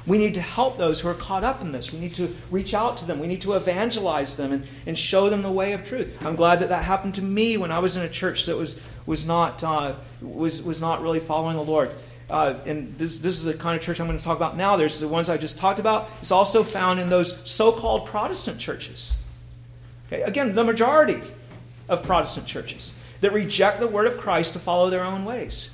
We 0.06 0.18
need 0.18 0.34
to 0.34 0.40
help 0.40 0.76
those 0.76 1.00
who 1.00 1.08
are 1.08 1.14
caught 1.14 1.44
up 1.44 1.62
in 1.62 1.72
this. 1.72 1.92
We 1.92 1.98
need 1.98 2.14
to 2.16 2.34
reach 2.50 2.74
out 2.74 2.98
to 2.98 3.06
them. 3.06 3.20
We 3.20 3.26
need 3.26 3.40
to 3.42 3.54
evangelize 3.54 4.36
them 4.36 4.52
and, 4.52 4.66
and 4.86 4.98
show 4.98 5.30
them 5.30 5.42
the 5.42 5.50
way 5.50 5.72
of 5.72 5.84
truth. 5.84 6.16
I'm 6.24 6.36
glad 6.36 6.60
that 6.60 6.68
that 6.68 6.84
happened 6.84 7.14
to 7.16 7.22
me 7.22 7.56
when 7.56 7.72
I 7.72 7.78
was 7.78 7.96
in 7.96 8.02
a 8.02 8.08
church 8.08 8.46
that 8.46 8.56
was, 8.56 8.80
was, 9.06 9.26
not, 9.26 9.64
uh, 9.64 9.94
was, 10.20 10.62
was 10.62 10.80
not 10.80 11.02
really 11.02 11.20
following 11.20 11.56
the 11.56 11.62
Lord. 11.62 11.90
Uh, 12.28 12.54
and 12.66 12.96
this, 12.98 13.18
this 13.18 13.38
is 13.38 13.44
the 13.44 13.54
kind 13.54 13.76
of 13.76 13.82
church 13.82 14.00
I'm 14.00 14.06
going 14.06 14.18
to 14.18 14.24
talk 14.24 14.36
about 14.36 14.56
now. 14.56 14.76
There's 14.76 15.00
the 15.00 15.08
ones 15.08 15.30
I 15.30 15.36
just 15.36 15.58
talked 15.58 15.78
about. 15.78 16.08
It's 16.20 16.32
also 16.32 16.64
found 16.64 17.00
in 17.00 17.08
those 17.08 17.48
so 17.50 17.72
called 17.72 18.06
Protestant 18.06 18.58
churches. 18.58 19.22
Okay? 20.06 20.22
Again, 20.22 20.54
the 20.54 20.64
majority 20.64 21.20
of 21.88 22.02
Protestant 22.02 22.46
churches 22.46 22.98
that 23.20 23.32
reject 23.32 23.80
the 23.80 23.86
word 23.86 24.06
of 24.06 24.18
Christ 24.18 24.52
to 24.54 24.58
follow 24.58 24.90
their 24.90 25.02
own 25.02 25.24
ways. 25.24 25.73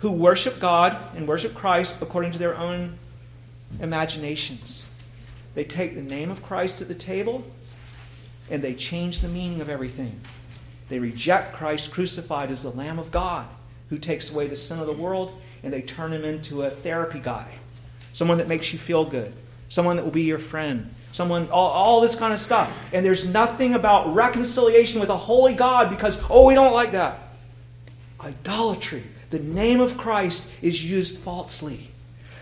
Who 0.00 0.10
worship 0.10 0.58
God 0.58 0.96
and 1.14 1.28
worship 1.28 1.54
Christ 1.54 2.00
according 2.02 2.32
to 2.32 2.38
their 2.38 2.56
own 2.56 2.98
imaginations. 3.80 4.94
They 5.54 5.64
take 5.64 5.94
the 5.94 6.02
name 6.02 6.30
of 6.30 6.42
Christ 6.42 6.80
at 6.82 6.88
the 6.88 6.94
table 6.94 7.44
and 8.50 8.62
they 8.62 8.74
change 8.74 9.20
the 9.20 9.28
meaning 9.28 9.60
of 9.60 9.68
everything. 9.68 10.20
They 10.88 10.98
reject 10.98 11.54
Christ 11.54 11.92
crucified 11.92 12.50
as 12.50 12.62
the 12.62 12.70
Lamb 12.70 12.98
of 12.98 13.10
God 13.10 13.46
who 13.90 13.98
takes 13.98 14.32
away 14.32 14.46
the 14.46 14.56
sin 14.56 14.80
of 14.80 14.86
the 14.86 14.92
world 14.92 15.40
and 15.62 15.72
they 15.72 15.82
turn 15.82 16.12
him 16.12 16.24
into 16.24 16.62
a 16.62 16.70
therapy 16.70 17.20
guy, 17.20 17.48
someone 18.12 18.38
that 18.38 18.48
makes 18.48 18.72
you 18.72 18.78
feel 18.78 19.04
good, 19.04 19.32
someone 19.68 19.96
that 19.96 20.04
will 20.04 20.12
be 20.12 20.22
your 20.22 20.38
friend, 20.38 20.92
someone, 21.12 21.48
all, 21.50 21.70
all 21.70 22.00
this 22.00 22.16
kind 22.16 22.32
of 22.32 22.40
stuff. 22.40 22.74
And 22.92 23.04
there's 23.04 23.26
nothing 23.26 23.74
about 23.74 24.14
reconciliation 24.14 25.00
with 25.00 25.10
a 25.10 25.16
holy 25.16 25.54
God 25.54 25.90
because, 25.90 26.22
oh, 26.30 26.46
we 26.46 26.54
don't 26.54 26.72
like 26.72 26.92
that. 26.92 27.18
Idolatry. 28.20 29.02
The 29.30 29.38
name 29.38 29.80
of 29.80 29.96
Christ 29.96 30.52
is 30.62 30.84
used 30.84 31.18
falsely. 31.18 31.88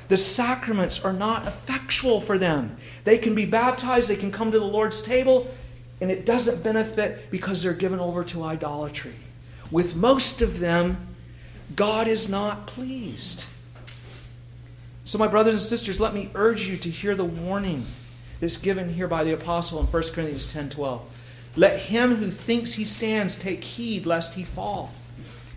The 0.09 0.17
sacraments 0.17 1.05
are 1.05 1.13
not 1.13 1.47
effectual 1.47 2.21
for 2.21 2.39
them. 2.39 2.77
They 3.05 3.19
can 3.19 3.35
be 3.35 3.45
baptized, 3.45 4.09
they 4.09 4.17
can 4.17 4.33
come 4.33 4.51
to 4.51 4.59
the 4.59 4.65
Lord's 4.65 5.03
table, 5.03 5.55
and 6.01 6.11
it 6.11 6.25
doesn't 6.25 6.65
benefit 6.65 7.31
because 7.31 7.63
they're 7.63 7.75
given 7.75 8.01
over 8.01 8.25
to 8.25 8.45
idolatry. 8.45 9.15
With 9.71 9.95
most 9.95 10.41
of 10.41 10.61
them, 10.61 11.09
God 11.77 12.09
is 12.09 12.29
not 12.29 12.67
pleased. 12.67 13.47
So, 15.05 15.19
my 15.19 15.29
brothers 15.29 15.55
and 15.55 15.63
sisters, 15.63 16.01
let 16.01 16.15
me 16.15 16.31
urge 16.35 16.67
you 16.67 16.77
to 16.79 16.91
hear 16.91 17.15
the 17.15 17.25
warning 17.25 17.85
that's 18.41 18.57
given 18.57 18.93
here 18.93 19.09
by 19.09 19.25
the 19.25 19.33
apostle 19.33 19.81
in 19.81 19.87
1 19.87 20.03
Corinthians 20.15 20.51
10 20.51 20.71
12. 20.71 21.03
Let 21.57 21.81
him 21.81 22.17
who 22.17 22.31
thinks 22.31 22.75
he 22.75 22.85
stands 22.85 23.39
take 23.39 23.65
heed 23.65 24.07
lest 24.07 24.35
he 24.35 24.45
fall. 24.45 24.93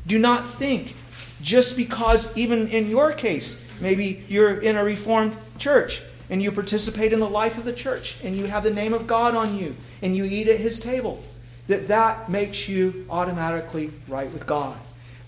Do 0.08 0.18
not 0.18 0.48
think, 0.48 0.96
just 1.42 1.76
because, 1.76 2.36
even 2.38 2.68
in 2.68 2.90
your 2.90 3.12
case, 3.12 3.68
maybe 3.80 4.24
you're 4.28 4.60
in 4.60 4.78
a 4.78 4.84
reformed 4.84 5.36
church 5.58 6.02
and 6.30 6.42
you 6.42 6.52
participate 6.52 7.14
in 7.14 7.20
the 7.20 7.30
life 7.30 7.58
of 7.58 7.66
the 7.66 7.74
church 7.74 8.18
and 8.24 8.36
you 8.36 8.46
have 8.46 8.64
the 8.64 8.72
name 8.72 8.94
of 8.94 9.08
God 9.08 9.36
on 9.36 9.58
you 9.58 9.76
and 10.02 10.16
you 10.16 10.24
eat 10.24 10.48
at 10.48 10.60
his 10.60 10.80
table, 10.80 11.22
that 11.68 11.88
that 11.88 12.30
makes 12.30 12.70
you 12.70 13.06
automatically 13.10 13.92
right 14.08 14.32
with 14.32 14.48
God. 14.48 14.78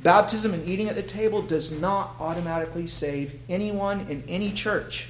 Baptism 0.01 0.53
and 0.53 0.67
eating 0.67 0.89
at 0.89 0.95
the 0.95 1.03
table 1.03 1.41
does 1.41 1.79
not 1.79 2.15
automatically 2.19 2.87
save 2.87 3.39
anyone 3.49 4.01
in 4.09 4.23
any 4.27 4.51
church. 4.51 5.09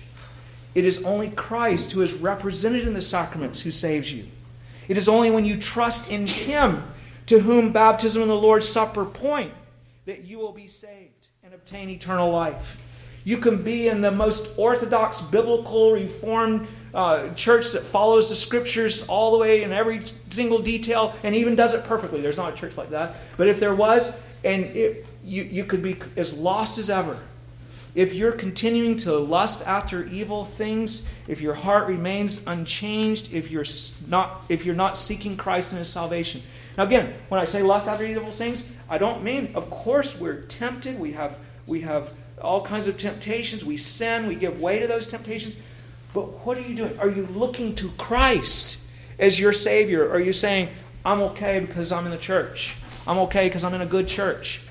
It 0.76 0.86
is 0.86 1.04
only 1.04 1.30
Christ 1.30 1.92
who 1.92 2.02
is 2.02 2.14
represented 2.14 2.88
in 2.88 2.94
the 2.94 3.02
sacraments 3.02 3.62
who 3.62 3.72
saves 3.72 4.12
you. 4.14 4.26
It 4.88 4.98
is 4.98 5.10
only 5.10 5.32
when 5.32 5.46
you 5.46 5.58
trust 5.58 6.12
in 6.12 6.28
Him 6.28 6.84
to 7.28 7.40
whom 7.40 7.72
baptism 7.72 8.22
and 8.22 8.30
the 8.30 8.36
Lord's 8.36 8.68
Supper 8.68 9.06
point 9.06 9.52
that 10.06 10.24
you 10.24 10.38
will 10.38 10.52
be 10.52 10.68
saved 10.68 11.28
and 11.44 11.54
obtain 11.54 11.90
eternal 11.90 12.32
life. 12.32 12.78
You 13.26 13.38
can 13.38 13.64
be 13.64 13.88
in 13.88 14.02
the 14.02 14.12
most 14.12 14.58
orthodox, 14.60 15.22
biblical, 15.22 15.94
reformed 15.94 16.68
uh, 16.94 17.34
church 17.36 17.72
that 17.72 17.82
follows 17.82 18.30
the 18.30 18.36
scriptures 18.36 19.08
all 19.08 19.32
the 19.32 19.38
way 19.38 19.64
in 19.64 19.72
every 19.72 20.02
single 20.30 20.60
detail 20.60 21.16
and 21.24 21.34
even 21.34 21.56
does 21.56 21.74
it 21.74 21.86
perfectly. 21.86 22.20
There's 22.20 22.38
not 22.38 22.54
a 22.54 22.56
church 22.56 22.76
like 22.76 22.90
that. 22.90 23.16
But 23.38 23.48
if 23.48 23.60
there 23.60 23.74
was, 23.74 24.22
and 24.44 24.66
it, 24.66 25.06
you, 25.24 25.44
you 25.44 25.64
could 25.64 25.82
be 25.82 25.98
as 26.18 26.34
lost 26.34 26.78
as 26.78 26.90
ever. 26.90 27.18
If 27.96 28.14
you're 28.14 28.32
continuing 28.32 28.98
to 28.98 29.14
lust 29.14 29.66
after 29.68 30.04
evil 30.06 30.46
things, 30.46 31.08
if 31.28 31.40
your 31.40 31.54
heart 31.54 31.88
remains 31.88 32.46
unchanged, 32.48 33.32
if 33.32 33.52
you're 33.52 33.66
not, 34.08 34.42
if 34.50 34.66
you're 34.66 34.76
not 34.76 34.98
seeking 34.98 35.38
Christ 35.38 35.72
and 35.72 35.80
His 35.80 35.90
salvation. 35.90 36.42
Now, 36.76 36.86
again, 36.86 37.14
when 37.30 37.40
I 37.40 37.46
say 37.46 37.62
lust 37.62 37.88
after 37.88 38.04
evil 38.04 38.32
things, 38.32 38.73
I 38.90 38.98
don't 38.98 39.24
mean, 39.24 39.52
of 39.56 39.70
course, 39.70 40.20
we're 40.20 40.42
tempted. 40.42 41.00
We 41.00 41.12
have, 41.14 41.40
we 41.68 41.82
have 41.82 42.14
all 42.42 42.66
kinds 42.66 42.88
of 42.88 42.98
temptations. 42.98 43.64
We 43.64 43.78
sin. 43.78 44.28
We 44.28 44.36
give 44.36 44.62
way 44.62 44.80
to 44.80 44.88
those 44.88 45.08
temptations. 45.08 45.58
But 46.14 46.46
what 46.46 46.58
are 46.58 46.62
you 46.62 46.76
doing? 46.76 47.00
Are 47.00 47.10
you 47.10 47.26
looking 47.28 47.76
to 47.76 47.90
Christ 47.98 48.80
as 49.18 49.40
your 49.40 49.54
Savior? 49.54 50.10
Are 50.12 50.20
you 50.20 50.34
saying, 50.34 50.70
I'm 51.06 51.22
okay 51.22 51.60
because 51.60 51.92
I'm 51.92 52.06
in 52.06 52.12
the 52.12 52.18
church? 52.18 52.76
I'm 53.08 53.18
okay 53.20 53.48
because 53.48 53.64
I'm 53.64 53.74
in 53.74 53.82
a 53.82 53.86
good 53.86 54.08
church. 54.08 54.62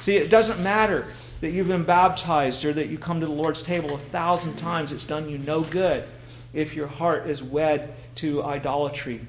See, 0.00 0.16
it 0.16 0.30
doesn't 0.30 0.62
matter 0.62 1.06
that 1.40 1.50
you've 1.50 1.68
been 1.68 1.84
baptized 1.84 2.64
or 2.64 2.72
that 2.72 2.88
you 2.88 2.98
come 2.98 3.20
to 3.20 3.26
the 3.26 3.32
Lord's 3.32 3.62
table 3.62 3.94
a 3.94 3.98
thousand 3.98 4.56
times. 4.56 4.92
It's 4.92 5.06
done 5.06 5.28
you 5.28 5.38
no 5.38 5.62
good 5.62 6.04
if 6.52 6.74
your 6.74 6.86
heart 6.86 7.26
is 7.26 7.42
wed 7.42 7.94
to 8.16 8.42
idolatry. 8.42 9.20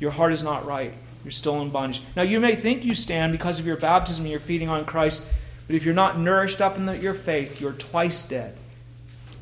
Your 0.00 0.10
heart 0.10 0.32
is 0.32 0.42
not 0.42 0.66
right. 0.66 0.92
You're 1.24 1.30
still 1.30 1.60
in 1.62 1.70
bondage. 1.70 2.02
Now, 2.14 2.22
you 2.22 2.38
may 2.38 2.54
think 2.54 2.84
you 2.84 2.94
stand 2.94 3.32
because 3.32 3.58
of 3.58 3.66
your 3.66 3.76
baptism 3.76 4.24
and 4.24 4.30
you're 4.30 4.40
feeding 4.40 4.68
on 4.68 4.84
Christ, 4.84 5.26
but 5.66 5.74
if 5.74 5.84
you're 5.84 5.94
not 5.94 6.18
nourished 6.18 6.60
up 6.60 6.76
in 6.76 6.86
the, 6.86 6.96
your 6.98 7.14
faith, 7.14 7.60
you're 7.60 7.72
twice 7.72 8.28
dead. 8.28 8.54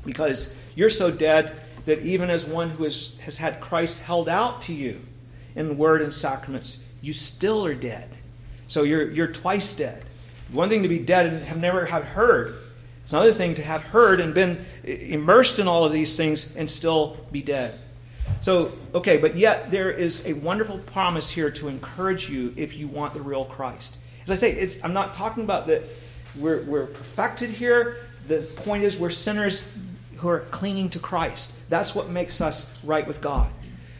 Because 0.06 0.56
you're 0.74 0.90
so 0.90 1.10
dead 1.10 1.54
that 1.86 2.00
even 2.00 2.30
as 2.30 2.46
one 2.46 2.70
who 2.70 2.84
has, 2.84 3.18
has 3.20 3.38
had 3.38 3.60
Christ 3.60 4.02
held 4.02 4.28
out 4.28 4.62
to 4.62 4.72
you 4.72 5.00
in 5.56 5.68
the 5.68 5.74
word 5.74 6.02
and 6.02 6.14
sacraments, 6.14 6.88
you 7.02 7.12
still 7.12 7.66
are 7.66 7.74
dead. 7.74 8.08
So 8.68 8.84
you're, 8.84 9.10
you're 9.10 9.26
twice 9.26 9.74
dead. 9.74 10.04
One 10.52 10.68
thing 10.68 10.82
to 10.82 10.88
be 10.88 10.98
dead 10.98 11.26
and 11.26 11.44
have 11.44 11.58
never 11.58 11.84
have 11.86 12.04
heard. 12.04 12.56
It's 13.02 13.12
another 13.12 13.32
thing 13.32 13.56
to 13.56 13.62
have 13.62 13.82
heard 13.82 14.20
and 14.20 14.32
been 14.32 14.64
immersed 14.84 15.58
in 15.58 15.66
all 15.66 15.84
of 15.84 15.92
these 15.92 16.16
things 16.16 16.54
and 16.54 16.70
still 16.70 17.16
be 17.32 17.42
dead. 17.42 17.78
So, 18.42 18.72
okay, 18.92 19.18
but 19.18 19.36
yet 19.36 19.70
there 19.70 19.92
is 19.92 20.26
a 20.26 20.32
wonderful 20.32 20.78
promise 20.78 21.30
here 21.30 21.48
to 21.52 21.68
encourage 21.68 22.28
you 22.28 22.52
if 22.56 22.76
you 22.76 22.88
want 22.88 23.14
the 23.14 23.20
real 23.20 23.44
Christ. 23.44 23.98
As 24.24 24.32
I 24.32 24.34
say, 24.34 24.80
I'm 24.82 24.92
not 24.92 25.14
talking 25.14 25.44
about 25.44 25.68
that 25.68 25.84
we're, 26.36 26.64
we're 26.64 26.86
perfected 26.86 27.50
here. 27.50 27.98
The 28.26 28.40
point 28.56 28.82
is, 28.82 28.98
we're 28.98 29.10
sinners 29.10 29.72
who 30.16 30.28
are 30.28 30.40
clinging 30.40 30.90
to 30.90 30.98
Christ. 30.98 31.54
That's 31.70 31.94
what 31.94 32.10
makes 32.10 32.40
us 32.40 32.82
right 32.84 33.06
with 33.06 33.20
God. 33.20 33.48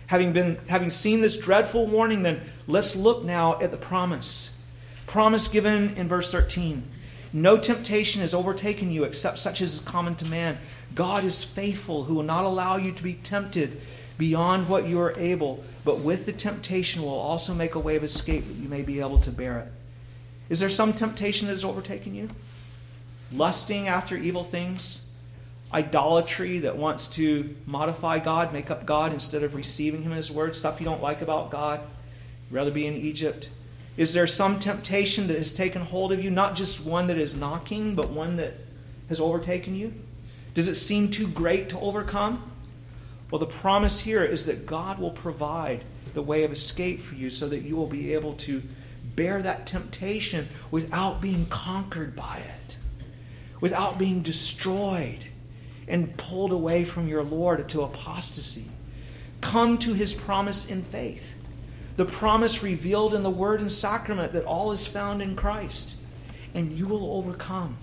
Having, 0.09 0.33
been, 0.33 0.59
having 0.69 0.91
seen 0.91 1.21
this 1.21 1.39
dreadful 1.39 1.87
warning, 1.87 2.25
then 2.25 2.41
let's 2.67 2.97
look 2.97 3.25
now 3.25 3.61
at 3.61 3.71
the 3.71 3.77
promise 3.77 4.59
promise 5.07 5.47
given 5.49 5.95
in 5.97 6.09
verse 6.09 6.33
13 6.33 6.83
No 7.35 7.59
temptation 7.59 8.23
has 8.23 8.33
overtaken 8.33 8.91
you 8.91 9.05
except 9.05 9.39
such 9.39 9.61
as 9.61 9.75
is 9.75 9.81
common 9.83 10.15
to 10.17 10.25
man. 10.27 10.57
God 10.95 11.25
is 11.25 11.45
faithful, 11.45 12.05
who 12.05 12.15
will 12.15 12.23
not 12.23 12.45
allow 12.45 12.77
you 12.77 12.93
to 12.93 13.03
be 13.03 13.15
tempted 13.15 13.81
beyond 14.19 14.69
what 14.69 14.87
you 14.87 15.01
are 15.01 15.15
able, 15.19 15.63
but 15.85 16.01
with 16.01 16.27
the 16.27 16.33
temptation 16.33 17.03
will 17.03 17.11
also 17.11 17.55
make 17.55 17.75
a 17.75 17.81
way 17.81 17.97
of 17.97 18.05
escape 18.05 18.47
that 18.47 18.55
you 18.55 18.69
may 18.69 18.83
be 18.83 19.01
able 19.01 19.19
to 19.19 19.31
bear 19.31 19.61
it. 19.61 19.73
Is 20.49 20.61
there 20.61 20.69
some 20.69 20.93
temptation 20.93 21.47
that 21.47 21.55
has 21.55 21.65
overtaken 21.65 22.15
you? 22.15 22.29
Lusting 23.33 23.89
after 23.89 24.17
evil 24.17 24.45
things? 24.45 25.11
Idolatry 25.73 26.59
that 26.61 26.77
wants 26.77 27.09
to 27.09 27.57
modify 27.67 28.19
God, 28.19 28.53
make 28.53 28.71
up 28.71 28.85
God 28.85 29.13
instead 29.13 29.43
of 29.43 29.55
receiving 29.55 30.03
Him 30.03 30.13
in 30.13 30.19
His 30.19 30.31
Word? 30.31 30.55
Stuff 30.55 30.81
you 30.81 30.85
don't 30.85 31.03
like 31.03 31.23
about 31.23 31.51
God? 31.51 31.81
Rather 32.51 32.71
be 32.71 32.87
in 32.87 32.95
Egypt? 32.95 33.49
Is 33.97 34.13
there 34.13 34.27
some 34.27 34.59
temptation 34.59 35.27
that 35.29 35.37
has 35.37 35.55
taken 35.55 35.83
hold 35.83 36.13
of 36.13 36.23
you? 36.23 36.31
Not 36.31 36.57
just 36.57 36.85
one 36.85 37.07
that 37.07 37.19
is 37.19 37.39
knocking, 37.39 37.95
but 37.95 38.11
one 38.11 38.37
that 38.37 38.55
has 39.09 39.21
overtaken 39.21 39.75
you? 39.75 39.95
Does 40.55 40.69
it 40.69 40.75
seem 40.75 41.11
too 41.11 41.29
great 41.29 41.71
to 41.71 41.81
overcome? 41.81 42.52
Well, 43.33 43.39
the 43.39 43.47
promise 43.47 43.99
here 43.99 44.23
is 44.23 44.45
that 44.45 44.67
God 44.67 44.99
will 44.99 45.11
provide 45.11 45.81
the 46.13 46.21
way 46.21 46.45
of 46.45 46.53
escape 46.53 47.01
for 47.01 47.15
you 47.15 47.31
so 47.31 47.49
that 47.49 47.63
you 47.63 47.77
will 47.77 47.87
be 47.87 48.13
able 48.13 48.35
to 48.35 48.63
bear 49.17 49.41
that 49.41 49.67
temptation 49.67 50.49
without 50.71 51.23
being 51.23 51.47
conquered 51.47 52.15
by 52.15 52.43
it, 52.45 52.77
without 53.59 53.97
being 53.99 54.21
destroyed 54.21 55.25
and 55.89 56.15
pulled 56.19 56.53
away 56.53 56.85
from 56.85 57.09
your 57.09 57.23
Lord 57.23 57.67
to 57.71 57.81
apostasy. 57.81 58.67
Come 59.41 59.79
to 59.79 59.95
his 59.95 60.13
promise 60.13 60.71
in 60.71 60.83
faith 60.83 61.33
the 61.97 62.05
promise 62.05 62.63
revealed 62.63 63.15
in 63.15 63.23
the 63.23 63.31
word 63.31 63.61
and 63.61 63.73
sacrament 63.73 64.35
that 64.35 64.45
all 64.45 64.73
is 64.73 64.87
found 64.87 65.21
in 65.21 65.37
Christ, 65.37 66.03
and 66.55 66.73
you 66.73 66.87
will 66.87 67.17
overcome. 67.17 67.77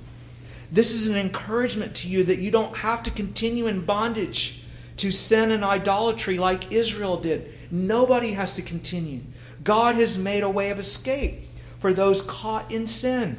This 0.71 0.93
is 0.93 1.07
an 1.07 1.15
encouragement 1.15 1.95
to 1.97 2.07
you 2.07 2.23
that 2.25 2.39
you 2.39 2.51
don't 2.51 2.77
have 2.77 3.03
to 3.03 3.11
continue 3.11 3.67
in 3.67 3.85
bondage 3.85 4.63
to 4.99 5.11
sin 5.11 5.51
and 5.51 5.63
idolatry 5.63 6.37
like 6.37 6.71
Israel 6.71 7.17
did. 7.17 7.53
Nobody 7.71 8.31
has 8.33 8.55
to 8.55 8.61
continue. 8.61 9.21
God 9.63 9.95
has 9.95 10.17
made 10.17 10.43
a 10.43 10.49
way 10.49 10.69
of 10.69 10.79
escape 10.79 11.43
for 11.79 11.93
those 11.93 12.21
caught 12.21 12.71
in 12.71 12.87
sin. 12.87 13.37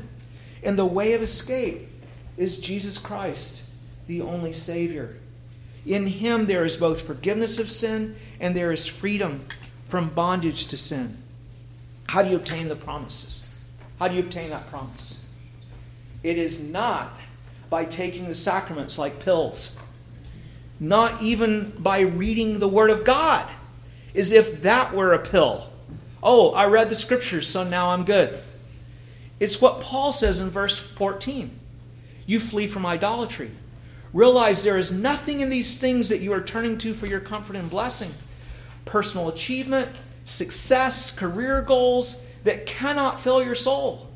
And 0.63 0.79
the 0.79 0.87
way 0.87 1.15
of 1.15 1.23
escape 1.23 1.89
is 2.37 2.61
Jesus 2.61 2.99
Christ, 2.99 3.69
the 4.07 4.23
only 4.23 4.53
Savior. 4.53 5.17
In 5.87 6.07
Him 6.07 6.47
there 6.47 6.65
is 6.65 6.77
both 6.77 7.07
forgiveness 7.07 7.59
of 7.59 7.69
sin 7.69 8.17
and 8.39 8.55
there 8.55 8.73
is 8.73 8.87
freedom 8.87 9.45
from 9.89 10.11
bondage 10.11 10.67
to 10.69 10.79
sin. 10.79 11.17
How 12.07 12.23
do 12.23 12.31
you 12.31 12.37
obtain 12.37 12.69
the 12.69 12.77
promises? 12.77 13.45
How 13.99 14.09
do 14.09 14.15
you 14.15 14.21
obtain 14.21 14.51
that 14.51 14.67
promise? 14.69 15.27
It 16.23 16.39
is 16.39 16.69
not 16.69 17.13
by 17.69 17.85
taking 17.85 18.27
the 18.27 18.35
sacraments 18.35 18.99
like 18.99 19.21
pills, 19.21 19.79
not 20.81 21.21
even 21.23 21.71
by 21.79 22.01
reading 22.01 22.59
the 22.59 22.69
Word 22.69 22.91
of 22.91 23.05
God, 23.05 23.49
as 24.15 24.33
if 24.33 24.63
that 24.63 24.95
were 24.95 25.13
a 25.13 25.19
pill. 25.19 25.69
Oh, 26.23 26.53
I 26.53 26.67
read 26.67 26.89
the 26.89 26.95
scriptures, 26.95 27.47
so 27.47 27.63
now 27.63 27.91
I'm 27.91 28.05
good. 28.05 28.39
It's 29.39 29.61
what 29.61 29.81
Paul 29.81 30.13
says 30.13 30.41
in 30.41 30.51
verse 30.51 30.79
14. 30.79 31.59
you 32.27 32.41
flee 32.41 32.67
from 32.67 32.87
idolatry. 32.87 33.51
Realize 34.13 34.65
there 34.65 34.79
is 34.79 34.93
nothing 34.93 35.41
in 35.41 35.51
these 35.51 35.79
things 35.79 36.09
that 36.09 36.21
you 36.21 36.33
are 36.33 36.41
turning 36.41 36.79
to 36.79 36.95
for 36.95 37.07
your 37.07 37.21
comfort 37.21 37.57
and 37.57 37.71
blessing. 37.71 38.11
Personal 38.85 39.29
achievement, 39.29 39.89
success, 40.25 41.11
career 41.17 41.63
goals 41.63 42.27
that 42.45 42.67
cannot 42.67 43.21
fill 43.21 43.43
your 43.43 43.55
soul. 43.55 44.09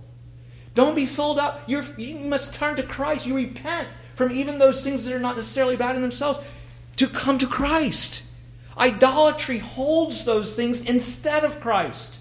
Don't 0.75 0.97
be 0.97 1.07
filled 1.07 1.39
up. 1.39 1.63
You're, 1.67 1.85
you 1.97 2.17
must 2.17 2.55
turn 2.55 2.77
to 2.77 2.83
Christ. 2.83 3.27
You 3.27 3.37
repent 3.37 3.89
from 4.15 4.33
even 4.33 4.59
those 4.59 4.85
things 4.85 5.05
that 5.05 5.15
are 5.15 5.21
not 5.21 5.37
necessarily 5.37 5.77
bad 5.77 5.97
in 5.97 6.03
themselves 6.03 6.39
to 6.97 7.07
come 7.07 7.39
to 7.39 7.47
Christ. 7.47 8.31
Idolatry 8.79 9.59
holds 9.59 10.25
those 10.25 10.57
things 10.57 10.89
instead 10.89 11.45
of 11.45 11.61
Christ. 11.61 12.21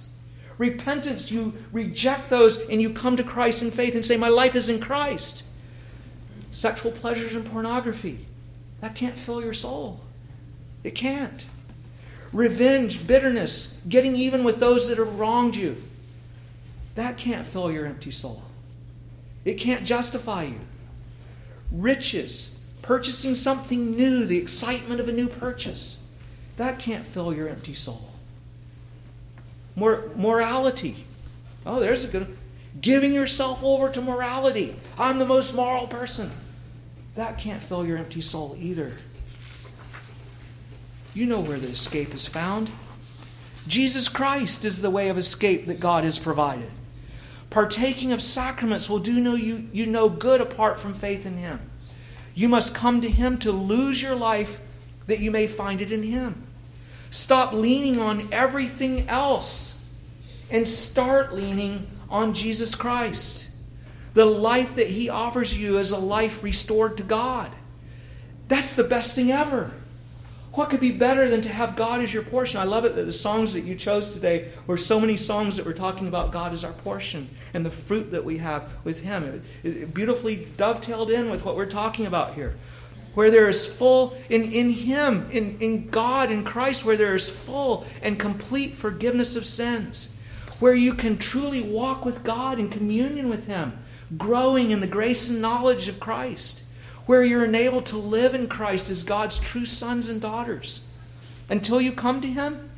Repentance, 0.58 1.32
you 1.32 1.54
reject 1.72 2.30
those 2.30 2.68
and 2.70 2.82
you 2.82 2.92
come 2.92 3.18
to 3.18 3.24
Christ 3.24 3.62
in 3.62 3.72
faith 3.72 3.96
and 3.96 4.06
say, 4.06 4.18
My 4.18 4.30
life 4.30 4.56
is 4.56 4.70
in 4.70 4.80
Christ. 4.80 5.46
Sexual 6.52 6.92
pleasures 6.92 7.36
and 7.36 7.46
pornography, 7.46 8.26
that 8.82 8.96
can't 8.96 9.16
fill 9.16 9.44
your 9.44 9.54
soul. 9.54 10.02
It 10.84 10.94
can't. 10.94 11.46
Revenge, 12.32 13.06
bitterness, 13.08 13.84
getting 13.88 14.16
even 14.16 14.44
with 14.44 14.60
those 14.60 14.90
that 14.90 14.98
have 14.98 15.20
wronged 15.20 15.56
you, 15.56 15.78
that 16.96 17.18
can't 17.18 17.46
fill 17.46 17.72
your 17.72 17.86
empty 17.86 18.12
soul. 18.12 18.44
It 19.46 19.56
can't 19.56 19.86
justify 19.86 20.44
you. 20.44 20.60
Riches, 21.74 22.64
purchasing 22.82 23.36
something 23.36 23.92
new, 23.92 24.26
the 24.26 24.38
excitement 24.38 25.00
of 25.00 25.10
a 25.10 25.12
new 25.12 25.28
purchase, 25.28 26.12
that 26.58 26.80
can't 26.80 27.06
fill 27.06 27.34
your 27.34 27.50
empty 27.50 27.74
soul. 27.74 28.12
Mor- 29.76 30.12
morality. 30.16 31.04
Oh, 31.66 31.80
there's 31.80 32.04
a 32.06 32.08
good 32.08 32.28
one. 32.28 32.38
Giving 32.80 33.14
yourself 33.14 33.64
over 33.64 33.90
to 33.90 34.02
morality. 34.02 34.76
I'm 34.98 35.20
the 35.20 35.26
most 35.26 35.56
moral 35.56 35.88
person. 35.88 36.32
That 37.16 37.38
can't 37.38 37.62
fill 37.62 37.86
your 37.86 37.98
empty 37.98 38.22
soul 38.22 38.56
either. 38.60 38.94
You 41.14 41.26
know 41.28 41.40
where 41.40 41.60
the 41.60 41.68
escape 41.68 42.14
is 42.14 42.28
found. 42.28 42.72
Jesus 43.68 44.10
Christ 44.10 44.66
is 44.66 44.82
the 44.82 44.90
way 44.90 45.10
of 45.10 45.18
escape 45.18 45.68
that 45.68 45.80
God 45.80 46.04
has 46.04 46.20
provided. 46.20 46.70
Partaking 47.54 48.12
of 48.12 48.20
sacraments 48.20 48.90
will 48.90 48.98
do 48.98 49.20
no, 49.20 49.36
you, 49.36 49.70
you 49.72 49.86
no 49.86 50.10
good 50.10 50.42
apart 50.42 50.80
from 50.80 50.96
faith 50.96 51.28
in 51.28 51.38
Him. 51.38 51.60
You 52.34 52.50
must 52.50 52.74
come 52.74 53.00
to 53.02 53.10
Him 53.10 53.38
to 53.38 53.52
lose 53.52 54.02
your 54.02 54.16
life 54.16 54.60
that 55.06 55.20
you 55.20 55.30
may 55.30 55.46
find 55.46 55.80
it 55.80 55.92
in 55.92 56.02
Him. 56.02 56.48
Stop 57.12 57.54
leaning 57.54 58.00
on 58.00 58.28
everything 58.32 59.08
else 59.08 59.96
and 60.50 60.68
start 60.68 61.36
leaning 61.36 61.86
on 62.10 62.34
Jesus 62.34 62.74
Christ. 62.74 63.52
The 64.16 64.26
life 64.26 64.74
that 64.78 64.88
He 64.88 65.10
offers 65.10 65.56
you 65.56 65.78
is 65.78 65.92
a 65.92 66.00
life 66.00 66.42
restored 66.42 66.98
to 66.98 67.04
God. 67.04 67.52
That's 68.48 68.76
the 68.76 68.84
best 68.84 69.16
thing 69.16 69.32
ever. 69.32 69.70
What 70.54 70.70
could 70.70 70.80
be 70.80 70.92
better 70.92 71.28
than 71.28 71.42
to 71.42 71.50
have 71.50 71.76
God 71.76 72.02
as 72.02 72.14
your 72.14 72.22
portion? 72.22 72.60
I 72.60 72.66
love 72.66 72.86
it 72.86 72.96
that 72.96 73.06
the 73.06 73.12
songs 73.12 73.54
that 73.54 73.62
you 73.62 73.76
chose 73.76 74.14
today 74.14 74.52
were 74.68 74.78
so 74.78 75.00
many 75.00 75.18
songs 75.18 75.58
that 75.58 75.66
were 75.66 75.74
talking 75.74 76.08
about 76.08 76.32
God 76.32 76.54
as 76.54 76.64
our 76.64 76.74
portion 76.74 77.28
and 77.56 77.66
the 77.66 77.72
fruit 77.72 78.12
that 78.12 78.24
we 78.24 78.38
have 78.38 78.72
with 78.84 79.00
Him. 79.00 79.42
It, 79.64 79.68
it 79.68 79.94
beautifully 79.96 80.48
dovetailed 80.56 81.10
in 81.10 81.32
with 81.32 81.44
what 81.44 81.56
we're 81.56 81.66
talking 81.66 82.06
about 82.06 82.36
here. 82.36 82.56
Where 83.16 83.32
there 83.32 83.50
is 83.50 83.66
full, 83.66 84.16
in, 84.30 84.44
in 84.44 84.70
Him, 84.70 85.28
in, 85.32 85.58
in 85.60 85.88
God, 85.90 86.30
in 86.30 86.44
Christ, 86.44 86.86
where 86.86 86.98
there 86.98 87.16
is 87.16 87.32
full 87.32 87.88
and 88.04 88.20
complete 88.20 88.76
forgiveness 88.76 89.36
of 89.36 89.48
sins. 89.48 90.20
Where 90.60 90.76
you 90.76 90.94
can 90.94 91.18
truly 91.18 91.64
walk 91.64 92.06
with 92.06 92.24
God 92.24 92.60
in 92.60 92.70
communion 92.70 93.28
with 93.28 93.48
Him, 93.48 93.74
growing 94.20 94.70
in 94.70 94.82
the 94.82 94.88
grace 94.88 95.30
and 95.30 95.42
knowledge 95.42 95.88
of 95.88 96.00
Christ 96.00 96.63
where 97.06 97.24
you're 97.24 97.46
enabled 97.46 97.86
to 97.88 97.98
live 97.98 98.34
in 98.34 98.48
Christ 98.48 98.90
as 98.90 99.04
God's 99.04 99.40
true 99.40 99.66
sons 99.66 100.10
and 100.10 100.22
daughters. 100.22 100.88
Until 101.50 101.82
you 101.82 101.92
come 101.92 102.22
to 102.22 102.28
Him, 102.28 102.70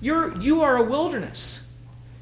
you're, 0.00 0.36
you 0.38 0.62
are 0.62 0.76
a 0.76 0.84
wilderness. 0.84 1.74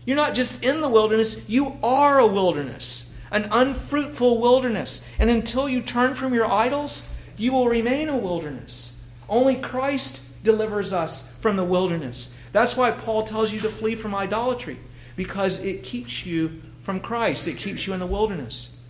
You're 0.05 0.17
not 0.17 0.35
just 0.35 0.65
in 0.65 0.81
the 0.81 0.89
wilderness, 0.89 1.49
you 1.49 1.77
are 1.83 2.19
a 2.19 2.27
wilderness, 2.27 3.19
an 3.31 3.49
unfruitful 3.53 4.41
wilderness. 4.41 5.07
And 5.19 5.31
until 5.31 5.69
you 5.69 5.83
turn 5.83 6.15
from 6.15 6.35
your 6.35 6.51
idols, 6.51 7.09
you 7.37 7.53
will 7.53 7.69
remain 7.69 8.09
a 8.09 8.17
wilderness. 8.17 9.07
Only 9.29 9.57
Christ 9.57 10.43
delivers 10.43 10.93
us 10.93 11.37
from 11.39 11.57
the 11.57 11.65
wilderness. 11.65 12.37
That's 12.53 12.77
why 12.77 12.91
Paul 12.91 13.23
tells 13.25 13.53
you 13.53 13.61
to 13.61 13.69
flee 13.69 13.95
from 13.95 14.15
idolatry, 14.15 14.79
because 15.17 15.65
it 15.65 15.85
keeps 15.85 16.27
you 16.27 16.63
from 16.83 16.99
Christ, 16.99 17.47
it 17.47 17.59
keeps 17.59 17.87
you 17.87 17.93
in 17.93 18.01
the 18.01 18.07
wilderness 18.07 18.82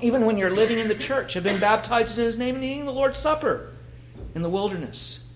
even 0.00 0.26
when 0.26 0.36
you're 0.36 0.50
living 0.50 0.78
in 0.78 0.88
the 0.88 0.94
church, 0.94 1.34
have 1.34 1.44
been 1.44 1.60
baptized 1.60 2.18
in 2.18 2.24
his 2.24 2.38
name 2.38 2.54
and 2.54 2.64
eating 2.64 2.84
the 2.84 2.92
Lord's 2.92 3.18
Supper 3.18 3.72
in 4.34 4.42
the 4.42 4.50
wilderness. 4.50 5.32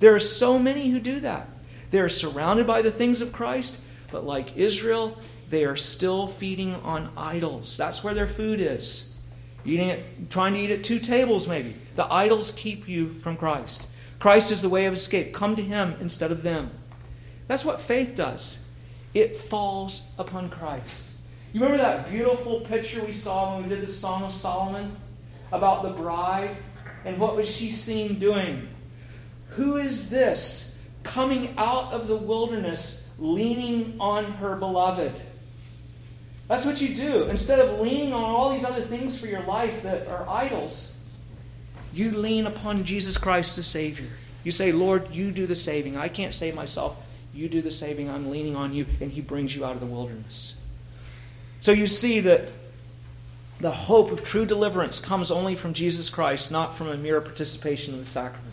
There 0.00 0.14
are 0.14 0.20
so 0.20 0.58
many 0.58 0.90
who 0.90 1.00
do 1.00 1.20
that. 1.20 1.48
They 1.90 2.00
are 2.00 2.08
surrounded 2.08 2.66
by 2.66 2.82
the 2.82 2.90
things 2.90 3.20
of 3.20 3.32
Christ, 3.32 3.82
but 4.10 4.24
like 4.24 4.56
Israel, 4.56 5.18
they 5.50 5.64
are 5.64 5.76
still 5.76 6.26
feeding 6.26 6.74
on 6.76 7.10
idols. 7.16 7.76
That's 7.76 8.02
where 8.02 8.14
their 8.14 8.26
food 8.26 8.60
is. 8.60 9.20
Eating 9.64 9.88
it, 9.88 10.30
trying 10.30 10.54
to 10.54 10.60
eat 10.60 10.70
at 10.70 10.82
two 10.82 10.98
tables, 10.98 11.46
maybe. 11.46 11.74
The 11.94 12.12
idols 12.12 12.50
keep 12.52 12.88
you 12.88 13.12
from 13.12 13.36
Christ. 13.36 13.88
Christ 14.18 14.50
is 14.50 14.62
the 14.62 14.68
way 14.68 14.86
of 14.86 14.94
escape. 14.94 15.32
Come 15.34 15.56
to 15.56 15.62
Him 15.62 15.94
instead 16.00 16.32
of 16.32 16.42
them. 16.42 16.70
That's 17.46 17.64
what 17.64 17.80
faith 17.80 18.14
does. 18.16 18.70
It 19.14 19.36
falls 19.36 20.16
upon 20.18 20.48
Christ. 20.48 21.11
You 21.52 21.60
remember 21.60 21.82
that 21.82 22.08
beautiful 22.08 22.60
picture 22.60 23.04
we 23.04 23.12
saw 23.12 23.54
when 23.54 23.64
we 23.64 23.68
did 23.68 23.86
the 23.86 23.92
Song 23.92 24.22
of 24.22 24.32
Solomon 24.32 24.92
about 25.52 25.82
the 25.82 25.90
bride? 25.90 26.56
And 27.04 27.18
what 27.18 27.36
was 27.36 27.50
she 27.50 27.70
seen 27.70 28.18
doing? 28.18 28.68
Who 29.50 29.76
is 29.76 30.08
this 30.08 30.88
coming 31.02 31.54
out 31.58 31.92
of 31.92 32.08
the 32.08 32.16
wilderness 32.16 33.12
leaning 33.18 33.96
on 34.00 34.24
her 34.24 34.56
beloved? 34.56 35.12
That's 36.48 36.64
what 36.64 36.80
you 36.80 36.96
do. 36.96 37.24
Instead 37.24 37.58
of 37.58 37.80
leaning 37.80 38.14
on 38.14 38.24
all 38.24 38.50
these 38.50 38.64
other 38.64 38.80
things 38.80 39.20
for 39.20 39.26
your 39.26 39.42
life 39.42 39.82
that 39.82 40.08
are 40.08 40.26
idols, 40.28 41.06
you 41.92 42.12
lean 42.12 42.46
upon 42.46 42.84
Jesus 42.84 43.18
Christ 43.18 43.56
the 43.56 43.62
Savior. 43.62 44.08
You 44.42 44.52
say, 44.52 44.72
Lord, 44.72 45.10
you 45.14 45.30
do 45.30 45.46
the 45.46 45.56
saving. 45.56 45.98
I 45.98 46.08
can't 46.08 46.34
save 46.34 46.54
myself. 46.54 46.96
You 47.34 47.50
do 47.50 47.60
the 47.60 47.70
saving. 47.70 48.08
I'm 48.08 48.30
leaning 48.30 48.56
on 48.56 48.72
you. 48.72 48.86
And 49.02 49.12
He 49.12 49.20
brings 49.20 49.54
you 49.54 49.66
out 49.66 49.74
of 49.74 49.80
the 49.80 49.86
wilderness. 49.86 50.61
So 51.62 51.70
you 51.70 51.86
see 51.86 52.18
that 52.20 52.48
the 53.60 53.70
hope 53.70 54.10
of 54.10 54.24
true 54.24 54.44
deliverance 54.44 54.98
comes 54.98 55.30
only 55.30 55.54
from 55.54 55.74
Jesus 55.74 56.10
Christ, 56.10 56.50
not 56.50 56.74
from 56.74 56.88
a 56.88 56.96
mere 56.96 57.20
participation 57.20 57.94
in 57.94 58.00
the 58.00 58.06
sacrament. 58.06 58.52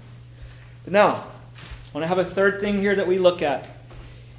But 0.84 0.94
now, 0.94 1.14
I 1.16 1.92
want 1.92 2.04
to 2.04 2.08
have 2.08 2.20
a 2.20 2.24
third 2.24 2.62
thing 2.62 2.80
here 2.80 2.96
that 2.96 3.08
we 3.08 3.18
look 3.18 3.42
at. 3.42 3.66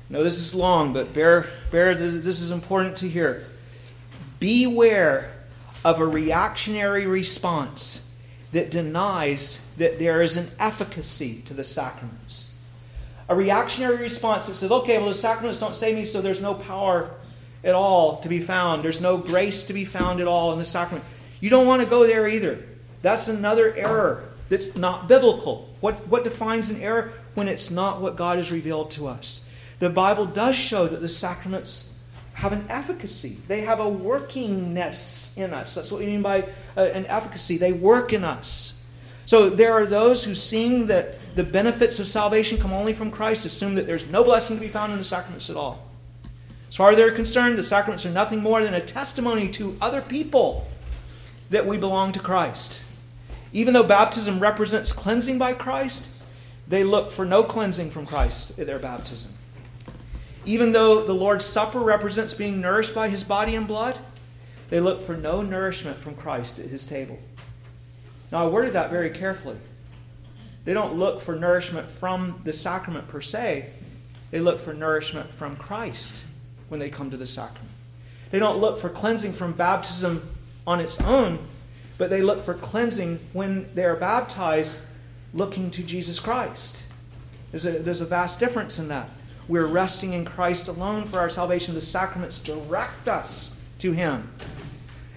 No, 0.08 0.22
this 0.22 0.38
is 0.38 0.54
long, 0.54 0.92
but 0.92 1.12
bear, 1.12 1.48
bear 1.72 1.96
this, 1.96 2.24
this 2.24 2.40
is 2.40 2.52
important 2.52 2.98
to 2.98 3.08
hear. 3.08 3.44
Beware 4.38 5.32
of 5.84 5.98
a 5.98 6.06
reactionary 6.06 7.08
response 7.08 8.08
that 8.52 8.70
denies 8.70 9.74
that 9.78 9.98
there 9.98 10.22
is 10.22 10.36
an 10.36 10.46
efficacy 10.60 11.42
to 11.46 11.54
the 11.54 11.64
sacraments. 11.64 12.56
A 13.28 13.34
reactionary 13.34 13.96
response 13.96 14.46
that 14.46 14.54
says, 14.54 14.70
okay, 14.70 14.98
well, 14.98 15.08
the 15.08 15.14
sacraments 15.14 15.58
don't 15.58 15.74
save 15.74 15.96
me, 15.96 16.04
so 16.04 16.20
there's 16.20 16.40
no 16.40 16.54
power 16.54 17.10
at 17.62 17.74
all 17.74 18.18
to 18.20 18.28
be 18.28 18.40
found. 18.40 18.84
There's 18.84 19.00
no 19.00 19.18
grace 19.18 19.64
to 19.64 19.72
be 19.72 19.84
found 19.84 20.20
at 20.20 20.26
all 20.26 20.52
in 20.52 20.58
the 20.58 20.64
sacrament. 20.64 21.04
You 21.40 21.50
don't 21.50 21.66
want 21.66 21.82
to 21.82 21.88
go 21.88 22.06
there 22.06 22.28
either. 22.28 22.62
That's 23.02 23.28
another 23.28 23.74
error 23.74 24.24
that's 24.48 24.76
not 24.76 25.08
biblical. 25.08 25.68
What, 25.80 26.06
what 26.08 26.24
defines 26.24 26.70
an 26.70 26.80
error? 26.82 27.12
When 27.34 27.48
it's 27.48 27.70
not 27.70 28.00
what 28.00 28.16
God 28.16 28.38
has 28.38 28.50
revealed 28.50 28.90
to 28.92 29.06
us. 29.06 29.48
The 29.78 29.88
Bible 29.88 30.26
does 30.26 30.56
show 30.56 30.86
that 30.86 31.00
the 31.00 31.08
sacraments 31.08 31.98
have 32.34 32.52
an 32.52 32.64
efficacy, 32.68 33.36
they 33.48 33.62
have 33.62 33.80
a 33.80 33.84
workingness 33.84 35.36
in 35.36 35.52
us. 35.52 35.74
That's 35.74 35.92
what 35.92 36.00
we 36.00 36.06
mean 36.06 36.22
by 36.22 36.48
uh, 36.76 36.80
an 36.80 37.06
efficacy. 37.06 37.58
They 37.58 37.72
work 37.72 38.12
in 38.12 38.24
us. 38.24 38.76
So 39.26 39.50
there 39.50 39.72
are 39.74 39.86
those 39.86 40.24
who, 40.24 40.34
seeing 40.34 40.86
that 40.86 41.16
the 41.36 41.44
benefits 41.44 42.00
of 42.00 42.08
salvation 42.08 42.58
come 42.58 42.72
only 42.72 42.94
from 42.94 43.11
Christ, 43.11 43.44
assume 43.44 43.74
that 43.76 43.86
there's 43.86 44.08
no 44.08 44.24
blessing 44.24 44.56
to 44.56 44.61
be 44.61 44.68
found 44.68 44.92
in 44.92 44.98
the 44.98 45.04
sacraments 45.04 45.50
at 45.50 45.56
all. 45.56 45.89
As 46.70 46.76
far 46.76 46.92
as 46.92 46.96
they're 46.96 47.10
concerned, 47.10 47.58
the 47.58 47.64
sacraments 47.64 48.06
are 48.06 48.10
nothing 48.10 48.38
more 48.38 48.62
than 48.62 48.74
a 48.74 48.80
testimony 48.80 49.48
to 49.48 49.76
other 49.80 50.00
people 50.00 50.68
that 51.50 51.66
we 51.66 51.76
belong 51.76 52.12
to 52.12 52.20
Christ. 52.20 52.84
Even 53.52 53.74
though 53.74 53.82
baptism 53.82 54.38
represents 54.38 54.92
cleansing 54.92 55.36
by 55.36 55.52
Christ, 55.52 56.14
they 56.68 56.84
look 56.84 57.10
for 57.10 57.24
no 57.24 57.42
cleansing 57.42 57.90
from 57.90 58.06
Christ 58.06 58.56
at 58.60 58.68
their 58.68 58.78
baptism. 58.78 59.32
Even 60.46 60.70
though 60.70 61.04
the 61.04 61.12
Lord's 61.12 61.44
Supper 61.44 61.80
represents 61.80 62.34
being 62.34 62.60
nourished 62.60 62.94
by 62.94 63.08
his 63.08 63.24
body 63.24 63.56
and 63.56 63.66
blood, 63.66 63.98
they 64.68 64.78
look 64.78 65.02
for 65.02 65.16
no 65.16 65.42
nourishment 65.42 65.98
from 65.98 66.14
Christ 66.14 66.60
at 66.60 66.66
his 66.66 66.86
table. 66.86 67.18
Now, 68.30 68.46
I 68.46 68.48
worded 68.48 68.74
that 68.74 68.90
very 68.90 69.10
carefully. 69.10 69.56
They 70.64 70.72
don't 70.72 70.94
look 70.94 71.20
for 71.20 71.34
nourishment 71.34 71.90
from 71.90 72.40
the 72.44 72.52
sacrament 72.52 73.08
per 73.08 73.20
se, 73.20 73.70
they 74.30 74.38
look 74.38 74.60
for 74.60 74.72
nourishment 74.72 75.32
from 75.32 75.56
Christ 75.56 76.22
when 76.70 76.80
they 76.80 76.88
come 76.88 77.10
to 77.10 77.16
the 77.18 77.26
sacrament. 77.26 77.68
They 78.30 78.38
don't 78.38 78.58
look 78.58 78.78
for 78.78 78.88
cleansing 78.88 79.34
from 79.34 79.52
baptism 79.52 80.22
on 80.66 80.80
its 80.80 81.00
own, 81.00 81.38
but 81.98 82.08
they 82.08 82.22
look 82.22 82.42
for 82.42 82.54
cleansing 82.54 83.18
when 83.32 83.66
they 83.74 83.84
are 83.84 83.96
baptized 83.96 84.86
looking 85.34 85.70
to 85.72 85.82
Jesus 85.82 86.18
Christ. 86.18 86.84
There's 87.50 87.66
a, 87.66 87.72
there's 87.72 88.00
a 88.00 88.06
vast 88.06 88.40
difference 88.40 88.78
in 88.78 88.88
that. 88.88 89.08
We're 89.48 89.66
resting 89.66 90.12
in 90.12 90.24
Christ 90.24 90.68
alone 90.68 91.04
for 91.04 91.18
our 91.18 91.28
salvation. 91.28 91.74
The 91.74 91.80
sacraments 91.80 92.42
direct 92.42 93.08
us 93.08 93.60
to 93.80 93.92
Him. 93.92 94.30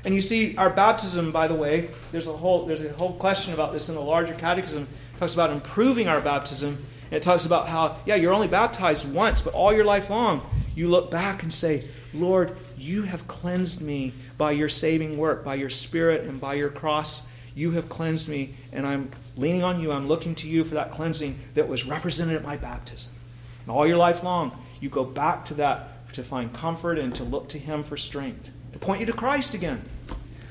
And 0.06 0.14
you 0.14 0.22
see, 0.22 0.58
our 0.58 0.70
baptism, 0.70 1.32
by 1.32 1.48
the 1.48 1.56
way, 1.56 1.90
there's 2.12 2.28
a 2.28 2.34
whole 2.34 2.66
there's 2.66 2.84
a 2.84 2.92
whole 2.94 3.14
question 3.14 3.54
about 3.54 3.72
this 3.72 3.90
in 3.90 3.96
the 3.96 4.02
larger 4.02 4.34
catechism. 4.34 4.84
It 5.16 5.20
talks 5.20 5.34
about 5.34 5.52
improving 5.52 6.08
our 6.08 6.20
baptism. 6.20 6.84
It 7.12 7.22
talks 7.22 7.46
about 7.46 7.68
how, 7.68 7.98
yeah, 8.06 8.16
you're 8.16 8.34
only 8.34 8.48
baptized 8.48 9.14
once, 9.14 9.42
but 9.42 9.54
all 9.54 9.72
your 9.72 9.86
life 9.86 10.10
long, 10.10 10.42
you 10.76 10.88
look 10.88 11.12
back 11.12 11.44
and 11.44 11.54
say, 11.54 11.86
Lord, 12.14 12.56
you 12.78 13.04
have 13.04 13.28
cleansed 13.28 13.82
me 13.82 14.14
by 14.38 14.52
your 14.52 14.70
saving 14.70 15.18
work, 15.18 15.44
by 15.44 15.56
your 15.56 15.70
spirit, 15.70 16.22
and 16.28 16.40
by 16.40 16.56
your 16.56 16.70
cross. 16.70 17.32
You 17.56 17.72
have 17.72 17.90
cleansed 17.90 18.30
me, 18.30 18.56
and 18.72 18.86
I'm 18.86 19.10
leaning 19.38 19.64
on 19.64 19.80
you. 19.80 19.92
I'm 19.92 20.08
looking 20.08 20.36
to 20.36 20.48
you 20.48 20.64
for 20.64 20.76
that 20.76 20.92
cleansing 20.92 21.38
that 21.56 21.68
was 21.68 21.86
represented 21.86 22.36
at 22.36 22.44
my 22.44 22.58
baptism. 22.58 23.14
And 23.62 23.72
all 23.72 23.88
your 23.88 23.98
life 23.98 24.24
long, 24.24 24.58
you 24.80 24.90
go 24.90 25.06
back 25.06 25.46
to 25.46 25.54
that 25.56 26.12
to 26.14 26.24
find 26.24 26.54
comfort 26.54 26.98
and 26.98 27.14
to 27.16 27.24
look 27.24 27.50
to 27.50 27.60
Him 27.60 27.84
for 27.84 27.98
strength, 27.98 28.52
to 28.74 28.80
point 28.80 29.00
you 29.00 29.06
to 29.08 29.14
Christ 29.14 29.54
again. 29.54 29.82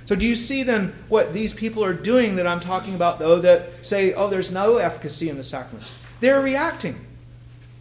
So, 0.06 0.16
do 0.16 0.26
you 0.26 0.34
see 0.34 0.62
then 0.62 0.92
what 1.08 1.32
these 1.32 1.52
people 1.52 1.84
are 1.84 1.94
doing 1.94 2.36
that 2.36 2.46
I'm 2.46 2.60
talking 2.60 2.94
about, 2.94 3.18
though, 3.18 3.38
that 3.38 3.86
say, 3.86 4.14
oh, 4.14 4.28
there's 4.28 4.50
no 4.50 4.78
efficacy 4.78 5.28
in 5.28 5.36
the 5.36 5.44
sacraments? 5.44 5.96
They're 6.20 6.40
reacting. 6.40 6.96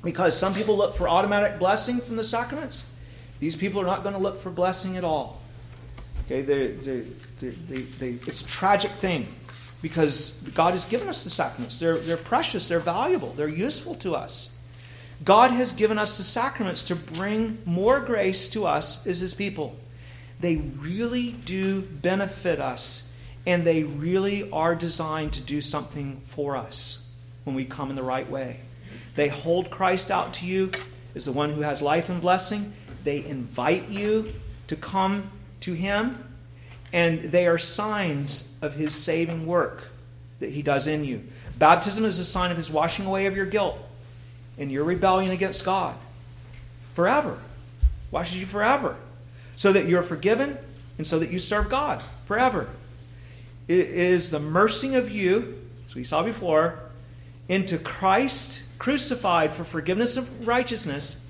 Because 0.04 0.38
some 0.38 0.54
people 0.54 0.76
look 0.78 0.96
for 0.96 1.08
automatic 1.08 1.60
blessing 1.60 2.00
from 2.00 2.16
the 2.16 2.24
sacraments. 2.24 2.98
These 3.40 3.56
people 3.56 3.82
are 3.82 3.86
not 3.86 4.04
going 4.04 4.16
to 4.16 4.22
look 4.22 4.40
for 4.40 4.50
blessing 4.50 4.98
at 4.98 5.04
all. 5.04 5.42
Okay, 6.26 6.42
they're, 6.42 6.70
they're, 6.70 7.04
they 7.40 8.10
it's 8.28 8.42
a 8.42 8.48
tragic 8.48 8.92
thing 8.92 9.28
because 9.82 10.42
God 10.54 10.72
has 10.72 10.86
given 10.86 11.10
us 11.10 11.24
the 11.24 11.30
sacraments. 11.30 11.80
They're, 11.80 11.98
they're 11.98 12.18
precious, 12.18 12.68
they're 12.68 12.80
valuable, 12.80 13.30
they're 13.34 13.48
useful 13.48 13.96
to 13.96 14.16
us. 14.16 14.62
God 15.24 15.52
has 15.52 15.74
given 15.74 15.98
us 15.98 16.18
the 16.18 16.24
sacraments 16.24 16.84
to 16.86 16.96
bring 16.96 17.60
more 17.66 18.00
grace 18.00 18.48
to 18.50 18.66
us 18.66 19.06
as 19.06 19.20
His 19.20 19.34
people. 19.34 19.76
They 20.40 20.56
really 20.56 21.32
do 21.32 21.82
benefit 21.82 22.60
us, 22.60 23.16
and 23.46 23.64
they 23.64 23.84
really 23.84 24.50
are 24.52 24.74
designed 24.74 25.34
to 25.34 25.42
do 25.42 25.62
something 25.62 26.22
for 26.26 26.56
us 26.56 27.12
when 27.44 27.56
we 27.56 27.66
come 27.66 27.90
in 27.90 27.96
the 27.96 28.04
right 28.04 28.30
way. 28.30 28.62
They 29.16 29.28
hold 29.28 29.70
Christ 29.70 30.12
out 30.12 30.34
to 30.36 30.46
you 30.46 30.72
as 31.16 31.26
the 31.26 31.32
one 31.32 31.52
who 31.52 31.62
has 31.62 31.82
life 31.82 32.10
and 32.10 32.22
blessing. 32.22 32.74
They 33.04 33.26
invite 33.26 33.90
you 33.90 34.34
to 34.68 34.76
come 34.76 35.30
to 35.62 35.74
Him, 35.74 36.24
and 36.94 37.32
they 37.32 37.48
are 37.48 37.58
signs 37.58 38.58
of 38.62 38.76
His 38.76 38.94
saving 38.96 39.46
work 39.46 39.90
that 40.40 40.52
He 40.52 40.62
does 40.62 40.88
in 40.88 41.04
you. 41.04 41.24
Baptism 41.58 42.06
is 42.06 42.20
a 42.20 42.26
sign 42.26 42.52
of 42.52 42.58
His 42.58 42.72
washing 42.72 43.06
away 43.06 43.26
of 43.26 43.36
your 43.36 43.46
guilt 43.46 43.78
and 44.58 44.72
your 44.72 44.84
rebellion 44.84 45.32
against 45.32 45.66
God 45.66 45.96
forever. 46.94 47.38
Washes 48.12 48.40
you 48.40 48.46
forever. 48.46 48.96
So 49.56 49.74
that 49.74 49.86
you're 49.86 50.04
forgiven 50.04 50.58
and 50.98 51.06
so 51.06 51.20
that 51.20 51.30
you 51.30 51.40
serve 51.40 51.70
God 51.70 52.02
forever. 52.26 52.68
It 53.68 53.88
is 53.90 54.32
the 54.32 54.40
mercy 54.40 54.96
of 54.96 55.10
you, 55.12 55.62
as 55.88 55.96
we 55.96 56.04
saw 56.04 56.24
before, 56.24 56.80
into 57.48 57.78
Christ 57.78 58.64
crucified 58.80 59.54
for 59.54 59.64
forgiveness 59.64 60.18
of 60.18 60.48
righteousness, 60.48 61.30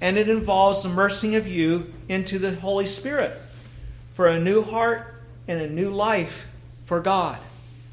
and 0.00 0.16
it 0.16 0.28
involves 0.28 0.82
the 0.82 0.88
mercy 0.88 1.34
of 1.36 1.46
you 1.46 1.92
into 2.08 2.38
the 2.38 2.54
Holy 2.56 2.86
Spirit 2.86 3.32
for 4.14 4.26
a 4.26 4.40
new 4.40 4.62
heart 4.62 5.14
and 5.46 5.60
a 5.60 5.68
new 5.68 5.90
life 5.90 6.48
for 6.84 7.00
God. 7.00 7.38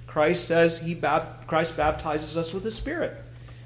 Christ 0.07 0.47
says 0.47 0.81
he 0.81 0.95
Christ 1.47 1.75
baptizes 1.75 2.37
us 2.37 2.53
with 2.53 2.63
the 2.63 2.71
Spirit 2.71 3.17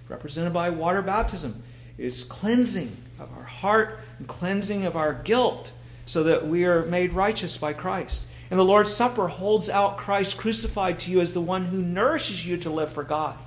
represented 0.10 0.52
by 0.52 0.70
water 0.70 1.02
baptism, 1.02 1.64
is 1.98 2.24
cleansing 2.24 2.90
of 3.20 3.30
our 3.38 3.44
heart 3.44 4.00
and 4.18 4.28
cleansing 4.28 4.86
of 4.86 4.98
our 4.98 5.14
guilt 5.14 5.72
so 6.06 6.24
that 6.24 6.48
we 6.48 6.66
are 6.66 6.86
made 6.86 7.14
righteous 7.14 7.58
by 7.58 7.72
Christ. 7.72 8.28
And 8.50 8.60
the 8.60 8.66
Lord's 8.66 8.92
Supper 8.92 9.28
holds 9.28 9.70
out 9.70 9.98
Christ 9.98 10.38
crucified 10.38 10.98
to 11.00 11.12
you 11.12 11.22
as 11.22 11.34
the 11.34 11.42
one 11.42 11.66
who 11.66 11.82
nourishes 11.82 12.46
you 12.46 12.58
to 12.58 12.70
live 12.72 12.92
for 12.92 13.04
God. 13.04 13.38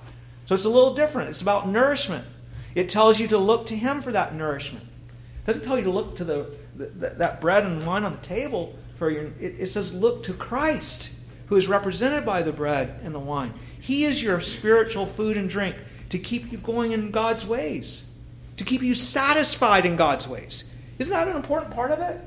So 0.46 0.54
it's 0.54 0.64
a 0.64 0.70
little 0.70 0.94
different. 0.94 1.30
It's 1.30 1.42
about 1.42 1.68
nourishment. 1.68 2.26
It 2.74 2.88
tells 2.88 3.20
you 3.20 3.28
to 3.28 3.38
look 3.38 3.66
to 3.66 3.76
Him 3.76 4.02
for 4.02 4.12
that 4.12 4.34
nourishment. 4.34 4.84
It 4.84 5.46
doesn't 5.46 5.64
tell 5.64 5.78
you 5.78 5.84
to 5.84 5.90
look 5.90 6.16
to 6.16 6.24
the, 6.24 6.56
the 6.76 6.86
that 7.10 7.40
bread 7.40 7.64
and 7.64 7.84
wine 7.84 8.04
on 8.04 8.12
the 8.12 8.20
table 8.20 8.74
for 8.96 9.10
your. 9.10 9.24
It, 9.40 9.56
it 9.58 9.66
says 9.66 9.94
look 9.94 10.22
to 10.24 10.32
Christ, 10.32 11.14
who 11.46 11.56
is 11.56 11.68
represented 11.68 12.24
by 12.24 12.42
the 12.42 12.52
bread 12.52 13.00
and 13.04 13.14
the 13.14 13.20
wine. 13.20 13.52
He 13.80 14.04
is 14.04 14.22
your 14.22 14.40
spiritual 14.40 15.06
food 15.06 15.36
and 15.36 15.48
drink 15.48 15.76
to 16.10 16.18
keep 16.18 16.52
you 16.52 16.58
going 16.58 16.92
in 16.92 17.10
God's 17.10 17.46
ways, 17.46 18.18
to 18.56 18.64
keep 18.64 18.82
you 18.82 18.94
satisfied 18.94 19.86
in 19.86 19.96
God's 19.96 20.28
ways. 20.28 20.76
Isn't 20.98 21.14
that 21.14 21.28
an 21.28 21.36
important 21.36 21.74
part 21.74 21.90
of 21.90 21.98
it? 22.00 22.20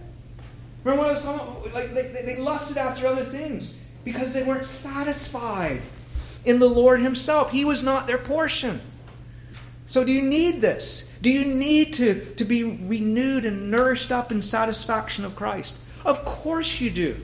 Remember 0.83 1.03
when 1.03 1.11
I 1.11 1.13
was 1.13 1.23
talking 1.23 1.73
like 1.73 1.93
they, 1.93 2.23
they 2.23 2.37
lusted 2.37 2.77
after 2.77 3.07
other 3.07 3.23
things 3.23 3.89
because 4.03 4.33
they 4.33 4.43
weren't 4.43 4.65
satisfied 4.65 5.81
in 6.45 6.59
the 6.59 6.69
Lord 6.69 7.01
Himself. 7.01 7.51
He 7.51 7.65
was 7.65 7.83
not 7.83 8.07
their 8.07 8.17
portion. 8.17 8.79
So, 9.87 10.03
do 10.03 10.11
you 10.11 10.21
need 10.21 10.61
this? 10.61 11.17
Do 11.21 11.31
you 11.31 11.45
need 11.45 11.93
to, 11.95 12.23
to 12.35 12.45
be 12.45 12.63
renewed 12.63 13.45
and 13.45 13.69
nourished 13.69 14.11
up 14.11 14.31
in 14.31 14.41
satisfaction 14.41 15.25
of 15.25 15.35
Christ? 15.35 15.77
Of 16.05 16.25
course 16.25 16.79
you 16.79 16.89
do. 16.89 17.17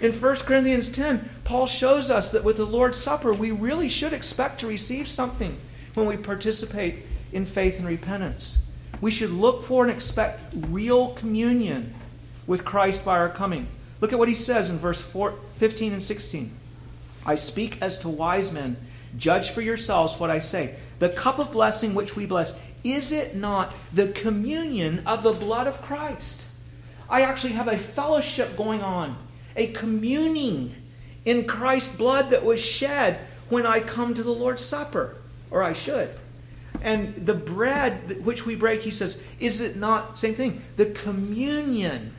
In 0.00 0.12
1 0.12 0.36
Corinthians 0.36 0.90
10, 0.90 1.28
Paul 1.44 1.66
shows 1.66 2.10
us 2.10 2.30
that 2.32 2.44
with 2.44 2.56
the 2.56 2.64
Lord's 2.64 2.98
Supper, 2.98 3.32
we 3.32 3.50
really 3.50 3.88
should 3.88 4.12
expect 4.12 4.60
to 4.60 4.66
receive 4.66 5.08
something 5.08 5.56
when 5.94 6.06
we 6.06 6.16
participate 6.16 6.96
in 7.32 7.44
faith 7.44 7.78
and 7.78 7.86
repentance. 7.86 8.70
We 9.00 9.10
should 9.10 9.30
look 9.30 9.64
for 9.64 9.84
and 9.84 9.92
expect 9.92 10.40
real 10.68 11.14
communion 11.14 11.94
with 12.46 12.64
Christ 12.64 13.04
by 13.04 13.18
our 13.18 13.28
coming. 13.28 13.66
Look 14.00 14.12
at 14.12 14.18
what 14.18 14.28
he 14.28 14.34
says 14.34 14.70
in 14.70 14.78
verse 14.78 15.00
4, 15.00 15.34
15 15.56 15.92
and 15.92 16.02
16. 16.02 16.50
I 17.28 17.34
speak 17.34 17.76
as 17.82 17.98
to 17.98 18.08
wise 18.08 18.52
men. 18.52 18.78
Judge 19.18 19.50
for 19.50 19.60
yourselves 19.60 20.18
what 20.18 20.30
I 20.30 20.38
say. 20.38 20.76
The 20.98 21.10
cup 21.10 21.38
of 21.38 21.52
blessing 21.52 21.94
which 21.94 22.16
we 22.16 22.24
bless, 22.24 22.58
is 22.82 23.12
it 23.12 23.36
not 23.36 23.74
the 23.92 24.08
communion 24.08 25.02
of 25.06 25.22
the 25.22 25.32
blood 25.32 25.66
of 25.66 25.82
Christ? 25.82 26.50
I 27.10 27.20
actually 27.20 27.52
have 27.52 27.68
a 27.68 27.76
fellowship 27.76 28.56
going 28.56 28.80
on, 28.80 29.18
a 29.56 29.66
communing 29.66 30.74
in 31.26 31.44
Christ's 31.44 31.94
blood 31.96 32.30
that 32.30 32.46
was 32.46 32.64
shed 32.64 33.20
when 33.50 33.66
I 33.66 33.80
come 33.80 34.14
to 34.14 34.22
the 34.22 34.30
Lord's 34.30 34.64
Supper 34.64 35.14
or 35.50 35.62
I 35.62 35.74
should. 35.74 36.08
And 36.80 37.26
the 37.26 37.34
bread 37.34 38.24
which 38.24 38.46
we 38.46 38.54
break, 38.56 38.80
he 38.80 38.90
says, 38.90 39.22
is 39.38 39.60
it 39.60 39.76
not, 39.76 40.18
same 40.18 40.32
thing, 40.32 40.62
the 40.76 40.86
communion 40.86 42.12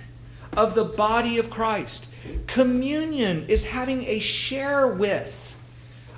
of 0.56 0.76
the 0.76 0.86
body 0.86 1.38
of 1.38 1.50
Christ? 1.50 2.14
Communion 2.47 3.45
is 3.47 3.66
having 3.66 4.06
a 4.06 4.20
share 4.20 4.88
with, 4.88 5.58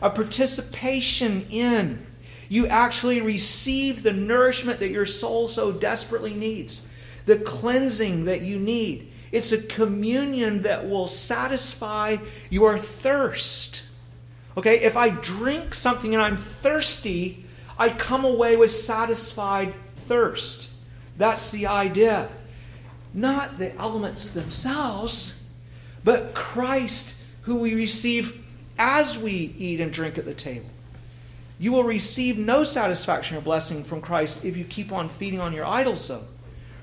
a 0.01 0.09
participation 0.09 1.45
in. 1.49 2.05
You 2.49 2.67
actually 2.67 3.21
receive 3.21 4.03
the 4.03 4.13
nourishment 4.13 4.79
that 4.79 4.89
your 4.89 5.05
soul 5.05 5.47
so 5.47 5.71
desperately 5.71 6.33
needs, 6.33 6.91
the 7.25 7.37
cleansing 7.37 8.25
that 8.25 8.41
you 8.41 8.59
need. 8.59 9.11
It's 9.31 9.51
a 9.53 9.61
communion 9.61 10.63
that 10.63 10.89
will 10.89 11.07
satisfy 11.07 12.17
your 12.49 12.77
thirst 12.77 13.91
Okay, 14.57 14.81
if 14.81 14.97
I 14.97 15.09
drink 15.09 15.73
something 15.73 16.13
and 16.13 16.21
I'm 16.21 16.37
thirsty, 16.37 17.45
I 17.79 17.89
come 17.89 18.25
away 18.25 18.57
with 18.57 18.71
satisfied 18.71 19.73
thirst. 20.07 20.73
That's 21.17 21.51
the 21.51 21.67
idea. 21.67 22.27
Not 23.13 23.57
the 23.57 23.75
elements 23.75 24.31
themselves, 24.31 25.49
but 26.03 26.33
Christ, 26.33 27.23
who 27.41 27.57
we 27.57 27.75
receive 27.75 28.43
as 28.79 29.21
we 29.21 29.53
eat 29.57 29.81
and 29.81 29.91
drink 29.91 30.17
at 30.17 30.25
the 30.25 30.33
table. 30.33 30.69
You 31.59 31.71
will 31.71 31.83
receive 31.83 32.37
no 32.37 32.63
satisfaction 32.63 33.37
or 33.37 33.41
blessing 33.41 33.83
from 33.83 34.01
Christ 34.01 34.43
if 34.43 34.57
you 34.57 34.63
keep 34.63 34.91
on 34.91 35.09
feeding 35.09 35.39
on 35.39 35.53
your 35.53 35.65
idols, 35.65 36.07
though. 36.07 36.23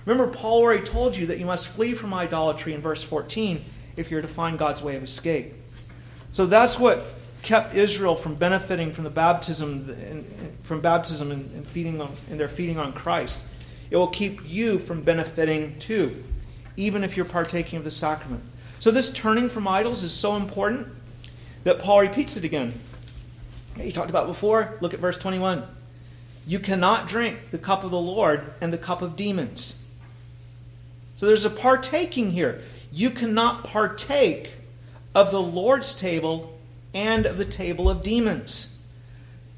Remember, 0.04 0.32
Paul 0.32 0.62
already 0.62 0.84
told 0.84 1.16
you 1.16 1.26
that 1.26 1.38
you 1.38 1.44
must 1.44 1.68
flee 1.68 1.94
from 1.94 2.14
idolatry 2.14 2.72
in 2.74 2.80
verse 2.80 3.02
14 3.02 3.60
if 3.96 4.10
you're 4.10 4.22
to 4.22 4.28
find 4.28 4.58
God's 4.58 4.82
way 4.82 4.96
of 4.96 5.02
escape. 5.02 5.52
So 6.32 6.46
that's 6.46 6.78
what 6.78 7.04
kept 7.42 7.74
Israel 7.74 8.14
from 8.14 8.36
benefiting 8.36 8.92
from 8.92 9.04
the 9.04 9.10
baptism, 9.10 10.24
from 10.62 10.80
baptism 10.80 11.30
and 11.30 11.66
feeding 11.66 12.00
on, 12.00 12.12
and 12.30 12.38
their 12.38 12.48
feeding 12.48 12.78
on 12.78 12.92
Christ. 12.92 13.46
It 13.90 13.96
will 13.96 14.08
keep 14.08 14.40
you 14.44 14.78
from 14.78 15.02
benefiting 15.02 15.78
too, 15.78 16.24
even 16.76 17.04
if 17.04 17.16
you're 17.16 17.26
partaking 17.26 17.78
of 17.78 17.84
the 17.84 17.90
sacrament. 17.90 18.42
So 18.78 18.90
this 18.90 19.12
turning 19.12 19.48
from 19.48 19.66
idols 19.66 20.04
is 20.04 20.12
so 20.12 20.36
important 20.36 20.86
that 21.64 21.78
Paul 21.78 22.00
repeats 22.00 22.36
it 22.36 22.44
again. 22.44 22.74
He 23.76 23.92
talked 23.92 24.10
about 24.10 24.26
before. 24.26 24.76
Look 24.80 24.94
at 24.94 25.00
verse 25.00 25.18
21. 25.18 25.64
You 26.46 26.58
cannot 26.58 27.08
drink 27.08 27.50
the 27.50 27.58
cup 27.58 27.84
of 27.84 27.90
the 27.90 28.00
Lord 28.00 28.42
and 28.60 28.72
the 28.72 28.78
cup 28.78 29.02
of 29.02 29.16
demons. 29.16 29.86
So 31.16 31.26
there's 31.26 31.44
a 31.44 31.50
partaking 31.50 32.30
here. 32.30 32.62
You 32.92 33.10
cannot 33.10 33.64
partake 33.64 34.52
of 35.14 35.30
the 35.30 35.42
Lord's 35.42 35.94
table 35.94 36.58
and 36.94 37.26
of 37.26 37.38
the 37.38 37.44
table 37.44 37.90
of 37.90 38.02
demons. 38.02 38.77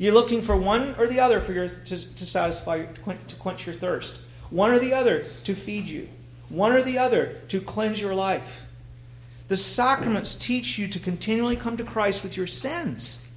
You're 0.01 0.15
looking 0.15 0.41
for 0.41 0.57
one 0.57 0.95
or 0.99 1.07
the 1.07 1.21
other 1.21 1.43
for 1.43 1.53
your, 1.53 1.69
to, 1.69 2.15
to 2.15 2.27
satisfy, 2.27 2.87
to 2.87 3.01
quench, 3.03 3.21
to 3.27 3.37
quench 3.37 3.67
your 3.67 3.75
thirst. 3.75 4.23
One 4.49 4.71
or 4.71 4.79
the 4.79 4.95
other 4.95 5.27
to 5.45 5.55
feed 5.55 5.89
you. 5.89 6.09
One 6.49 6.73
or 6.73 6.81
the 6.81 6.97
other 6.97 7.37
to 7.49 7.61
cleanse 7.61 8.01
your 8.01 8.15
life. 8.15 8.65
The 9.49 9.59
sacraments 9.59 10.35
teach 10.35 10.79
you 10.79 10.89
to 10.89 10.99
continually 10.99 11.55
come 11.55 11.77
to 11.77 11.85
Christ 11.85 12.23
with 12.23 12.35
your 12.35 12.47
sins, 12.47 13.31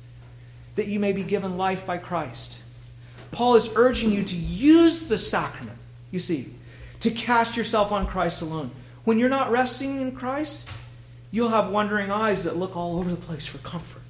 that 0.75 0.87
you 0.87 1.01
may 1.01 1.11
be 1.11 1.23
given 1.23 1.57
life 1.57 1.85
by 1.85 1.97
Christ. 1.97 2.63
Paul 3.33 3.55
is 3.55 3.73
urging 3.75 4.13
you 4.13 4.23
to 4.23 4.35
use 4.37 5.09
the 5.09 5.17
sacrament, 5.17 5.77
you 6.11 6.19
see, 6.19 6.53
to 7.01 7.11
cast 7.11 7.57
yourself 7.57 7.91
on 7.91 8.07
Christ 8.07 8.41
alone. 8.41 8.71
When 9.03 9.19
you're 9.19 9.27
not 9.27 9.51
resting 9.51 9.99
in 9.99 10.13
Christ, 10.13 10.69
you'll 11.29 11.49
have 11.49 11.71
wandering 11.71 12.09
eyes 12.09 12.45
that 12.45 12.55
look 12.55 12.77
all 12.77 12.99
over 12.99 13.09
the 13.09 13.17
place 13.17 13.45
for 13.45 13.57
comfort 13.57 14.03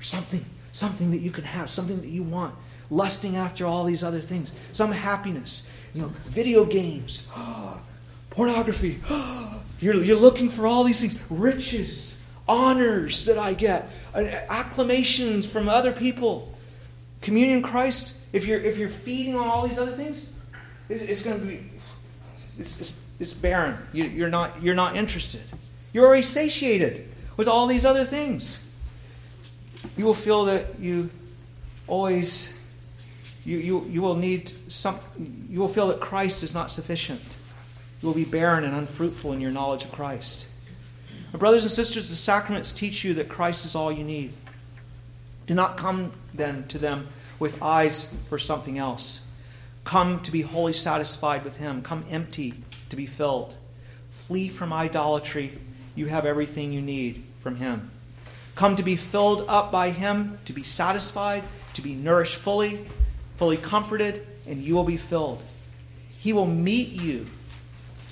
or 0.00 0.02
something, 0.02 0.44
something 0.72 1.10
that 1.10 1.18
you 1.18 1.30
can 1.30 1.44
have, 1.44 1.70
something 1.70 2.00
that 2.00 2.08
you 2.08 2.22
want, 2.22 2.54
lusting 2.90 3.36
after 3.36 3.66
all 3.66 3.84
these 3.84 4.02
other 4.02 4.20
things, 4.20 4.52
some 4.72 4.90
happiness, 4.90 5.74
you 5.94 6.02
know, 6.02 6.08
video 6.24 6.64
games, 6.64 7.30
ah, 7.34 7.80
pornography. 8.30 8.98
Ah, 9.08 9.60
you're, 9.80 10.02
you're 10.02 10.16
looking 10.16 10.48
for 10.48 10.66
all 10.66 10.84
these 10.84 11.00
things, 11.00 11.20
riches, 11.30 12.30
honors 12.48 13.24
that 13.26 13.38
I 13.38 13.54
get, 13.54 13.90
acclamations 14.14 15.50
from 15.50 15.68
other 15.68 15.92
people. 15.92 16.52
Communion 17.20 17.62
Christ, 17.62 18.16
if 18.32 18.46
you're, 18.46 18.60
if 18.60 18.78
you're 18.78 18.88
feeding 18.88 19.36
on 19.36 19.46
all 19.46 19.66
these 19.66 19.78
other 19.78 19.92
things, 19.92 20.38
it's, 20.88 21.02
it's 21.02 21.22
going 21.22 21.40
to 21.40 21.46
be, 21.46 21.70
it's, 22.58 22.80
it's, 22.80 23.06
it's 23.20 23.32
barren. 23.32 23.76
You, 23.92 24.04
you're, 24.04 24.28
not, 24.30 24.62
you're 24.62 24.74
not 24.74 24.96
interested. 24.96 25.40
You're 25.92 26.06
already 26.06 26.22
satiated 26.22 27.08
with 27.36 27.48
all 27.48 27.66
these 27.66 27.86
other 27.86 28.04
things. 28.04 28.68
You 29.96 30.04
will 30.04 30.14
feel 30.14 30.46
that 30.46 30.78
you 30.78 31.10
always 31.86 32.58
you, 33.44 33.58
you, 33.58 33.86
you 33.90 34.02
will 34.02 34.14
need 34.14 34.52
some 34.68 34.98
you 35.48 35.58
will 35.60 35.68
feel 35.68 35.88
that 35.88 36.00
Christ 36.00 36.42
is 36.42 36.54
not 36.54 36.70
sufficient. 36.70 37.22
You 38.00 38.08
will 38.08 38.14
be 38.14 38.24
barren 38.24 38.64
and 38.64 38.74
unfruitful 38.74 39.32
in 39.32 39.40
your 39.40 39.50
knowledge 39.52 39.84
of 39.84 39.92
Christ. 39.92 40.48
My 41.32 41.38
brothers 41.38 41.62
and 41.62 41.70
sisters, 41.70 42.10
the 42.10 42.16
sacraments 42.16 42.72
teach 42.72 43.04
you 43.04 43.14
that 43.14 43.28
Christ 43.28 43.64
is 43.64 43.74
all 43.74 43.92
you 43.92 44.04
need. 44.04 44.32
Do 45.46 45.54
not 45.54 45.76
come 45.76 46.12
then 46.34 46.66
to 46.68 46.78
them 46.78 47.08
with 47.38 47.62
eyes 47.62 48.14
for 48.28 48.38
something 48.38 48.78
else. 48.78 49.28
Come 49.84 50.20
to 50.20 50.30
be 50.30 50.42
wholly 50.42 50.72
satisfied 50.72 51.44
with 51.44 51.56
Him. 51.56 51.82
Come 51.82 52.04
empty 52.10 52.54
to 52.88 52.96
be 52.96 53.06
filled. 53.06 53.54
Flee 54.10 54.48
from 54.48 54.72
idolatry 54.72 55.58
you 55.94 56.06
have 56.06 56.26
everything 56.26 56.72
you 56.72 56.82
need 56.82 57.22
from 57.40 57.56
Him. 57.56 57.91
Come 58.54 58.76
to 58.76 58.82
be 58.82 58.96
filled 58.96 59.46
up 59.48 59.72
by 59.72 59.90
Him, 59.90 60.38
to 60.44 60.52
be 60.52 60.62
satisfied, 60.62 61.42
to 61.74 61.82
be 61.82 61.94
nourished 61.94 62.36
fully, 62.36 62.86
fully 63.36 63.56
comforted, 63.56 64.26
and 64.46 64.62
you 64.62 64.74
will 64.74 64.84
be 64.84 64.96
filled. 64.96 65.42
He 66.18 66.32
will 66.32 66.46
meet 66.46 66.88
you 66.88 67.26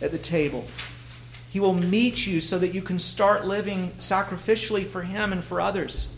at 0.00 0.10
the 0.10 0.18
table. 0.18 0.64
He 1.50 1.60
will 1.60 1.74
meet 1.74 2.26
you 2.26 2.40
so 2.40 2.58
that 2.58 2.68
you 2.68 2.80
can 2.80 2.98
start 2.98 3.44
living 3.44 3.90
sacrificially 3.98 4.86
for 4.86 5.02
Him 5.02 5.32
and 5.32 5.42
for 5.42 5.60
others 5.60 6.16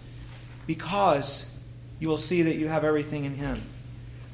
because 0.66 1.58
you 1.98 2.08
will 2.08 2.18
see 2.18 2.42
that 2.42 2.56
you 2.56 2.68
have 2.68 2.84
everything 2.84 3.24
in 3.24 3.34
Him. 3.34 3.60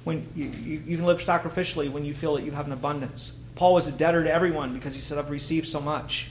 When 0.05 0.27
you, 0.35 0.47
you, 0.47 0.83
you, 0.87 0.97
can 0.97 1.07
live 1.07 1.19
sacrificially 1.19 1.91
when 1.91 2.05
you 2.05 2.15
feel 2.15 2.35
that 2.35 2.45
you 2.45 2.51
have 2.53 2.67
an 2.67 2.73
abundance. 2.73 3.41
Paul 3.55 3.75
was 3.75 3.89
a 3.89 3.93
debtor 3.93 4.25
to 4.25 4.33
everyone 4.33 4.73
because 4.73 4.95
he 4.95 5.01
said, 5.01 5.19
I've 5.19 5.31
received 5.31 5.67
so 5.67 5.81
much. 5.81 6.31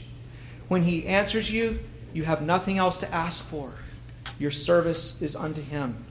When 0.67 0.83
he 0.83 1.05
answers 1.05 1.51
you, 1.51 1.79
you 2.17 2.23
have 2.23 2.41
nothing 2.41 2.79
else 2.79 2.97
to 2.97 3.13
ask 3.13 3.45
for. 3.45 3.71
Your 4.39 4.49
service 4.49 5.21
is 5.21 5.35
unto 5.35 5.61
him. 5.61 6.03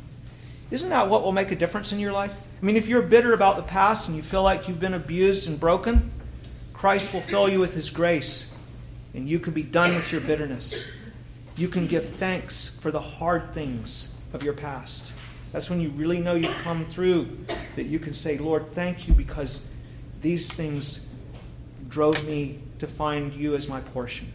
Isn't 0.70 0.90
that 0.90 1.09
what 1.09 1.22
will 1.22 1.32
make 1.32 1.50
a 1.50 1.57
difference 1.57 1.92
in 1.92 1.98
your 1.98 2.12
life? 2.12 2.36
I 2.62 2.64
mean, 2.64 2.76
if 2.76 2.86
you're 2.86 3.02
bitter 3.02 3.32
about 3.32 3.57
the 3.57 3.64
past 3.64 4.07
and 4.07 4.16
you 4.16 4.22
feel 4.22 4.44
like 4.44 4.68
you've 4.68 4.78
been 4.78 4.94
abused 4.94 5.48
and 5.48 5.59
broken, 5.59 6.12
Christ 6.72 7.12
will 7.12 7.22
fill 7.22 7.48
you 7.48 7.59
with 7.59 7.74
his 7.74 7.90
grace, 7.90 8.57
and 9.14 9.28
you 9.28 9.40
can 9.40 9.52
be 9.52 9.64
done 9.64 9.96
with 9.96 10.12
your 10.12 10.20
bitterness. 10.20 10.88
You 11.57 11.66
can 11.66 11.88
give 11.88 12.09
thanks 12.09 12.78
for 12.78 12.92
the 12.92 13.00
hard 13.00 13.52
things 13.52 14.16
of 14.32 14.44
your 14.44 14.54
past. 14.54 15.12
That's 15.50 15.68
when 15.68 15.80
you 15.80 15.88
really 15.90 16.20
know 16.20 16.34
you've 16.34 16.62
come 16.62 16.84
through, 16.84 17.36
that 17.74 17.84
you 17.84 17.98
can 17.98 18.14
say, 18.14 18.38
Lord, 18.38 18.68
thank 18.74 19.09
you 19.09 19.14
because 19.14 19.68
these 20.22 20.52
things 20.52 21.12
drove 21.88 22.24
me 22.24 22.61
to 22.78 22.86
find 22.86 23.34
you 23.34 23.57
as 23.57 23.68
my 23.68 23.80
portion. 23.80 24.32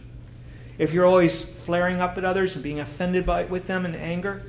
If 0.78 0.92
you're 0.92 1.06
always 1.06 1.44
flaring 1.44 2.00
up 2.00 2.16
at 2.18 2.24
others 2.24 2.54
and 2.54 2.62
being 2.62 2.80
offended 2.80 3.26
by, 3.26 3.44
with 3.44 3.66
them 3.66 3.84
in 3.84 3.94
anger, 3.94 4.42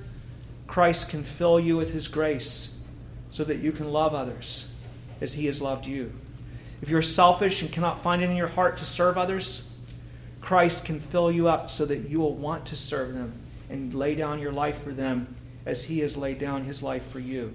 Christ 0.68 1.10
can 1.10 1.24
fill 1.24 1.60
you 1.60 1.78
with 1.78 1.94
his 1.94 2.08
grace 2.08 2.84
so 3.32 3.44
that 3.44 3.58
you 3.58 3.72
can 3.72 3.92
love 3.92 4.14
others 4.14 4.76
as 5.22 5.34
he 5.34 5.46
has 5.48 5.62
loved 5.62 5.86
you. 5.86 6.12
If 6.82 6.90
you're 6.90 7.02
selfish 7.02 7.62
and 7.62 7.72
cannot 7.72 8.02
find 8.02 8.22
it 8.22 8.30
in 8.30 8.36
your 8.36 8.48
heart 8.48 8.78
to 8.78 8.86
serve 8.86 9.18
others, 9.18 9.76
Christ 10.42 10.86
can 10.86 11.00
fill 11.00 11.32
you 11.32 11.48
up 11.48 11.70
so 11.70 11.86
that 11.86 12.10
you 12.10 12.20
will 12.20 12.36
want 12.36 12.66
to 12.68 12.76
serve 12.76 13.14
them 13.14 13.34
and 13.70 13.94
lay 13.94 14.16
down 14.16 14.40
your 14.40 14.52
life 14.52 14.84
for 14.84 14.92
them 14.92 15.36
as 15.66 15.84
he 15.84 16.00
has 16.00 16.18
laid 16.18 16.40
down 16.40 16.66
his 16.66 16.84
life 16.84 17.06
for 17.08 17.20
you. 17.20 17.54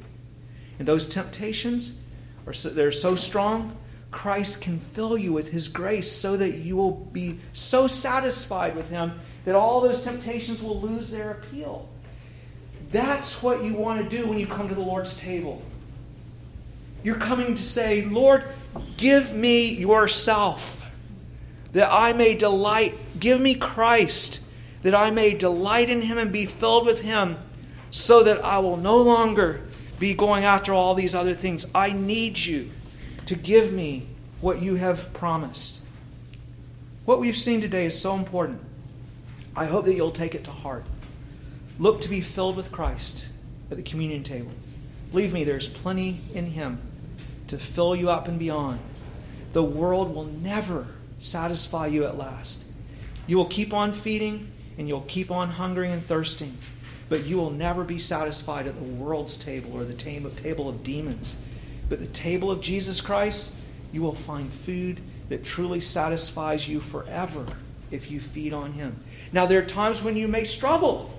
And 0.79 0.89
those 0.89 1.07
temptations 1.07 2.07
are 2.47 2.53
so, 2.53 2.71
they're 2.71 2.93
so 2.93 3.15
strong 3.15 3.77
Christ 4.11 4.63
can 4.63 4.79
fill 4.79 5.19
you 5.19 5.33
with 5.33 5.51
His 5.51 5.69
grace 5.69 6.11
so 6.11 6.37
that 6.37 6.57
you 6.57 6.77
will 6.77 6.93
be 6.93 7.39
so 7.53 7.87
satisfied 7.87 8.75
with 8.75 8.89
Him 8.89 9.13
that 9.45 9.55
all 9.55 9.81
those 9.81 10.03
temptations 10.03 10.63
will 10.63 10.81
lose 10.81 11.11
their 11.11 11.33
appeal. 11.33 11.89
That's 12.91 13.43
what 13.43 13.63
you 13.63 13.75
want 13.75 14.03
to 14.03 14.17
do 14.17 14.27
when 14.27 14.39
you 14.39 14.47
come 14.47 14.69
to 14.69 14.75
the 14.75 14.81
Lord's 14.81 15.19
table. 15.19 15.63
You're 17.03 17.17
coming 17.17 17.55
to 17.55 17.63
say, 17.63 18.05
Lord, 18.05 18.45
give 18.97 19.35
me 19.35 19.69
yourself 19.69 20.87
that 21.73 21.89
I 21.93 22.13
may 22.13 22.35
delight. 22.35 22.95
Give 23.21 23.41
me 23.41 23.55
Christ 23.55 24.43
that 24.83 24.95
I 24.95 25.11
may 25.11 25.35
delight 25.35 25.91
in 25.91 26.01
Him 26.01 26.19
and 26.19 26.33
be 26.33 26.47
filled 26.47 26.87
with 26.87 27.03
Him 27.03 27.37
so 27.91 28.23
that 28.23 28.45
I 28.45 28.59
will 28.59 28.77
no 28.77 28.99
longer 28.99 29.61
be 29.99 30.15
going 30.15 30.45
after 30.45 30.73
all 30.73 30.95
these 30.95 31.15
other 31.15 31.35
things. 31.35 31.67
I 31.75 31.93
need 31.93 32.39
you 32.39 32.71
to 33.29 33.35
give 33.35 33.75
me 33.75 34.07
what 34.41 34.63
you 34.63 34.77
have 34.77 35.13
promised. 35.13 35.85
What 37.05 37.21
we've 37.21 37.37
seen 37.37 37.61
today 37.61 37.85
is 37.85 38.01
so 38.01 38.15
important. 38.15 38.59
I 39.55 39.67
hope 39.67 39.85
that 39.85 39.95
you'll 39.95 40.13
take 40.13 40.35
it 40.35 40.45
to 40.45 40.51
heart. 40.51 40.87
Look 41.79 42.01
to 42.01 42.09
be 42.09 42.23
filled 42.23 42.57
with 42.57 42.73
Christ 42.73 43.29
at 43.71 43.77
the 43.77 43.83
communion 43.83 44.23
table. 44.23 44.53
Believe 45.11 45.35
me, 45.35 45.45
there's 45.45 45.69
plenty 45.69 46.21
in 46.33 46.47
Him 46.47 46.81
to 47.49 47.59
fill 47.59 47.95
you 47.95 48.09
up 48.09 48.29
and 48.29 48.39
beyond. 48.39 48.79
The 49.53 49.63
world 49.63 50.15
will 50.15 50.25
never 50.25 50.87
satisfy 51.21 51.89
you 51.89 52.05
at 52.05 52.17
last. 52.17 52.65
You 53.27 53.37
will 53.37 53.45
keep 53.45 53.75
on 53.75 53.93
feeding 53.93 54.51
and 54.79 54.89
you'll 54.89 55.03
keep 55.03 55.31
on 55.31 55.51
hungering 55.51 55.93
and 55.93 56.03
thirsting, 56.03 56.57
but 57.11 57.27
you 57.27 57.37
will 57.37 57.51
never 57.51 57.85
be 57.85 57.99
satisfied 57.99 58.67
at 58.67 58.75
the 58.75 58.89
world's 58.95 59.37
table 59.37 59.77
or 59.77 59.85
the 59.85 59.93
table 59.93 60.67
of 60.71 60.83
demons. 60.83 61.37
But 61.89 62.01
the 62.01 62.07
table 62.07 62.51
of 62.51 62.61
Jesus 62.61 63.01
Christ, 63.01 63.55
you 63.93 64.03
will 64.03 64.15
find 64.15 64.51
food 64.51 65.01
that 65.29 65.45
truly 65.45 65.81
satisfies 65.81 66.69
you 66.69 66.81
forever 66.81 67.47
if 67.91 68.11
you 68.11 68.21
feed 68.21 68.53
on 68.53 68.73
Him. 68.73 68.97
Now, 69.33 69.47
there 69.47 69.61
are 69.61 69.67
times 69.67 70.03
when 70.03 70.17
you 70.17 70.29
may 70.29 70.45
struggle 70.45 71.11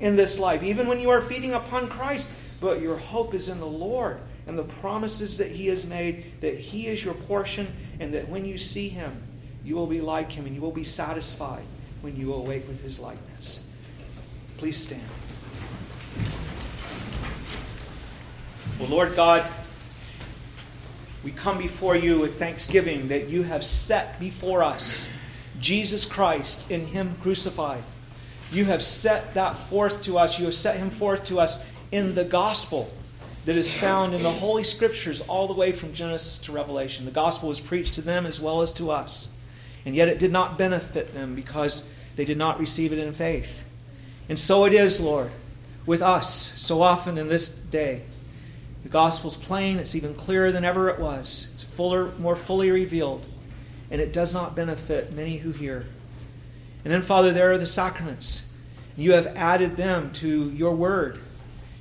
in 0.00 0.16
this 0.16 0.38
life, 0.38 0.62
even 0.62 0.86
when 0.86 1.00
you 1.00 1.10
are 1.10 1.22
feeding 1.22 1.54
upon 1.54 1.88
Christ, 1.88 2.30
but 2.60 2.80
your 2.80 2.96
hope 2.96 3.34
is 3.34 3.48
in 3.48 3.58
the 3.58 3.66
Lord 3.66 4.18
and 4.46 4.58
the 4.58 4.64
promises 4.64 5.38
that 5.38 5.50
He 5.50 5.66
has 5.66 5.86
made, 5.86 6.24
that 6.40 6.58
He 6.58 6.86
is 6.86 7.04
your 7.04 7.14
portion, 7.14 7.66
and 8.00 8.14
that 8.14 8.28
when 8.28 8.44
you 8.44 8.58
see 8.58 8.88
Him, 8.88 9.22
you 9.64 9.76
will 9.76 9.86
be 9.86 10.00
like 10.00 10.30
Him 10.30 10.46
and 10.46 10.54
you 10.54 10.60
will 10.60 10.72
be 10.72 10.84
satisfied 10.84 11.64
when 12.00 12.16
you 12.16 12.34
awake 12.34 12.66
with 12.66 12.82
His 12.82 12.98
likeness. 12.98 13.68
Please 14.58 14.76
stand. 14.76 15.02
Well, 18.78 18.88
Lord 18.88 19.14
God, 19.14 19.44
we 21.24 21.30
come 21.30 21.58
before 21.58 21.96
you 21.96 22.18
with 22.18 22.38
thanksgiving 22.38 23.08
that 23.08 23.28
you 23.28 23.42
have 23.42 23.64
set 23.64 24.18
before 24.18 24.62
us 24.62 25.12
Jesus 25.60 26.04
Christ 26.04 26.70
in 26.70 26.86
Him 26.86 27.14
crucified. 27.22 27.82
You 28.50 28.64
have 28.66 28.82
set 28.82 29.34
that 29.34 29.56
forth 29.56 30.02
to 30.02 30.18
us. 30.18 30.38
You 30.38 30.46
have 30.46 30.54
set 30.54 30.76
Him 30.76 30.90
forth 30.90 31.24
to 31.26 31.38
us 31.38 31.64
in 31.90 32.14
the 32.14 32.24
gospel 32.24 32.92
that 33.44 33.56
is 33.56 33.72
found 33.72 34.14
in 34.14 34.22
the 34.22 34.30
Holy 34.32 34.64
Scriptures 34.64 35.20
all 35.22 35.46
the 35.46 35.54
way 35.54 35.72
from 35.72 35.94
Genesis 35.94 36.38
to 36.38 36.52
Revelation. 36.52 37.04
The 37.04 37.10
gospel 37.10 37.48
was 37.48 37.60
preached 37.60 37.94
to 37.94 38.02
them 38.02 38.26
as 38.26 38.40
well 38.40 38.62
as 38.62 38.72
to 38.74 38.90
us. 38.90 39.38
And 39.86 39.94
yet 39.94 40.08
it 40.08 40.18
did 40.18 40.32
not 40.32 40.58
benefit 40.58 41.14
them 41.14 41.34
because 41.34 41.92
they 42.14 42.24
did 42.24 42.38
not 42.38 42.60
receive 42.60 42.92
it 42.92 42.98
in 42.98 43.12
faith. 43.12 43.64
And 44.28 44.38
so 44.38 44.64
it 44.64 44.72
is, 44.72 45.00
Lord, 45.00 45.30
with 45.86 46.02
us 46.02 46.60
so 46.60 46.82
often 46.82 47.18
in 47.18 47.28
this 47.28 47.48
day. 47.48 48.02
Gospel's 48.92 49.38
plain, 49.38 49.78
it's 49.78 49.94
even 49.94 50.14
clearer 50.14 50.52
than 50.52 50.64
ever 50.64 50.90
it 50.90 51.00
was. 51.00 51.52
It's 51.54 51.64
fuller, 51.64 52.12
more 52.18 52.36
fully 52.36 52.70
revealed, 52.70 53.24
and 53.90 54.00
it 54.00 54.12
does 54.12 54.34
not 54.34 54.54
benefit 54.54 55.12
many 55.12 55.38
who 55.38 55.50
hear. 55.50 55.86
And 56.84 56.92
then, 56.92 57.02
Father, 57.02 57.32
there 57.32 57.52
are 57.52 57.58
the 57.58 57.66
sacraments. 57.66 58.54
You 58.96 59.12
have 59.12 59.26
added 59.28 59.76
them 59.76 60.12
to 60.14 60.50
your 60.50 60.74
word 60.74 61.18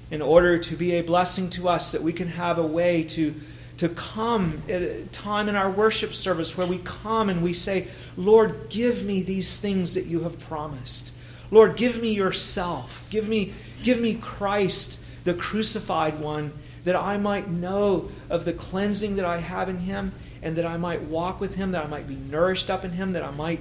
in 0.09 0.21
order 0.21 0.57
to 0.57 0.75
be 0.75 0.93
a 0.93 1.01
blessing 1.01 1.49
to 1.51 1.67
us 1.67 1.91
that 1.91 2.01
we 2.01 2.13
can 2.13 2.29
have 2.29 2.59
a 2.59 2.65
way 2.65 3.03
to, 3.03 3.33
to 3.77 3.89
come 3.89 4.61
at 4.69 4.81
a 4.81 5.05
time 5.07 5.49
in 5.49 5.55
our 5.55 5.69
worship 5.69 6.13
service 6.13 6.57
where 6.57 6.67
we 6.67 6.77
come 6.79 7.29
and 7.29 7.43
we 7.43 7.53
say, 7.53 7.87
Lord, 8.15 8.69
give 8.69 9.03
me 9.03 9.21
these 9.23 9.59
things 9.59 9.95
that 9.95 10.05
you 10.05 10.21
have 10.21 10.39
promised. 10.39 11.13
Lord, 11.49 11.75
give 11.75 12.01
me 12.01 12.13
yourself. 12.13 13.05
Give 13.09 13.27
me, 13.27 13.53
give 13.83 13.99
me 13.99 14.15
Christ, 14.15 15.03
the 15.25 15.33
crucified 15.33 16.19
one, 16.19 16.53
that 16.83 16.95
I 16.95 17.17
might 17.17 17.49
know 17.49 18.09
of 18.29 18.45
the 18.45 18.53
cleansing 18.53 19.15
that 19.17 19.25
I 19.25 19.37
have 19.37 19.69
in 19.69 19.77
him 19.77 20.11
and 20.41 20.55
that 20.55 20.65
I 20.65 20.77
might 20.77 21.03
walk 21.03 21.39
with 21.39 21.55
him, 21.55 21.71
that 21.71 21.83
I 21.83 21.87
might 21.87 22.07
be 22.07 22.15
nourished 22.15 22.69
up 22.69 22.83
in 22.83 22.91
him, 22.91 23.13
that 23.13 23.23
I 23.23 23.31
might 23.31 23.59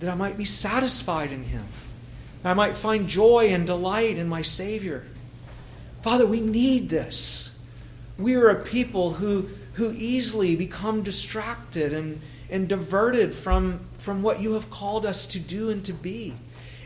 that 0.00 0.10
I 0.10 0.14
might 0.14 0.36
be 0.36 0.44
satisfied 0.44 1.32
in 1.32 1.42
him. 1.44 1.64
That 2.42 2.50
I 2.50 2.54
might 2.54 2.76
find 2.76 3.08
joy 3.08 3.48
and 3.48 3.66
delight 3.66 4.16
in 4.16 4.28
my 4.28 4.42
Savior. 4.42 5.06
Father, 6.02 6.26
we 6.26 6.40
need 6.40 6.88
this. 6.88 7.60
We 8.16 8.36
are 8.36 8.48
a 8.48 8.62
people 8.62 9.14
who, 9.14 9.48
who 9.74 9.92
easily 9.92 10.54
become 10.54 11.02
distracted 11.02 11.92
and, 11.92 12.20
and 12.50 12.68
diverted 12.68 13.34
from, 13.34 13.80
from 13.98 14.22
what 14.22 14.40
you 14.40 14.52
have 14.52 14.70
called 14.70 15.04
us 15.04 15.26
to 15.28 15.40
do 15.40 15.70
and 15.70 15.84
to 15.84 15.92
be. 15.92 16.34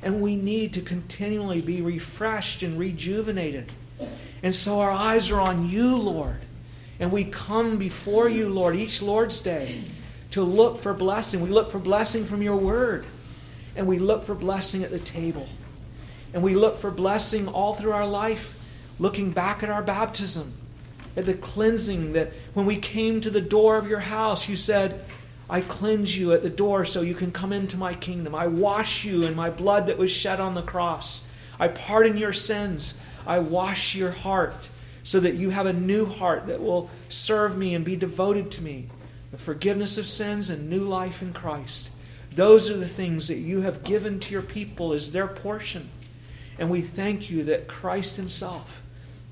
And 0.03 0.20
we 0.20 0.36
need 0.36 0.72
to 0.74 0.80
continually 0.80 1.61
be 1.61 1.80
refreshed 1.80 2.62
and 2.62 2.78
rejuvenated. 2.78 3.70
And 4.43 4.55
so 4.55 4.80
our 4.80 4.90
eyes 4.90 5.30
are 5.30 5.40
on 5.40 5.68
you, 5.68 5.97
Lord. 5.97 6.40
And 6.99 7.12
we 7.12 7.24
come 7.24 7.78
before 7.78 8.28
you, 8.28 8.49
Lord, 8.49 8.76
each 8.76 9.03
Lord's 9.03 9.40
Day 9.40 9.82
to 10.32 10.43
look 10.43 10.78
for 10.78 10.95
blessing. 10.95 11.40
We 11.40 11.51
look 11.51 11.70
for 11.70 11.78
blessing 11.78 12.24
from 12.24 12.43
your 12.43 12.57
word. 12.57 13.07
And 13.76 13.86
we 13.86 13.99
look 13.99 14.24
for 14.24 14.34
blessing 14.34 14.82
at 14.82 14.90
the 14.90 14.99
table. 14.99 15.49
And 16.34 16.43
we 16.43 16.55
look 16.55 16.78
for 16.78 16.90
blessing 16.90 17.49
all 17.49 17.74
through 17.74 17.93
our 17.93 18.07
life, 18.07 18.59
looking 18.99 19.30
back 19.30 19.62
at 19.62 19.68
our 19.68 19.82
baptism, 19.82 20.53
at 21.16 21.26
the 21.26 21.34
cleansing 21.34 22.14
that 22.14 22.32
when 22.55 22.66
we 22.66 22.76
came 22.76 23.20
to 23.20 23.30
the 23.30 23.40
door 23.40 23.76
of 23.76 23.88
your 23.88 24.01
house, 24.01 24.49
you 24.49 24.57
said, 24.57 25.05
I 25.51 25.61
cleanse 25.61 26.16
you 26.16 26.32
at 26.32 26.43
the 26.43 26.51
door 26.51 26.86
so 26.86 27.03
you 27.03 27.14
can 27.14 27.30
come 27.30 27.53
into 27.53 27.76
my 27.76 27.93
kingdom. 27.95 28.34
I 28.34 28.47
wash 28.47 29.05
you 29.05 29.24
in 29.24 29.34
my 29.34 29.51
blood 29.51 29.86
that 29.88 29.99
was 29.99 30.11
shed 30.11 30.40
on 30.40 30.55
the 30.55 30.62
cross. 30.62 31.28
I 31.61 31.68
pardon 31.68 32.16
your 32.16 32.32
sins. 32.32 32.99
I 33.26 33.38
wash 33.38 33.94
your 33.94 34.10
heart 34.10 34.68
so 35.04 35.20
that 35.20 35.34
you 35.34 35.50
have 35.50 35.66
a 35.66 35.72
new 35.72 36.06
heart 36.06 36.46
that 36.46 36.62
will 36.62 36.90
serve 37.08 37.56
me 37.56 37.74
and 37.74 37.84
be 37.84 37.96
devoted 37.96 38.50
to 38.52 38.62
me. 38.62 38.88
The 39.30 39.38
forgiveness 39.38 39.98
of 39.98 40.06
sins 40.06 40.50
and 40.50 40.68
new 40.68 40.84
life 40.84 41.22
in 41.22 41.32
Christ. 41.32 41.92
Those 42.34 42.70
are 42.70 42.76
the 42.76 42.88
things 42.88 43.28
that 43.28 43.38
you 43.38 43.62
have 43.62 43.84
given 43.84 44.20
to 44.20 44.32
your 44.32 44.42
people 44.42 44.92
as 44.92 45.12
their 45.12 45.26
portion. 45.26 45.88
And 46.58 46.70
we 46.70 46.80
thank 46.80 47.30
you 47.30 47.42
that 47.44 47.68
Christ 47.68 48.16
Himself 48.16 48.82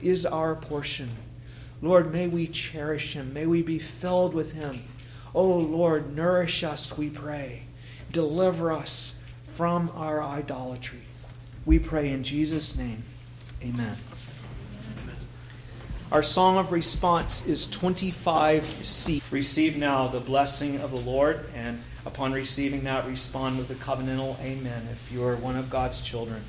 is 0.02 0.26
our 0.26 0.54
portion. 0.54 1.10
Lord, 1.82 2.12
may 2.12 2.26
we 2.26 2.46
cherish 2.46 3.14
Him. 3.14 3.32
May 3.32 3.46
we 3.46 3.62
be 3.62 3.78
filled 3.78 4.34
with 4.34 4.52
Him. 4.52 4.82
Oh, 5.34 5.56
Lord, 5.58 6.14
nourish 6.14 6.64
us, 6.64 6.98
we 6.98 7.08
pray. 7.08 7.62
Deliver 8.10 8.72
us 8.72 9.22
from 9.54 9.90
our 9.94 10.22
idolatry. 10.22 11.02
We 11.64 11.78
pray 11.78 12.10
in 12.10 12.24
Jesus' 12.24 12.76
name. 12.76 13.04
Amen. 13.62 13.94
Our 16.10 16.22
song 16.22 16.56
of 16.56 16.72
response 16.72 17.46
is 17.46 17.66
25C. 17.66 19.22
Receive 19.30 19.76
now 19.76 20.08
the 20.08 20.18
blessing 20.18 20.80
of 20.80 20.90
the 20.90 20.96
Lord, 20.96 21.44
and 21.54 21.78
upon 22.06 22.32
receiving 22.32 22.84
that, 22.84 23.06
respond 23.06 23.58
with 23.58 23.70
a 23.70 23.74
covenantal 23.74 24.40
amen 24.40 24.88
if 24.90 25.12
you 25.12 25.22
are 25.24 25.36
one 25.36 25.56
of 25.56 25.68
God's 25.68 26.00
children. 26.00 26.40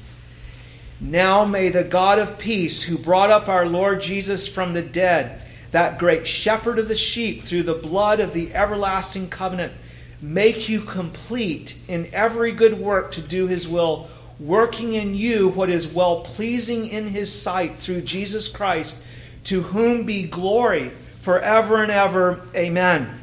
Now 1.01 1.43
may 1.43 1.67
the 1.67 1.83
God 1.83 2.17
of 2.17 2.39
peace, 2.39 2.81
who 2.83 2.97
brought 2.97 3.29
up 3.29 3.49
our 3.49 3.65
Lord 3.65 4.01
Jesus 4.01 4.47
from 4.47 4.71
the 4.71 4.81
dead, 4.81 5.41
that 5.71 5.99
great 5.99 6.25
shepherd 6.25 6.79
of 6.79 6.87
the 6.87 6.95
sheep, 6.95 7.43
through 7.43 7.63
the 7.63 7.73
blood 7.73 8.21
of 8.21 8.33
the 8.33 8.53
everlasting 8.53 9.27
covenant, 9.29 9.73
make 10.21 10.69
you 10.69 10.79
complete 10.79 11.77
in 11.89 12.09
every 12.13 12.53
good 12.53 12.79
work 12.79 13.11
to 13.11 13.21
do 13.21 13.47
his 13.47 13.67
will, 13.67 14.09
working 14.41 14.93
in 14.95 15.13
you 15.13 15.49
what 15.49 15.69
is 15.69 15.93
well 15.93 16.21
pleasing 16.21 16.87
in 16.87 17.05
his 17.05 17.31
sight 17.31 17.75
through 17.75 18.01
Jesus 18.01 18.49
Christ 18.49 19.03
to 19.45 19.61
whom 19.61 20.03
be 20.05 20.27
glory 20.27 20.89
forever 20.89 21.83
and 21.83 21.91
ever. 21.91 22.41
Amen. 22.55 23.20